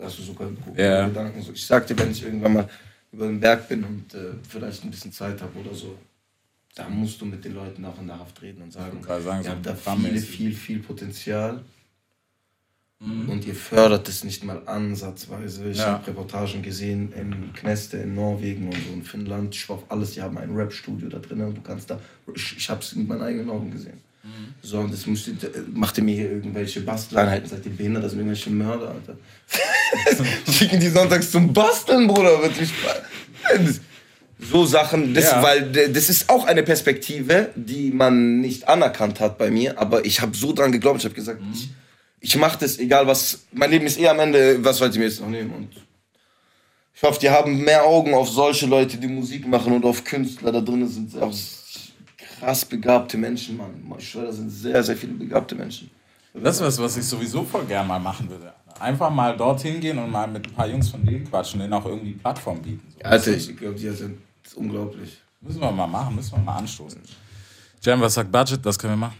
hast 0.02 0.18
du 0.18 0.24
sogar 0.24 0.50
Ja. 0.76 1.08
Gedanken. 1.08 1.42
So. 1.44 1.52
Ich 1.52 1.66
sagte, 1.66 1.98
wenn 1.98 2.10
ich 2.12 2.24
irgendwann 2.24 2.54
mal 2.54 2.70
über 3.12 3.28
den 3.28 3.40
Berg 3.40 3.70
bin 3.70 3.84
und 3.84 4.14
äh, 4.16 4.32
vielleicht 4.50 4.84
ein 4.84 4.90
bisschen 4.90 5.12
Zeit 5.14 5.40
habe 5.42 5.60
oder 5.60 5.76
so, 5.76 5.96
da 6.76 6.88
musst 6.90 7.20
du 7.22 7.26
mit 7.26 7.44
den 7.44 7.54
Leuten 7.56 7.84
auch 7.86 8.00
in 8.00 8.08
der 8.08 8.20
Haft 8.20 8.42
reden 8.42 8.62
und 8.62 8.72
sagen, 8.72 9.04
sagen, 9.04 9.44
ihr 9.44 9.50
habt 9.52 9.66
da 9.66 9.76
viel, 9.76 10.18
viel, 10.20 10.54
viel 10.54 10.80
Potenzial 10.80 11.62
Mhm. 13.04 13.30
und 13.30 13.46
ihr 13.48 13.56
fördert 13.56 14.08
es 14.08 14.24
nicht 14.24 14.44
mal 14.44 14.62
ansatzweise. 14.68 15.72
Ich 15.72 15.80
Ja. 15.80 15.94
habe 15.94 16.06
Reportagen 16.06 16.62
gesehen 16.62 17.12
in 17.14 17.52
Kneste 17.54 17.98
in 17.98 18.14
Norwegen 18.14 18.68
und 18.68 18.76
so 18.76 18.94
in 18.94 19.02
Finnland. 19.02 19.56
Ich 19.56 19.68
auf 19.72 19.84
alles, 19.90 20.12
die 20.12 20.22
haben 20.22 20.38
ein 20.38 20.52
Rap-Studio 20.56 21.10
da 21.10 21.18
drin 21.18 21.42
und 21.42 21.58
du 21.58 21.62
kannst 21.62 21.90
da, 21.90 22.00
ich, 22.36 22.58
ich 22.58 22.70
habe 22.70 22.82
es 22.82 22.96
mit 22.96 23.08
meinen 23.08 23.24
eigenen 23.24 23.50
Augen 23.50 23.72
gesehen. 23.72 24.00
Mhm. 24.22 24.54
So, 24.62 24.82
und 24.82 24.94
das 24.94 25.08
musste, 25.08 25.32
machte 25.74 26.04
mir 26.04 26.14
hier 26.14 26.30
irgendwelche 26.32 26.82
Basteleinheiten, 26.82 27.50
seid 27.50 27.66
ihr 27.66 27.72
behindert, 27.72 28.04
das 28.04 28.12
sind 28.12 28.20
irgendwelche 28.20 28.52
Mörder, 28.52 28.90
Alter. 28.92 29.18
Schicken 30.52 30.80
die 30.80 30.90
sonntags 30.90 31.32
zum 31.32 31.52
Basteln, 31.52 32.06
Bruder, 32.08 32.40
wird 32.44 32.60
mich. 32.60 32.72
So 34.42 34.66
Sachen, 34.66 35.14
das, 35.14 35.26
Ja. 35.26 35.44
weil 35.44 35.72
das 35.72 36.10
ist 36.10 36.30
auch 36.30 36.46
eine 36.46 36.64
Perspektive, 36.64 37.50
die 37.56 37.92
man 37.92 38.42
nicht 38.42 38.68
anerkannt 38.68 39.20
hat 39.20 39.38
bei 39.38 39.52
mir, 39.52 39.80
aber 39.80 40.04
ich 40.06 40.20
habe 40.22 40.36
so 40.36 40.52
dran 40.52 40.72
geglaubt, 40.72 41.00
ich 41.00 41.06
habe 41.06 41.14
gesagt, 41.16 41.42
ich, 41.54 41.70
ich 42.20 42.36
mache 42.38 42.58
das, 42.60 42.80
egal 42.80 43.06
was, 43.08 43.44
mein 43.52 43.70
Leben 43.70 43.86
ist 43.86 44.00
eh 44.00 44.08
am 44.08 44.20
Ende, 44.20 44.64
was 44.64 44.82
wollt 44.82 44.94
ihr 44.96 45.00
mir 45.00 45.06
jetzt 45.08 45.22
noch 45.22 45.30
nehmen? 45.30 45.52
Und 45.52 45.70
ich 46.96 47.04
hoffe, 47.04 47.20
die 47.20 47.30
haben 47.30 47.64
mehr 47.64 47.84
Augen 47.86 48.14
auf 48.14 48.30
solche 48.30 48.66
Leute, 48.66 48.98
die 48.98 49.08
Musik 49.08 49.48
machen 49.48 49.74
und 49.74 49.86
auf 49.86 50.04
Künstler. 50.04 50.52
Da 50.52 50.62
drin 50.62 50.88
sind 50.88 51.20
auch 51.22 51.34
krass 52.40 52.66
begabte 52.66 53.18
Menschen, 53.18 53.58
Mann. 53.58 53.72
Ich 53.98 54.10
schwöre, 54.10 54.26
da 54.28 54.32
sind 54.32 54.50
sehr, 54.50 54.84
sehr 54.84 54.98
viele 54.98 55.14
begabte 55.14 55.56
Menschen. 55.56 55.90
Das 56.34 56.56
ist 56.58 56.62
was, 56.62 56.80
was 56.80 56.98
ich 56.98 57.06
sowieso 57.06 57.44
voll 57.44 57.66
gern 57.66 57.88
mal 57.88 58.00
machen 58.00 58.30
würde. 58.30 58.54
Einfach 58.80 59.10
mal 59.10 59.36
dorthin 59.36 59.80
gehen 59.80 59.98
und 60.00 60.10
mal 60.12 60.28
mit 60.28 60.48
ein 60.48 60.54
paar 60.54 60.68
Jungs 60.68 60.90
von 60.90 61.06
denen 61.06 61.30
quatschen, 61.30 61.60
denen 61.60 61.74
auch 61.74 61.86
irgendwie 61.86 62.14
Plattform 62.14 62.62
bieten. 62.62 62.82
So. 62.96 63.04
Alter, 63.04 63.32
ich 63.36 63.58
glaube, 63.58 63.76
die 63.76 63.90
sind 63.90 64.18
unglaublich. 64.56 65.22
Müssen 65.42 65.60
wir 65.60 65.72
mal 65.72 65.88
machen, 65.88 66.16
müssen 66.16 66.34
wir 66.34 66.40
mal 66.40 66.58
anstoßen. 66.58 67.02
Jam, 67.82 68.00
was 68.02 68.14
sagt 68.14 68.32
Budget? 68.32 68.64
Das 68.66 68.78
können 68.78 68.94
wir 68.94 68.98
machen. 68.98 69.18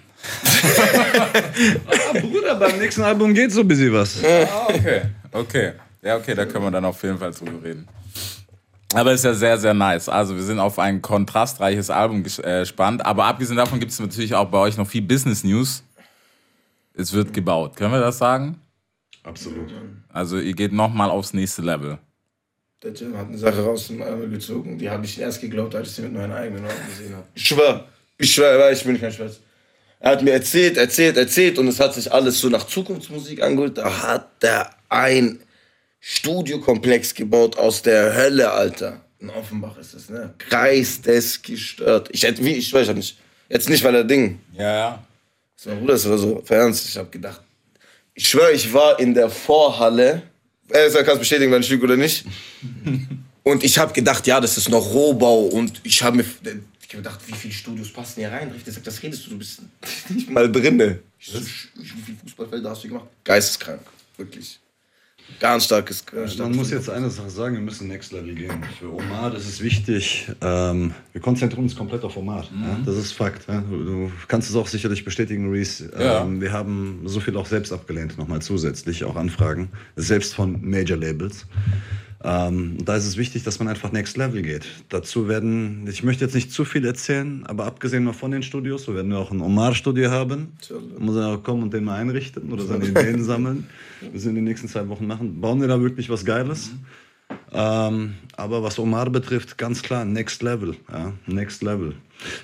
Ah, 1.88 2.20
Bruder, 2.20 2.56
beim 2.56 2.78
nächsten 2.78 3.02
Album 3.02 3.34
geht 3.34 3.52
so 3.52 3.62
ein 3.62 3.68
bisschen 3.68 3.92
was. 3.94 4.24
Ah, 4.24 4.68
okay. 4.68 5.02
Okay. 5.32 5.74
Ja, 6.02 6.18
okay, 6.18 6.36
da 6.36 6.46
können 6.46 6.66
wir 6.66 6.72
dann 6.72 6.86
auf 6.86 7.02
jeden 7.04 7.18
Fall 7.18 7.32
drüber 7.32 7.64
reden. 7.64 7.88
Aber 8.94 9.14
ist 9.14 9.24
ja 9.24 9.34
sehr, 9.34 9.58
sehr 9.58 9.74
nice. 9.74 10.10
Also 10.10 10.36
wir 10.36 10.44
sind 10.44 10.60
auf 10.60 10.78
ein 10.78 11.02
kontrastreiches 11.02 11.90
Album 11.90 12.20
äh, 12.20 12.60
gespannt. 12.60 13.06
Aber 13.06 13.26
abgesehen 13.26 13.58
davon 13.58 13.80
gibt 13.80 13.92
es 13.92 14.00
natürlich 14.00 14.36
auch 14.36 14.50
bei 14.50 14.58
euch 14.58 14.78
noch 14.78 14.88
viel 14.88 15.02
Business 15.02 15.44
News. 15.44 15.84
Es 16.94 17.14
wird 17.14 17.34
gebaut. 17.34 17.76
Können 17.78 17.94
wir 17.94 18.02
das 18.02 18.18
sagen? 18.18 18.60
Absolut. 19.24 19.72
Also 20.10 20.40
ihr 20.40 20.54
geht 20.54 20.74
nochmal 20.74 21.10
aufs 21.10 21.34
nächste 21.34 21.62
Level. 21.62 22.00
Der 22.84 22.92
Jim 22.94 23.16
hat 23.16 23.28
eine 23.28 23.38
Sache 23.38 23.64
raus 23.64 23.88
dem 23.88 24.02
Ärmel 24.02 24.30
gezogen. 24.30 24.80
Die 24.80 24.90
habe 24.90 25.06
ich 25.06 25.20
erst 25.20 25.40
geglaubt, 25.40 25.76
als 25.76 25.90
ich 25.90 25.96
sie 25.96 26.02
mit 26.02 26.14
meinen 26.14 26.32
eigenen 26.32 26.66
Augen 26.66 26.88
gesehen 26.90 27.16
habe. 27.16 27.28
Ich 27.36 27.48
schwör, 27.48 27.88
ich 28.18 28.34
schwör, 28.34 28.72
ich 28.72 28.84
bin 28.84 29.00
kein 29.00 29.12
Schwätz. 29.12 29.40
Er 30.00 30.14
hat 30.14 30.24
mir 30.24 30.32
erzählt, 30.32 30.78
erzählt, 30.78 31.16
erzählt 31.16 31.60
und 31.60 31.68
es 31.68 31.80
hat 31.80 31.94
sich 31.94 32.12
alles 32.12 32.40
so 32.40 32.50
nach 32.50 32.66
Zukunftsmusik 32.66 33.44
angehört. 33.44 33.78
Da 33.78 34.02
hat 34.02 34.30
er 34.42 34.72
ein 34.90 35.40
Studiokomplex 36.00 37.14
gebaut 37.14 37.56
aus 37.56 37.84
der 37.84 38.16
Hölle, 38.16 38.52
Alter. 38.52 39.02
In 39.20 39.30
Offenbach 39.30 39.78
ist 39.78 39.94
es, 39.94 40.10
ne? 40.10 40.34
Geistesgestört. 40.50 42.10
Ich 42.12 42.24
hätte, 42.24 42.44
wie, 42.44 42.54
ich 42.54 42.70
schwör, 42.70 42.82
ich 42.82 42.90
hab 42.90 42.96
nicht, 42.96 43.20
jetzt 43.48 43.70
nicht, 43.70 43.84
weil 43.84 43.94
er 43.94 44.04
Ding. 44.04 44.40
Ja, 44.54 44.76
ja. 44.76 45.06
So, 45.56 45.70
mein 45.70 45.82
Bruder, 45.82 45.94
das 45.94 46.10
war 46.10 46.18
so 46.18 46.44
ernst. 46.50 46.90
Ich 46.90 46.98
habe 46.98 47.10
gedacht, 47.12 47.42
ich 48.16 48.28
schwöre, 48.28 48.54
ich 48.54 48.74
war 48.74 49.00
in 49.00 49.14
der 49.14 49.30
Vorhalle. 49.30 50.24
Äh, 50.74 50.90
du 50.92 51.04
kannst 51.04 51.20
bestätigen, 51.20 51.52
wenn 51.52 51.62
ich 51.62 51.70
lüge 51.70 51.84
oder 51.84 51.98
nicht. 51.98 52.26
Und 53.44 53.64
ich 53.64 53.78
habe 53.78 53.92
gedacht, 53.94 54.28
ja, 54.28 54.40
das 54.40 54.58
ist 54.58 54.70
noch 54.70 54.94
Rohbau. 54.94 55.46
Und 55.46 55.82
ich 55.84 56.04
habe 56.04 56.18
mir 56.18 56.26
ich 56.92 56.98
hab 56.98 57.04
gedacht, 57.04 57.20
wie 57.26 57.34
viele 57.34 57.54
Studios 57.54 57.90
passen 57.92 58.20
hier 58.20 58.32
rein? 58.32 58.54
Ich 58.56 58.74
sag, 58.74 58.84
das 58.84 59.02
redest 59.02 59.26
du, 59.26 59.32
du 59.32 59.38
bist 59.38 59.62
nicht 60.10 60.30
mal 60.30 60.52
drinne. 60.52 61.00
Ich 61.18 61.28
so, 61.28 61.40
wie 61.40 61.86
viele 61.86 62.18
Fußballfelder 62.18 62.70
hast 62.70 62.84
du 62.84 62.90
gemacht? 62.90 63.08
Geisteskrank, 63.24 63.82
wirklich. 64.18 64.60
Ganz 65.40 65.66
starkes. 65.66 66.06
Ganz 66.06 66.16
Man 66.16 66.30
starkes 66.30 66.56
muss 66.58 66.68
Studio. 66.68 66.80
jetzt 66.80 66.90
eine 66.90 67.10
Sache 67.10 67.30
sagen, 67.30 67.56
wir 67.56 67.62
müssen 67.62 67.88
Next 67.88 68.12
Level 68.12 68.36
gehen. 68.36 68.64
Für 68.80 68.94
Omar, 68.94 69.32
das 69.32 69.48
ist 69.48 69.62
wichtig. 69.64 70.28
Ähm, 70.42 70.94
wir 71.14 71.22
konzentrieren 71.22 71.64
uns 71.64 71.76
komplett 71.76 72.04
auf 72.04 72.16
Omar. 72.18 72.44
Ja? 72.44 72.78
Das 72.86 72.96
ist 72.96 73.12
Fakt. 73.14 73.48
Ja? 73.48 73.62
Du, 73.62 73.84
du 73.84 74.12
kannst 74.28 74.50
es 74.50 74.56
auch 74.56 74.68
sicherlich 74.68 75.04
bestätigen, 75.04 75.50
Reese. 75.50 75.92
Ja. 76.00 76.22
Ähm, 76.22 76.42
wir 76.42 76.52
haben 76.52 77.02
so 77.06 77.20
viel 77.20 77.36
auch 77.38 77.48
selbst 77.48 77.72
abgelehnt, 77.74 78.18
nochmal 78.18 78.42
zusätzlich, 78.42 79.04
auch 79.04 79.16
Anfragen, 79.16 79.70
selbst 79.96 80.34
von 80.36 80.60
Major 80.62 80.98
Labels. 80.98 81.46
Ähm, 82.24 82.78
da 82.86 82.96
ist 82.96 83.08
es 83.08 83.18
wichtig, 83.18 83.44
dass 83.44 83.60
man 83.60 83.68
einfach 83.68 83.92
Next 83.92 84.16
Level 84.16 84.42
geht. 84.42 84.66
Dazu 84.90 85.28
werden, 85.28 85.88
ich 85.88 86.04
möchte 86.04 86.24
jetzt 86.24 86.36
nicht 86.36 86.52
zu 86.52 86.66
viel 86.66 86.86
erzählen, 86.86 87.46
aber 87.48 87.66
abgesehen 87.66 88.04
mal 88.04 88.14
von 88.14 88.32
den 88.32 88.44
Studios, 88.44 88.84
so 88.84 88.94
werden 88.94 89.10
wir 89.10 89.18
auch 89.18 89.32
ein 89.32 89.42
Omar-Studio 89.42 90.12
haben. 90.12 90.54
Inshallah. 90.60 91.00
Muss 91.00 91.16
er 91.16 91.28
auch 91.30 91.44
kommen 91.44 91.64
und 91.64 91.74
den 91.74 91.84
mal 91.84 91.96
einrichten 92.00 92.52
oder 92.52 92.64
seine 92.64 92.86
Ideen 92.86 93.24
sammeln. 93.24 93.68
Wir 94.12 94.20
sind 94.20 94.32
in 94.32 94.36
den 94.38 94.44
nächsten 94.46 94.68
zwei 94.68 94.88
Wochen 94.88 95.08
machen. 95.08 95.42
Bauen 95.42 95.62
wir 95.62 95.68
da 95.68 95.82
wirklich 95.82 96.10
was 96.10 96.24
Geiles. 96.24 96.72
Ähm, 97.54 98.16
aber 98.36 98.62
was 98.62 98.78
Omar 98.78 99.10
betrifft, 99.10 99.58
ganz 99.58 99.82
klar, 99.82 100.06
Next 100.06 100.44
Level. 100.44 100.76
Ja, 100.92 101.14
Next 101.28 101.64
Level. 101.64 101.96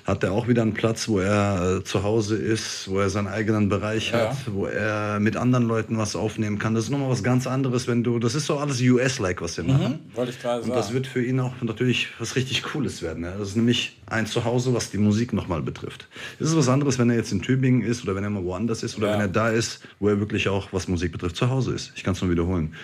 Hat 0.04 0.24
er 0.24 0.32
auch 0.32 0.48
wieder 0.48 0.62
einen 0.62 0.74
Platz, 0.74 1.08
wo 1.08 1.18
er 1.20 1.78
äh, 1.78 1.84
zu 1.84 2.02
Hause 2.02 2.36
ist, 2.36 2.88
wo 2.88 2.98
er 3.00 3.10
seinen 3.10 3.28
eigenen 3.28 3.68
Bereich 3.68 4.10
Ja. 4.12 4.30
hat, 4.30 4.36
wo 4.52 4.66
er 4.66 5.20
mit 5.20 5.36
anderen 5.36 5.66
Leuten 5.66 5.98
was 5.98 6.16
aufnehmen 6.16 6.58
kann. 6.58 6.74
Das 6.74 6.84
ist 6.84 6.90
nochmal 6.90 7.10
was 7.10 7.22
ganz 7.22 7.46
anderes, 7.46 7.86
wenn 7.88 8.02
du, 8.04 8.18
das 8.18 8.34
ist 8.34 8.46
so 8.46 8.58
alles 8.58 8.80
US-like, 8.80 9.40
was 9.42 9.56
wir 9.56 9.64
machen. 9.64 10.00
Wollte 10.14 10.32
ich 10.32 10.40
gerade 10.40 10.62
Und 10.62 10.70
das 10.70 10.92
wird 10.92 11.06
für 11.06 11.22
ihn 11.24 11.40
auch 11.40 11.52
natürlich 11.62 12.08
was 12.18 12.36
richtig 12.36 12.62
Cooles 12.62 13.02
werden. 13.02 13.24
Ja. 13.24 13.32
Das 13.38 13.48
ist 13.50 13.56
nämlich 13.56 13.98
ein 14.06 14.26
Zuhause, 14.26 14.74
was 14.74 14.90
die 14.90 14.98
Musik 14.98 15.32
nochmal 15.32 15.62
betrifft. 15.62 16.08
Das 16.38 16.48
ist 16.48 16.56
was 16.56 16.68
anderes, 16.68 16.98
wenn 16.98 17.10
er 17.10 17.16
jetzt 17.16 17.32
in 17.32 17.42
Tübingen 17.42 17.82
ist 17.82 18.02
oder 18.04 18.14
wenn 18.14 18.24
er 18.24 18.30
mal 18.30 18.44
woanders 18.44 18.82
ist 18.82 18.96
oder 18.98 19.08
Ja. 19.08 19.12
wenn 19.14 19.20
er 19.20 19.28
da 19.28 19.48
ist, 19.50 19.80
wo 20.00 20.08
er 20.08 20.18
wirklich 20.20 20.48
auch, 20.48 20.72
was 20.72 20.88
Musik 20.88 21.12
betrifft, 21.12 21.36
zu 21.36 21.50
Hause 21.50 21.72
ist. 21.74 21.92
Ich 21.96 22.04
kann 22.04 22.14
es 22.14 22.20
nur 22.22 22.30
wiederholen. 22.30 22.74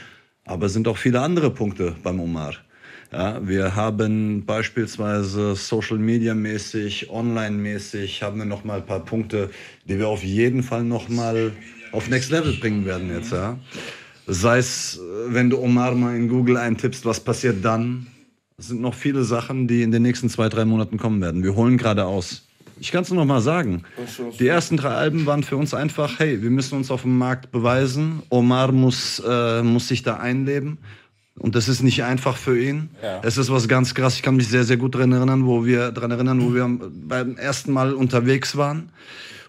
Aber 0.47 0.67
es 0.67 0.73
sind 0.75 0.87
auch 0.89 0.99
viele 0.99 1.21
andere 1.21 1.51
Punkte 1.51 1.95
beim 2.03 2.21
Omar. 2.21 2.55
Ja, 3.17 3.39
wir 3.47 3.77
haben 3.77 4.45
beispielsweise 4.45 5.55
Social 5.55 5.99
Media 5.99 6.35
mäßig, 6.35 7.11
online 7.11 7.57
mäßig, 7.57 8.25
haben 8.25 8.39
wir 8.39 8.45
noch 8.45 8.65
mal 8.65 8.79
ein 8.79 8.87
paar 8.87 9.05
Punkte, 9.05 9.51
die 9.85 10.01
wir 10.01 10.09
auf 10.09 10.25
jeden 10.25 10.65
Fall 10.65 10.83
noch 10.83 11.09
mal 11.09 11.53
auf 11.93 12.09
Next 12.09 12.33
Level 12.33 12.55
bringen 12.55 12.85
werden 12.85 13.15
jetzt. 13.15 13.31
Ja. 13.31 13.57
Sei 14.27 14.59
es, 14.59 14.99
äh, 14.99 15.33
wenn 15.33 15.49
du 15.49 15.61
Omar 15.61 15.95
mal 15.95 16.17
in 16.17 16.29
Google 16.29 16.57
eintippst, 16.57 17.07
was 17.07 17.21
passiert 17.21 17.65
dann? 17.65 18.09
Es 18.59 18.67
sind 18.67 18.81
noch 18.81 18.95
viele 18.95 19.23
Sachen, 19.23 19.69
die 19.69 19.83
in 19.83 19.93
den 19.93 20.03
nächsten 20.03 20.29
zwei, 20.29 20.49
drei 20.49 20.65
Monaten 20.65 20.99
kommen 20.99 21.21
werden. 21.21 21.45
Wir 21.45 21.55
holen 21.55 21.79
gerade 21.79 22.07
aus. 22.07 22.43
Ich 22.81 22.91
kann 22.91 23.03
es 23.03 23.11
nur 23.11 23.21
noch 23.21 23.33
mal 23.33 23.41
sagen. 23.41 23.85
Die 24.41 24.49
ersten 24.49 24.77
drei 24.77 24.91
Alben 24.91 25.25
waren 25.27 25.45
für 25.45 25.57
uns 25.57 25.73
einfach, 25.73 26.19
hey, 26.19 26.43
wir 26.43 26.51
müssen 26.51 26.77
uns 26.77 26.91
auf 26.91 27.03
dem 27.03 27.17
Markt 27.17 27.53
beweisen. 27.53 28.23
Omar 28.31 28.73
muss, 28.73 29.23
äh, 29.25 29.63
muss 29.63 29.87
sich 29.87 30.03
da 30.03 30.17
einleben. 30.17 30.79
Und 31.39 31.57
das 31.57 31.69
ist 31.69 31.83
nicht 31.83 32.05
einfach 32.05 32.37
für 32.37 32.59
ihn. 32.59 32.91
Ja. 33.03 33.21
Es 33.25 33.39
ist 33.39 33.51
was 33.51 33.67
ganz 33.67 33.95
krass. 33.95 34.15
Ich 34.17 34.23
kann 34.23 34.37
mich 34.37 34.49
sehr, 34.49 34.65
sehr 34.65 34.77
gut 34.77 34.95
daran 34.95 35.13
erinnern, 35.13 35.47
wo 35.47 35.65
wir, 35.65 35.91
daran 35.91 36.13
erinnern, 36.13 36.41
wo 36.41 36.55
wir 36.55 36.69
beim 36.69 37.37
ersten 37.37 37.73
Mal 37.73 37.93
unterwegs 37.93 38.57
waren. 38.57 38.91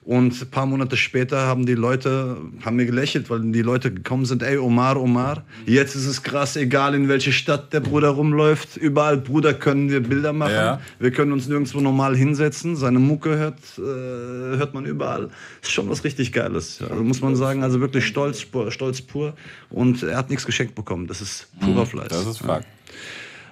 Und 0.05 0.39
ein 0.39 0.51
paar 0.51 0.67
Monate 0.67 0.97
später 0.97 1.47
haben 1.47 1.65
die 1.65 1.73
Leute, 1.73 2.37
haben 2.63 2.75
mir 2.75 2.85
gelächelt, 2.85 3.31
weil 3.31 3.41
die 3.51 3.63
Leute 3.63 3.91
gekommen 3.91 4.25
sind, 4.25 4.43
ey, 4.43 4.59
Omar, 4.59 5.01
Omar. 5.01 5.43
Jetzt 5.65 5.95
ist 5.95 6.05
es 6.05 6.21
krass, 6.21 6.55
egal 6.57 6.93
in 6.93 7.07
welche 7.09 7.31
Stadt 7.31 7.73
der 7.73 7.79
Bruder 7.79 8.09
rumläuft. 8.09 8.77
Überall, 8.77 9.17
Bruder, 9.17 9.55
können 9.55 9.89
wir 9.89 10.01
Bilder 10.01 10.31
machen. 10.31 10.53
Ja. 10.53 10.79
Wir 10.99 11.09
können 11.09 11.31
uns 11.31 11.47
nirgendwo 11.47 11.79
normal 11.79 12.15
hinsetzen. 12.15 12.75
Seine 12.75 12.99
Mucke 12.99 13.35
hört, 13.35 13.57
äh, 13.79 13.81
hört 13.81 14.75
man 14.75 14.85
überall. 14.85 15.31
Ist 15.63 15.71
schon 15.71 15.89
was 15.89 16.03
richtig 16.03 16.31
Geiles. 16.31 16.83
Also 16.87 17.03
muss 17.03 17.21
man 17.21 17.35
sagen, 17.35 17.63
also 17.63 17.79
wirklich 17.81 18.05
stolz, 18.05 18.41
pur- 18.45 18.69
stolz 18.69 19.01
pur. 19.01 19.33
Und 19.71 20.03
er 20.03 20.17
hat 20.17 20.29
nichts 20.29 20.45
geschenkt 20.45 20.75
bekommen. 20.75 21.07
Das 21.07 21.19
ist 21.19 21.47
purer 21.59 21.87
Fleiß. 21.87 22.09
Das 22.09 22.27
ist 22.27 22.37
Fakt. 22.37 22.67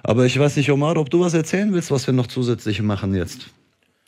Aber 0.04 0.24
ich 0.24 0.38
weiß 0.38 0.54
nicht, 0.54 0.70
Omar, 0.70 0.96
ob 0.98 1.10
du 1.10 1.18
was 1.18 1.34
erzählen 1.34 1.72
willst, 1.72 1.90
was 1.90 2.06
wir 2.06 2.14
noch 2.14 2.28
zusätzlich 2.28 2.80
machen 2.80 3.12
jetzt. 3.12 3.48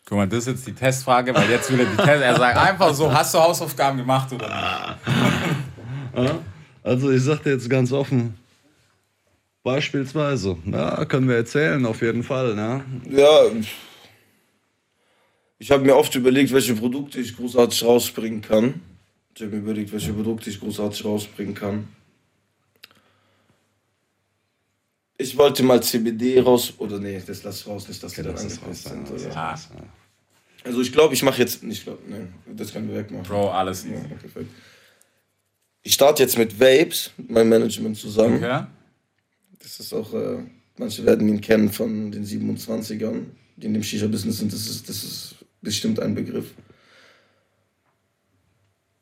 Guck 0.07 0.17
mal, 0.17 0.27
das 0.27 0.39
ist 0.39 0.47
jetzt 0.47 0.67
die 0.67 0.73
Testfrage, 0.73 1.35
weil 1.35 1.49
jetzt 1.49 1.69
will 1.69 1.81
er 1.81 1.85
die 1.85 1.97
Test. 1.97 2.23
Er 2.23 2.35
sagt 2.37 2.57
einfach 2.57 2.93
so: 2.93 3.11
Hast 3.11 3.33
du 3.33 3.39
Hausaufgaben 3.39 3.97
gemacht 3.97 4.31
oder 4.31 4.97
nicht? 6.13 6.33
Also 6.83 7.11
ich 7.11 7.21
sag 7.21 7.43
dir 7.43 7.51
jetzt 7.51 7.69
ganz 7.69 7.91
offen, 7.91 8.35
beispielsweise, 9.61 10.55
ja, 10.65 11.03
können 11.03 11.27
wir 11.27 11.35
erzählen, 11.35 11.85
auf 11.85 12.01
jeden 12.01 12.23
Fall. 12.23 12.55
Ne? 12.55 12.81
Ja, 13.09 13.41
ich 15.59 15.69
habe 15.69 15.83
mir 15.83 15.97
oft 15.97 16.15
überlegt, 16.15 16.53
welche 16.53 16.75
Produkte 16.75 17.19
ich 17.19 17.35
großartig 17.35 17.83
rausbringen 17.83 18.41
kann. 18.41 18.79
Ich 19.35 19.41
habe 19.41 19.51
mir 19.51 19.57
überlegt, 19.57 19.91
welche 19.91 20.13
Produkte 20.13 20.49
ich 20.49 20.61
großartig 20.61 21.03
rausbringen 21.03 21.53
kann. 21.53 21.89
Ich 25.19 25.35
wollte 25.37 25.63
mal 25.63 25.81
CBD 25.81 26.39
raus, 26.41 26.73
oder 26.77 26.99
nee, 26.99 27.21
das 27.25 27.43
lass 27.43 27.65
raus, 27.65 27.87
nicht, 27.87 28.01
dass 28.03 28.13
die 28.13 28.21
dann 28.21 28.35
raus, 28.35 28.83
sind. 28.83 29.09
ja, 29.09 29.15
Oder? 29.29 29.35
Ah, 29.37 29.55
Also 30.63 30.81
ich 30.81 30.91
glaube, 30.91 31.13
ich 31.15 31.23
mache 31.23 31.41
jetzt, 31.41 31.63
ich 31.63 31.83
glaube, 31.83 31.99
nee, 32.07 32.27
das 32.55 32.71
können 32.71 32.87
wir 32.89 32.97
wegmachen. 32.97 33.23
Bro, 33.23 33.49
alles 33.49 33.83
Ja, 33.85 33.91
easy. 33.97 34.07
perfekt. 34.09 34.49
Ich 35.81 35.93
starte 35.93 36.21
jetzt 36.21 36.37
mit 36.37 36.59
Vapes, 36.59 37.11
mit 37.17 37.31
meinem 37.31 37.49
Management 37.49 37.97
zusammen. 37.97 38.35
Okay? 38.37 38.65
Das 39.59 39.79
ist 39.79 39.93
auch, 39.93 40.13
äh, 40.13 40.37
manche 40.77 41.03
werden 41.05 41.27
ihn 41.27 41.41
kennen 41.41 41.71
von 41.71 42.11
den 42.11 42.23
27ern, 42.25 43.25
die 43.55 43.65
in 43.67 43.73
dem 43.73 43.81
Shisha-Business 43.83 44.37
sind. 44.37 44.53
Das 44.53 44.67
ist, 44.67 44.87
das 44.87 45.03
ist 45.03 45.35
bestimmt 45.61 45.99
ein 45.99 46.13
Begriff. 46.13 46.53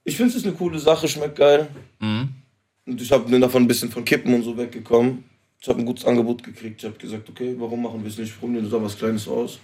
Ich 0.05 0.15
finde 0.15 0.29
es 0.29 0.35
ist 0.37 0.45
eine 0.45 0.55
coole 0.55 0.79
Sache, 0.79 1.07
schmeckt 1.07 1.35
geil. 1.37 1.67
Und 1.99 3.01
ich 3.01 3.11
habe 3.11 3.39
davon 3.39 3.63
ein 3.63 3.67
bisschen 3.67 3.89
von 3.89 4.05
Kippen 4.05 4.33
und 4.33 4.43
so 4.43 4.55
weggekommen. 4.55 5.23
Ich 5.61 5.67
habe 5.69 5.79
ein 5.79 5.85
gutes 5.85 6.05
Angebot 6.05 6.43
gekriegt. 6.43 6.81
Ich 6.81 6.85
habe 6.85 6.97
gesagt, 6.97 7.29
okay, 7.29 7.55
warum 7.57 7.81
machen 7.81 8.03
wir 8.03 8.09
es 8.09 8.17
nicht? 8.17 8.39
Probieren 8.39 8.63
wir 8.63 8.71
da 8.71 8.83
was 8.83 8.97
Kleines 8.97 9.27
aus. 9.27 9.59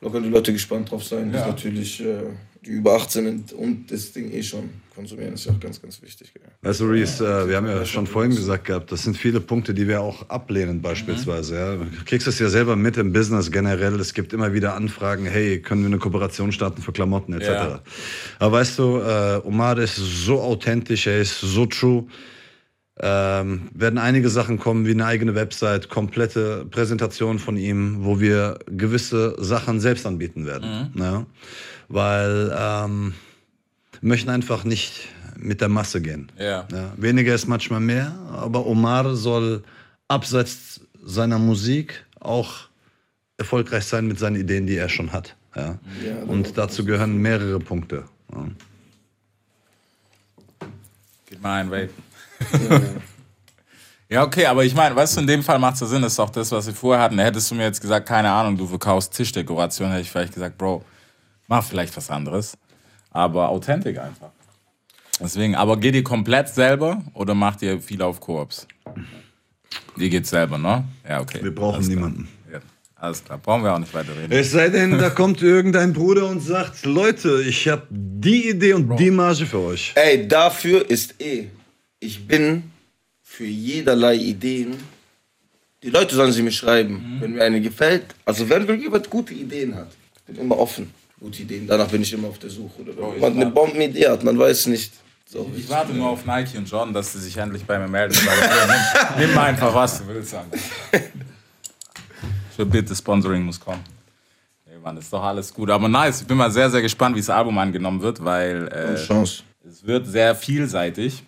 Da 0.00 0.08
können 0.08 0.24
die 0.24 0.30
Leute 0.30 0.52
gespannt 0.52 0.90
drauf 0.90 1.04
sein. 1.04 1.30
Das 1.30 1.42
Ja. 1.42 1.46
ist 1.48 1.52
natürlich, 1.52 2.00
äh, 2.00 2.22
die 2.64 2.70
über 2.70 2.94
18 2.94 3.24
sind 3.24 3.52
und 3.52 3.90
das 3.90 4.12
Ding 4.12 4.32
eh 4.32 4.42
schon 4.42 4.70
konsumieren, 4.94 5.34
ist 5.34 5.46
ja 5.46 5.52
auch 5.52 5.60
ganz, 5.60 5.80
ganz 5.80 6.00
wichtig. 6.02 6.32
Gell. 6.34 6.42
Weißt 6.62 6.80
du, 6.80 6.84
Reese, 6.86 7.24
äh, 7.26 7.48
wir 7.48 7.56
haben 7.56 7.66
ja 7.66 7.84
schon 7.84 8.06
vorhin 8.06 8.32
gesagt 8.32 8.66
gehabt, 8.66 8.90
das 8.92 9.02
sind 9.04 9.16
viele 9.16 9.40
Punkte, 9.40 9.74
die 9.74 9.86
wir 9.88 10.00
auch 10.00 10.28
ablehnen 10.28 10.80
beispielsweise. 10.82 11.54
Ja. 11.56 11.74
Du 11.76 11.86
kriegst 12.04 12.26
es 12.26 12.38
ja 12.38 12.48
selber 12.48 12.76
mit 12.76 12.96
im 12.96 13.12
Business 13.12 13.50
generell. 13.50 13.98
Es 14.00 14.12
gibt 14.14 14.32
immer 14.32 14.52
wieder 14.52 14.74
Anfragen, 14.74 15.24
hey, 15.26 15.60
können 15.60 15.82
wir 15.82 15.86
eine 15.88 15.98
Kooperation 15.98 16.50
starten 16.52 16.82
für 16.82 16.92
Klamotten 16.92 17.32
etc. 17.34 17.46
Ja. 17.48 17.80
Aber 18.38 18.52
weißt 18.52 18.78
du, 18.78 18.98
äh, 18.98 19.40
Omar 19.44 19.78
ist 19.78 19.96
so 19.96 20.40
authentisch, 20.40 21.06
er 21.06 21.20
ist 21.20 21.40
so 21.40 21.66
true. 21.66 22.04
Ähm, 22.98 23.70
werden 23.72 23.98
einige 23.98 24.28
Sachen 24.28 24.58
kommen, 24.58 24.86
wie 24.86 24.90
eine 24.90 25.06
eigene 25.06 25.34
Website, 25.34 25.88
komplette 25.88 26.66
Präsentation 26.70 27.38
von 27.38 27.56
ihm, 27.56 28.04
wo 28.04 28.20
wir 28.20 28.58
gewisse 28.66 29.34
Sachen 29.42 29.80
selbst 29.80 30.04
anbieten 30.04 30.44
werden. 30.44 30.92
Ja? 30.96 31.26
Weil 31.88 32.54
ähm, 32.56 33.14
wir 34.00 34.08
möchten 34.08 34.28
einfach 34.28 34.64
nicht 34.64 35.08
mit 35.36 35.62
der 35.62 35.68
Masse 35.68 36.02
gehen. 36.02 36.30
Ja. 36.38 36.66
Ja, 36.70 36.92
weniger 36.96 37.34
ist 37.34 37.48
manchmal 37.48 37.80
mehr, 37.80 38.12
aber 38.30 38.66
Omar 38.66 39.14
soll 39.16 39.62
abseits 40.08 40.80
seiner 41.02 41.38
Musik 41.38 42.04
auch 42.20 42.68
erfolgreich 43.38 43.84
sein 43.84 44.06
mit 44.06 44.18
seinen 44.18 44.36
Ideen, 44.36 44.66
die 44.66 44.76
er 44.76 44.90
schon 44.90 45.12
hat. 45.12 45.34
Ja? 45.56 45.78
Ja, 46.04 46.22
Und 46.26 46.58
dazu 46.58 46.84
gehören 46.84 47.16
mehrere 47.16 47.58
Punkte. 47.58 48.04
Ja. 48.32 48.48
Gib 51.26 51.42
mal 51.42 51.60
ein 51.60 51.70
Vape. 51.70 51.90
Ja, 54.12 54.24
okay, 54.24 54.44
aber 54.44 54.62
ich 54.62 54.74
meine, 54.74 54.94
weißt 54.94 55.16
du, 55.16 55.20
in 55.22 55.26
dem 55.26 55.42
Fall 55.42 55.58
macht 55.58 55.76
es 55.76 55.80
ja 55.80 55.86
Sinn, 55.86 56.02
das 56.02 56.12
ist 56.12 56.20
auch 56.20 56.28
das, 56.28 56.52
was 56.52 56.66
wir 56.66 56.74
vorher 56.74 57.02
hatten. 57.02 57.16
Da 57.16 57.22
hättest 57.22 57.50
du 57.50 57.54
mir 57.54 57.62
jetzt 57.62 57.80
gesagt, 57.80 58.06
keine 58.06 58.30
Ahnung, 58.30 58.58
du 58.58 58.66
verkaufst 58.66 59.14
Tischdekoration, 59.14 59.88
hätte 59.88 60.02
ich 60.02 60.10
vielleicht 60.10 60.34
gesagt, 60.34 60.58
Bro, 60.58 60.84
mach 61.48 61.64
vielleicht 61.64 61.96
was 61.96 62.10
anderes. 62.10 62.58
Aber 63.10 63.48
Authentic 63.48 63.98
einfach. 63.98 64.28
Deswegen, 65.18 65.54
aber 65.54 65.78
geht 65.78 65.94
ihr 65.94 66.04
komplett 66.04 66.50
selber 66.50 67.00
oder 67.14 67.34
macht 67.34 67.62
ihr 67.62 67.80
viel 67.80 68.02
auf 68.02 68.20
Koops? 68.20 68.66
Ihr 69.96 70.10
geht 70.10 70.26
selber, 70.26 70.58
ne? 70.58 70.84
Ja, 71.08 71.20
okay. 71.20 71.38
Wir 71.42 71.54
brauchen 71.54 71.76
Alles 71.76 71.88
niemanden. 71.88 72.28
Ja, 72.52 72.58
alles 72.96 73.24
klar, 73.24 73.38
brauchen 73.38 73.64
wir 73.64 73.72
auch 73.72 73.78
nicht 73.78 73.94
weiter 73.94 74.14
reden. 74.14 74.30
Es 74.30 74.50
sei 74.50 74.68
denn, 74.68 74.98
da 74.98 75.08
kommt 75.08 75.40
irgendein 75.40 75.94
Bruder 75.94 76.28
und 76.28 76.40
sagt, 76.40 76.84
Leute, 76.84 77.42
ich 77.42 77.66
habe 77.66 77.86
die 77.90 78.50
Idee 78.50 78.74
und 78.74 78.94
die 78.98 79.10
Marge 79.10 79.46
für 79.46 79.60
euch. 79.60 79.92
Ey, 79.94 80.28
dafür 80.28 80.90
ist 80.90 81.18
eh, 81.18 81.48
ich 82.02 82.26
bin 82.26 82.64
für 83.22 83.44
jederlei 83.44 84.16
Ideen. 84.16 84.76
Die 85.82 85.90
Leute 85.90 86.14
sollen 86.14 86.32
sie 86.32 86.42
mir 86.42 86.52
schreiben, 86.52 87.18
wenn 87.20 87.32
mir 87.32 87.44
eine 87.44 87.60
gefällt. 87.60 88.06
Also 88.24 88.48
wenn 88.48 88.80
jemand 88.80 89.08
gute 89.08 89.34
Ideen 89.34 89.74
hat, 89.74 89.88
ich 90.16 90.22
bin 90.22 90.36
immer 90.36 90.58
offen. 90.58 90.92
Gute 91.20 91.42
Ideen, 91.42 91.66
danach 91.68 91.88
bin 91.88 92.02
ich 92.02 92.12
immer 92.12 92.28
auf 92.28 92.38
der 92.38 92.50
Suche. 92.50 92.82
Oder 92.82 92.96
wenn 92.96 93.14
jemand 93.14 93.36
eine 93.36 93.46
Bombenidee 93.46 94.08
hat, 94.08 94.24
man 94.24 94.36
weiß 94.38 94.66
nicht. 94.66 94.92
So, 95.26 95.50
Ich 95.56 95.68
warte 95.70 95.92
nur 95.94 96.10
auf 96.10 96.26
Nike 96.26 96.58
und 96.58 96.68
Jordan, 96.68 96.92
dass 96.92 97.12
sie 97.12 97.20
sich 97.20 97.36
endlich 97.36 97.64
bei 97.64 97.78
mir 97.78 97.88
melden. 97.88 98.14
Weil, 98.14 98.66
nimm, 98.66 99.28
nimm 99.28 99.38
einfach, 99.38 99.72
was 99.74 100.00
du 100.00 100.08
willst. 100.08 100.34
Alter. 100.34 100.58
Für 102.54 102.66
bitte, 102.66 102.94
Sponsoring 102.94 103.42
muss 103.44 103.58
kommen. 103.58 103.82
Ey, 104.66 104.76
Mann, 104.82 104.96
ist 104.96 105.12
doch 105.12 105.22
alles 105.22 105.54
gut. 105.54 105.70
Aber 105.70 105.88
nice, 105.88 106.20
ich 106.22 106.26
bin 106.26 106.36
mal 106.36 106.50
sehr, 106.50 106.68
sehr 106.68 106.82
gespannt, 106.82 107.14
wie 107.16 107.20
das 107.20 107.30
Album 107.30 107.56
angenommen 107.58 108.02
wird, 108.02 108.22
weil 108.22 108.68
äh, 108.68 108.94
es 108.94 109.86
wird 109.86 110.06
sehr 110.06 110.34
vielseitig. 110.34 111.22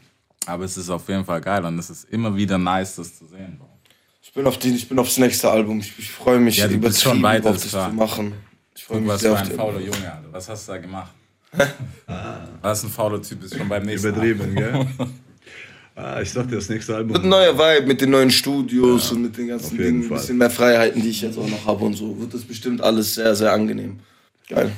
Aber 0.47 0.65
es 0.65 0.77
ist 0.77 0.91
auf 0.91 1.09
jeden 1.09 1.25
Fall 1.25 1.41
geil 1.41 1.65
und 1.65 1.79
es 1.79 1.91
ist 1.91 2.05
immer 2.11 2.35
wieder 2.37 2.59
nice, 2.59 2.97
das 2.97 3.19
zu 3.19 3.27
sehen. 3.27 3.57
Bro. 3.59 3.69
Ich 4.23 4.33
bin 4.33 4.47
auf 4.47 4.59
die, 4.59 4.75
ich 4.75 4.89
bin 4.89 4.99
aufs 4.99 5.17
nächste 5.19 5.51
Album. 5.51 5.81
Ich, 5.81 5.99
ich 5.99 6.11
freue 6.11 6.39
mich 6.39 6.57
Ja, 6.57 6.69
du 6.69 6.79
bist 6.79 7.03
schon 7.03 7.19
übertrieben 7.19 7.45
weit, 7.45 7.57
ist 7.57 7.73
das 7.73 7.89
zu 7.89 7.95
machen. 7.95 8.33
Ich 8.75 8.85
freue 8.85 9.01
mich 9.01 9.09
was 9.09 9.21
sehr 9.21 9.37
für 9.37 9.43
auf 9.43 9.51
ein 9.51 9.57
fauler 9.57 9.81
Junge, 9.81 10.13
Alter. 10.13 10.33
Was 10.33 10.49
hast 10.49 10.69
du 10.69 10.73
da 10.73 10.79
gemacht? 10.79 11.13
Was 12.63 12.83
ein 12.83 12.91
fauler 12.91 13.23
Typ 13.23 13.45
ist 13.45 13.57
schon 13.57 13.69
beim 13.69 13.85
nächsten 13.85 14.09
Übertrieben, 14.09 14.55
gell? 14.57 14.87
ah, 15.95 16.21
ich 16.21 16.33
sag 16.33 16.49
dir, 16.49 16.57
das 16.57 16.69
nächste 16.69 16.95
Wird 16.95 17.11
ein 17.11 17.15
Album. 17.15 17.29
neuer 17.29 17.57
Vibe 17.57 17.87
mit 17.87 18.01
den 18.01 18.11
neuen 18.11 18.31
Studios 18.31 19.13
und 19.13 19.23
mit 19.23 19.37
den 19.37 19.49
ganzen 19.49 19.79
Dingen. 19.79 20.03
Ein 20.03 20.09
bisschen 20.09 20.39
mehr 20.39 20.51
Freiheiten, 20.51 21.01
die 21.01 21.11
ich 21.11 21.21
jetzt 21.21 21.39
auch 21.39 21.47
noch 21.47 21.65
habe 21.65 21.85
und 21.85 21.95
so. 21.95 22.19
Wird 22.19 22.35
das 22.35 22.43
bestimmt 22.43 22.81
alles 22.81 23.15
sehr, 23.15 23.37
sehr 23.37 23.53
angenehm. 23.53 24.01
Geil. 24.49 24.73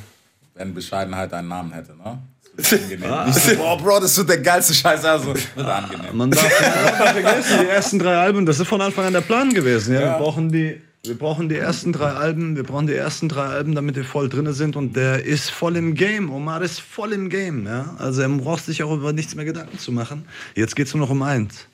Wenn 0.55 0.75
Bescheidenheit 0.75 1.33
einen 1.33 1.49
Namen 1.49 1.73
hätte, 1.73 1.97
ne? 1.97 2.19
Das 2.57 2.73
Angenehm. 2.73 3.33
So, 3.33 3.57
boah, 3.57 3.77
Bro, 3.77 4.01
das 4.01 4.17
wird 4.17 4.29
der 4.29 4.39
geilste 4.39 4.75
Scheiß. 4.75 5.05
Also, 5.05 5.35
wird 5.35 5.59
angenehm. 5.59 6.07
Man 6.17 6.31
darf 6.31 6.45
nicht 6.45 6.55
vergessen, 6.55 7.59
die 7.61 7.67
ersten 7.67 7.99
drei 7.99 8.17
Alben, 8.17 8.47
das 8.47 8.61
ist 8.61 8.69
von 8.69 8.81
Anfang 8.81 9.07
an 9.07 9.13
der 9.13 9.21
Plan 9.21 9.53
gewesen. 9.53 9.95
Ja? 9.95 10.01
Wir, 10.01 10.19
brauchen 10.19 10.51
die, 10.51 10.81
wir 11.05 11.19
brauchen 11.19 11.49
die 11.49 11.57
ersten 11.57 11.93
drei 11.93 12.11
Alben, 12.11 12.57
wir 12.57 12.65
brauchen 12.65 12.87
die 12.87 12.95
ersten 12.95 13.29
drei 13.29 13.45
Alben, 13.45 13.75
damit 13.75 13.97
wir 13.97 14.05
voll 14.05 14.29
drin 14.29 14.53
sind. 14.53 14.77
Und 14.77 14.97
der 14.97 15.25
ist 15.25 15.51
voll 15.51 15.77
im 15.77 15.95
Game. 15.95 16.31
Omar 16.31 16.63
ist 16.63 16.81
voll 16.81 17.13
im 17.13 17.29
Game. 17.29 17.67
Ja? 17.67 17.95
Also 17.99 18.23
er 18.23 18.29
braucht 18.29 18.65
sich 18.65 18.83
auch 18.83 18.95
über 18.95 19.13
nichts 19.13 19.35
mehr 19.35 19.45
Gedanken 19.45 19.79
zu 19.79 19.93
machen. 19.93 20.27
Jetzt 20.55 20.77
geht 20.77 20.87
es 20.87 20.95
nur 20.95 21.03
noch 21.07 21.11
um 21.11 21.23
eins. 21.23 21.67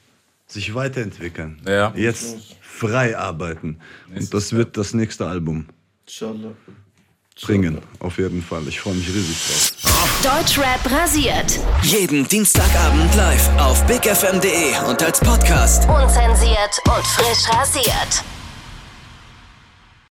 Sich 0.46 0.74
weiterentwickeln. 0.74 1.60
Ja. 1.66 1.92
Jetzt 1.96 2.56
frei 2.60 3.16
arbeiten. 3.16 3.78
Und 4.14 4.34
das 4.34 4.52
wird 4.52 4.76
das 4.76 4.92
nächste 4.92 5.26
Album 5.26 5.66
Inshallah. 6.06 6.52
Bringen. 7.40 7.80
Auf 8.00 8.18
jeden 8.18 8.42
Fall. 8.42 8.66
Ich 8.68 8.80
freue 8.80 8.94
mich 8.94 9.08
riesig 9.08 9.36
drauf. 9.46 10.08
Deutschrap 10.22 10.90
rasiert. 10.90 11.58
Jeden 11.82 12.26
Dienstagabend 12.28 13.14
live 13.16 13.48
auf 13.58 13.84
bigfm.de 13.86 14.88
und 14.88 15.02
als 15.02 15.20
Podcast. 15.20 15.88
Unzensiert 15.88 16.78
und 16.86 17.06
frisch 17.06 17.48
rasiert. 17.50 18.24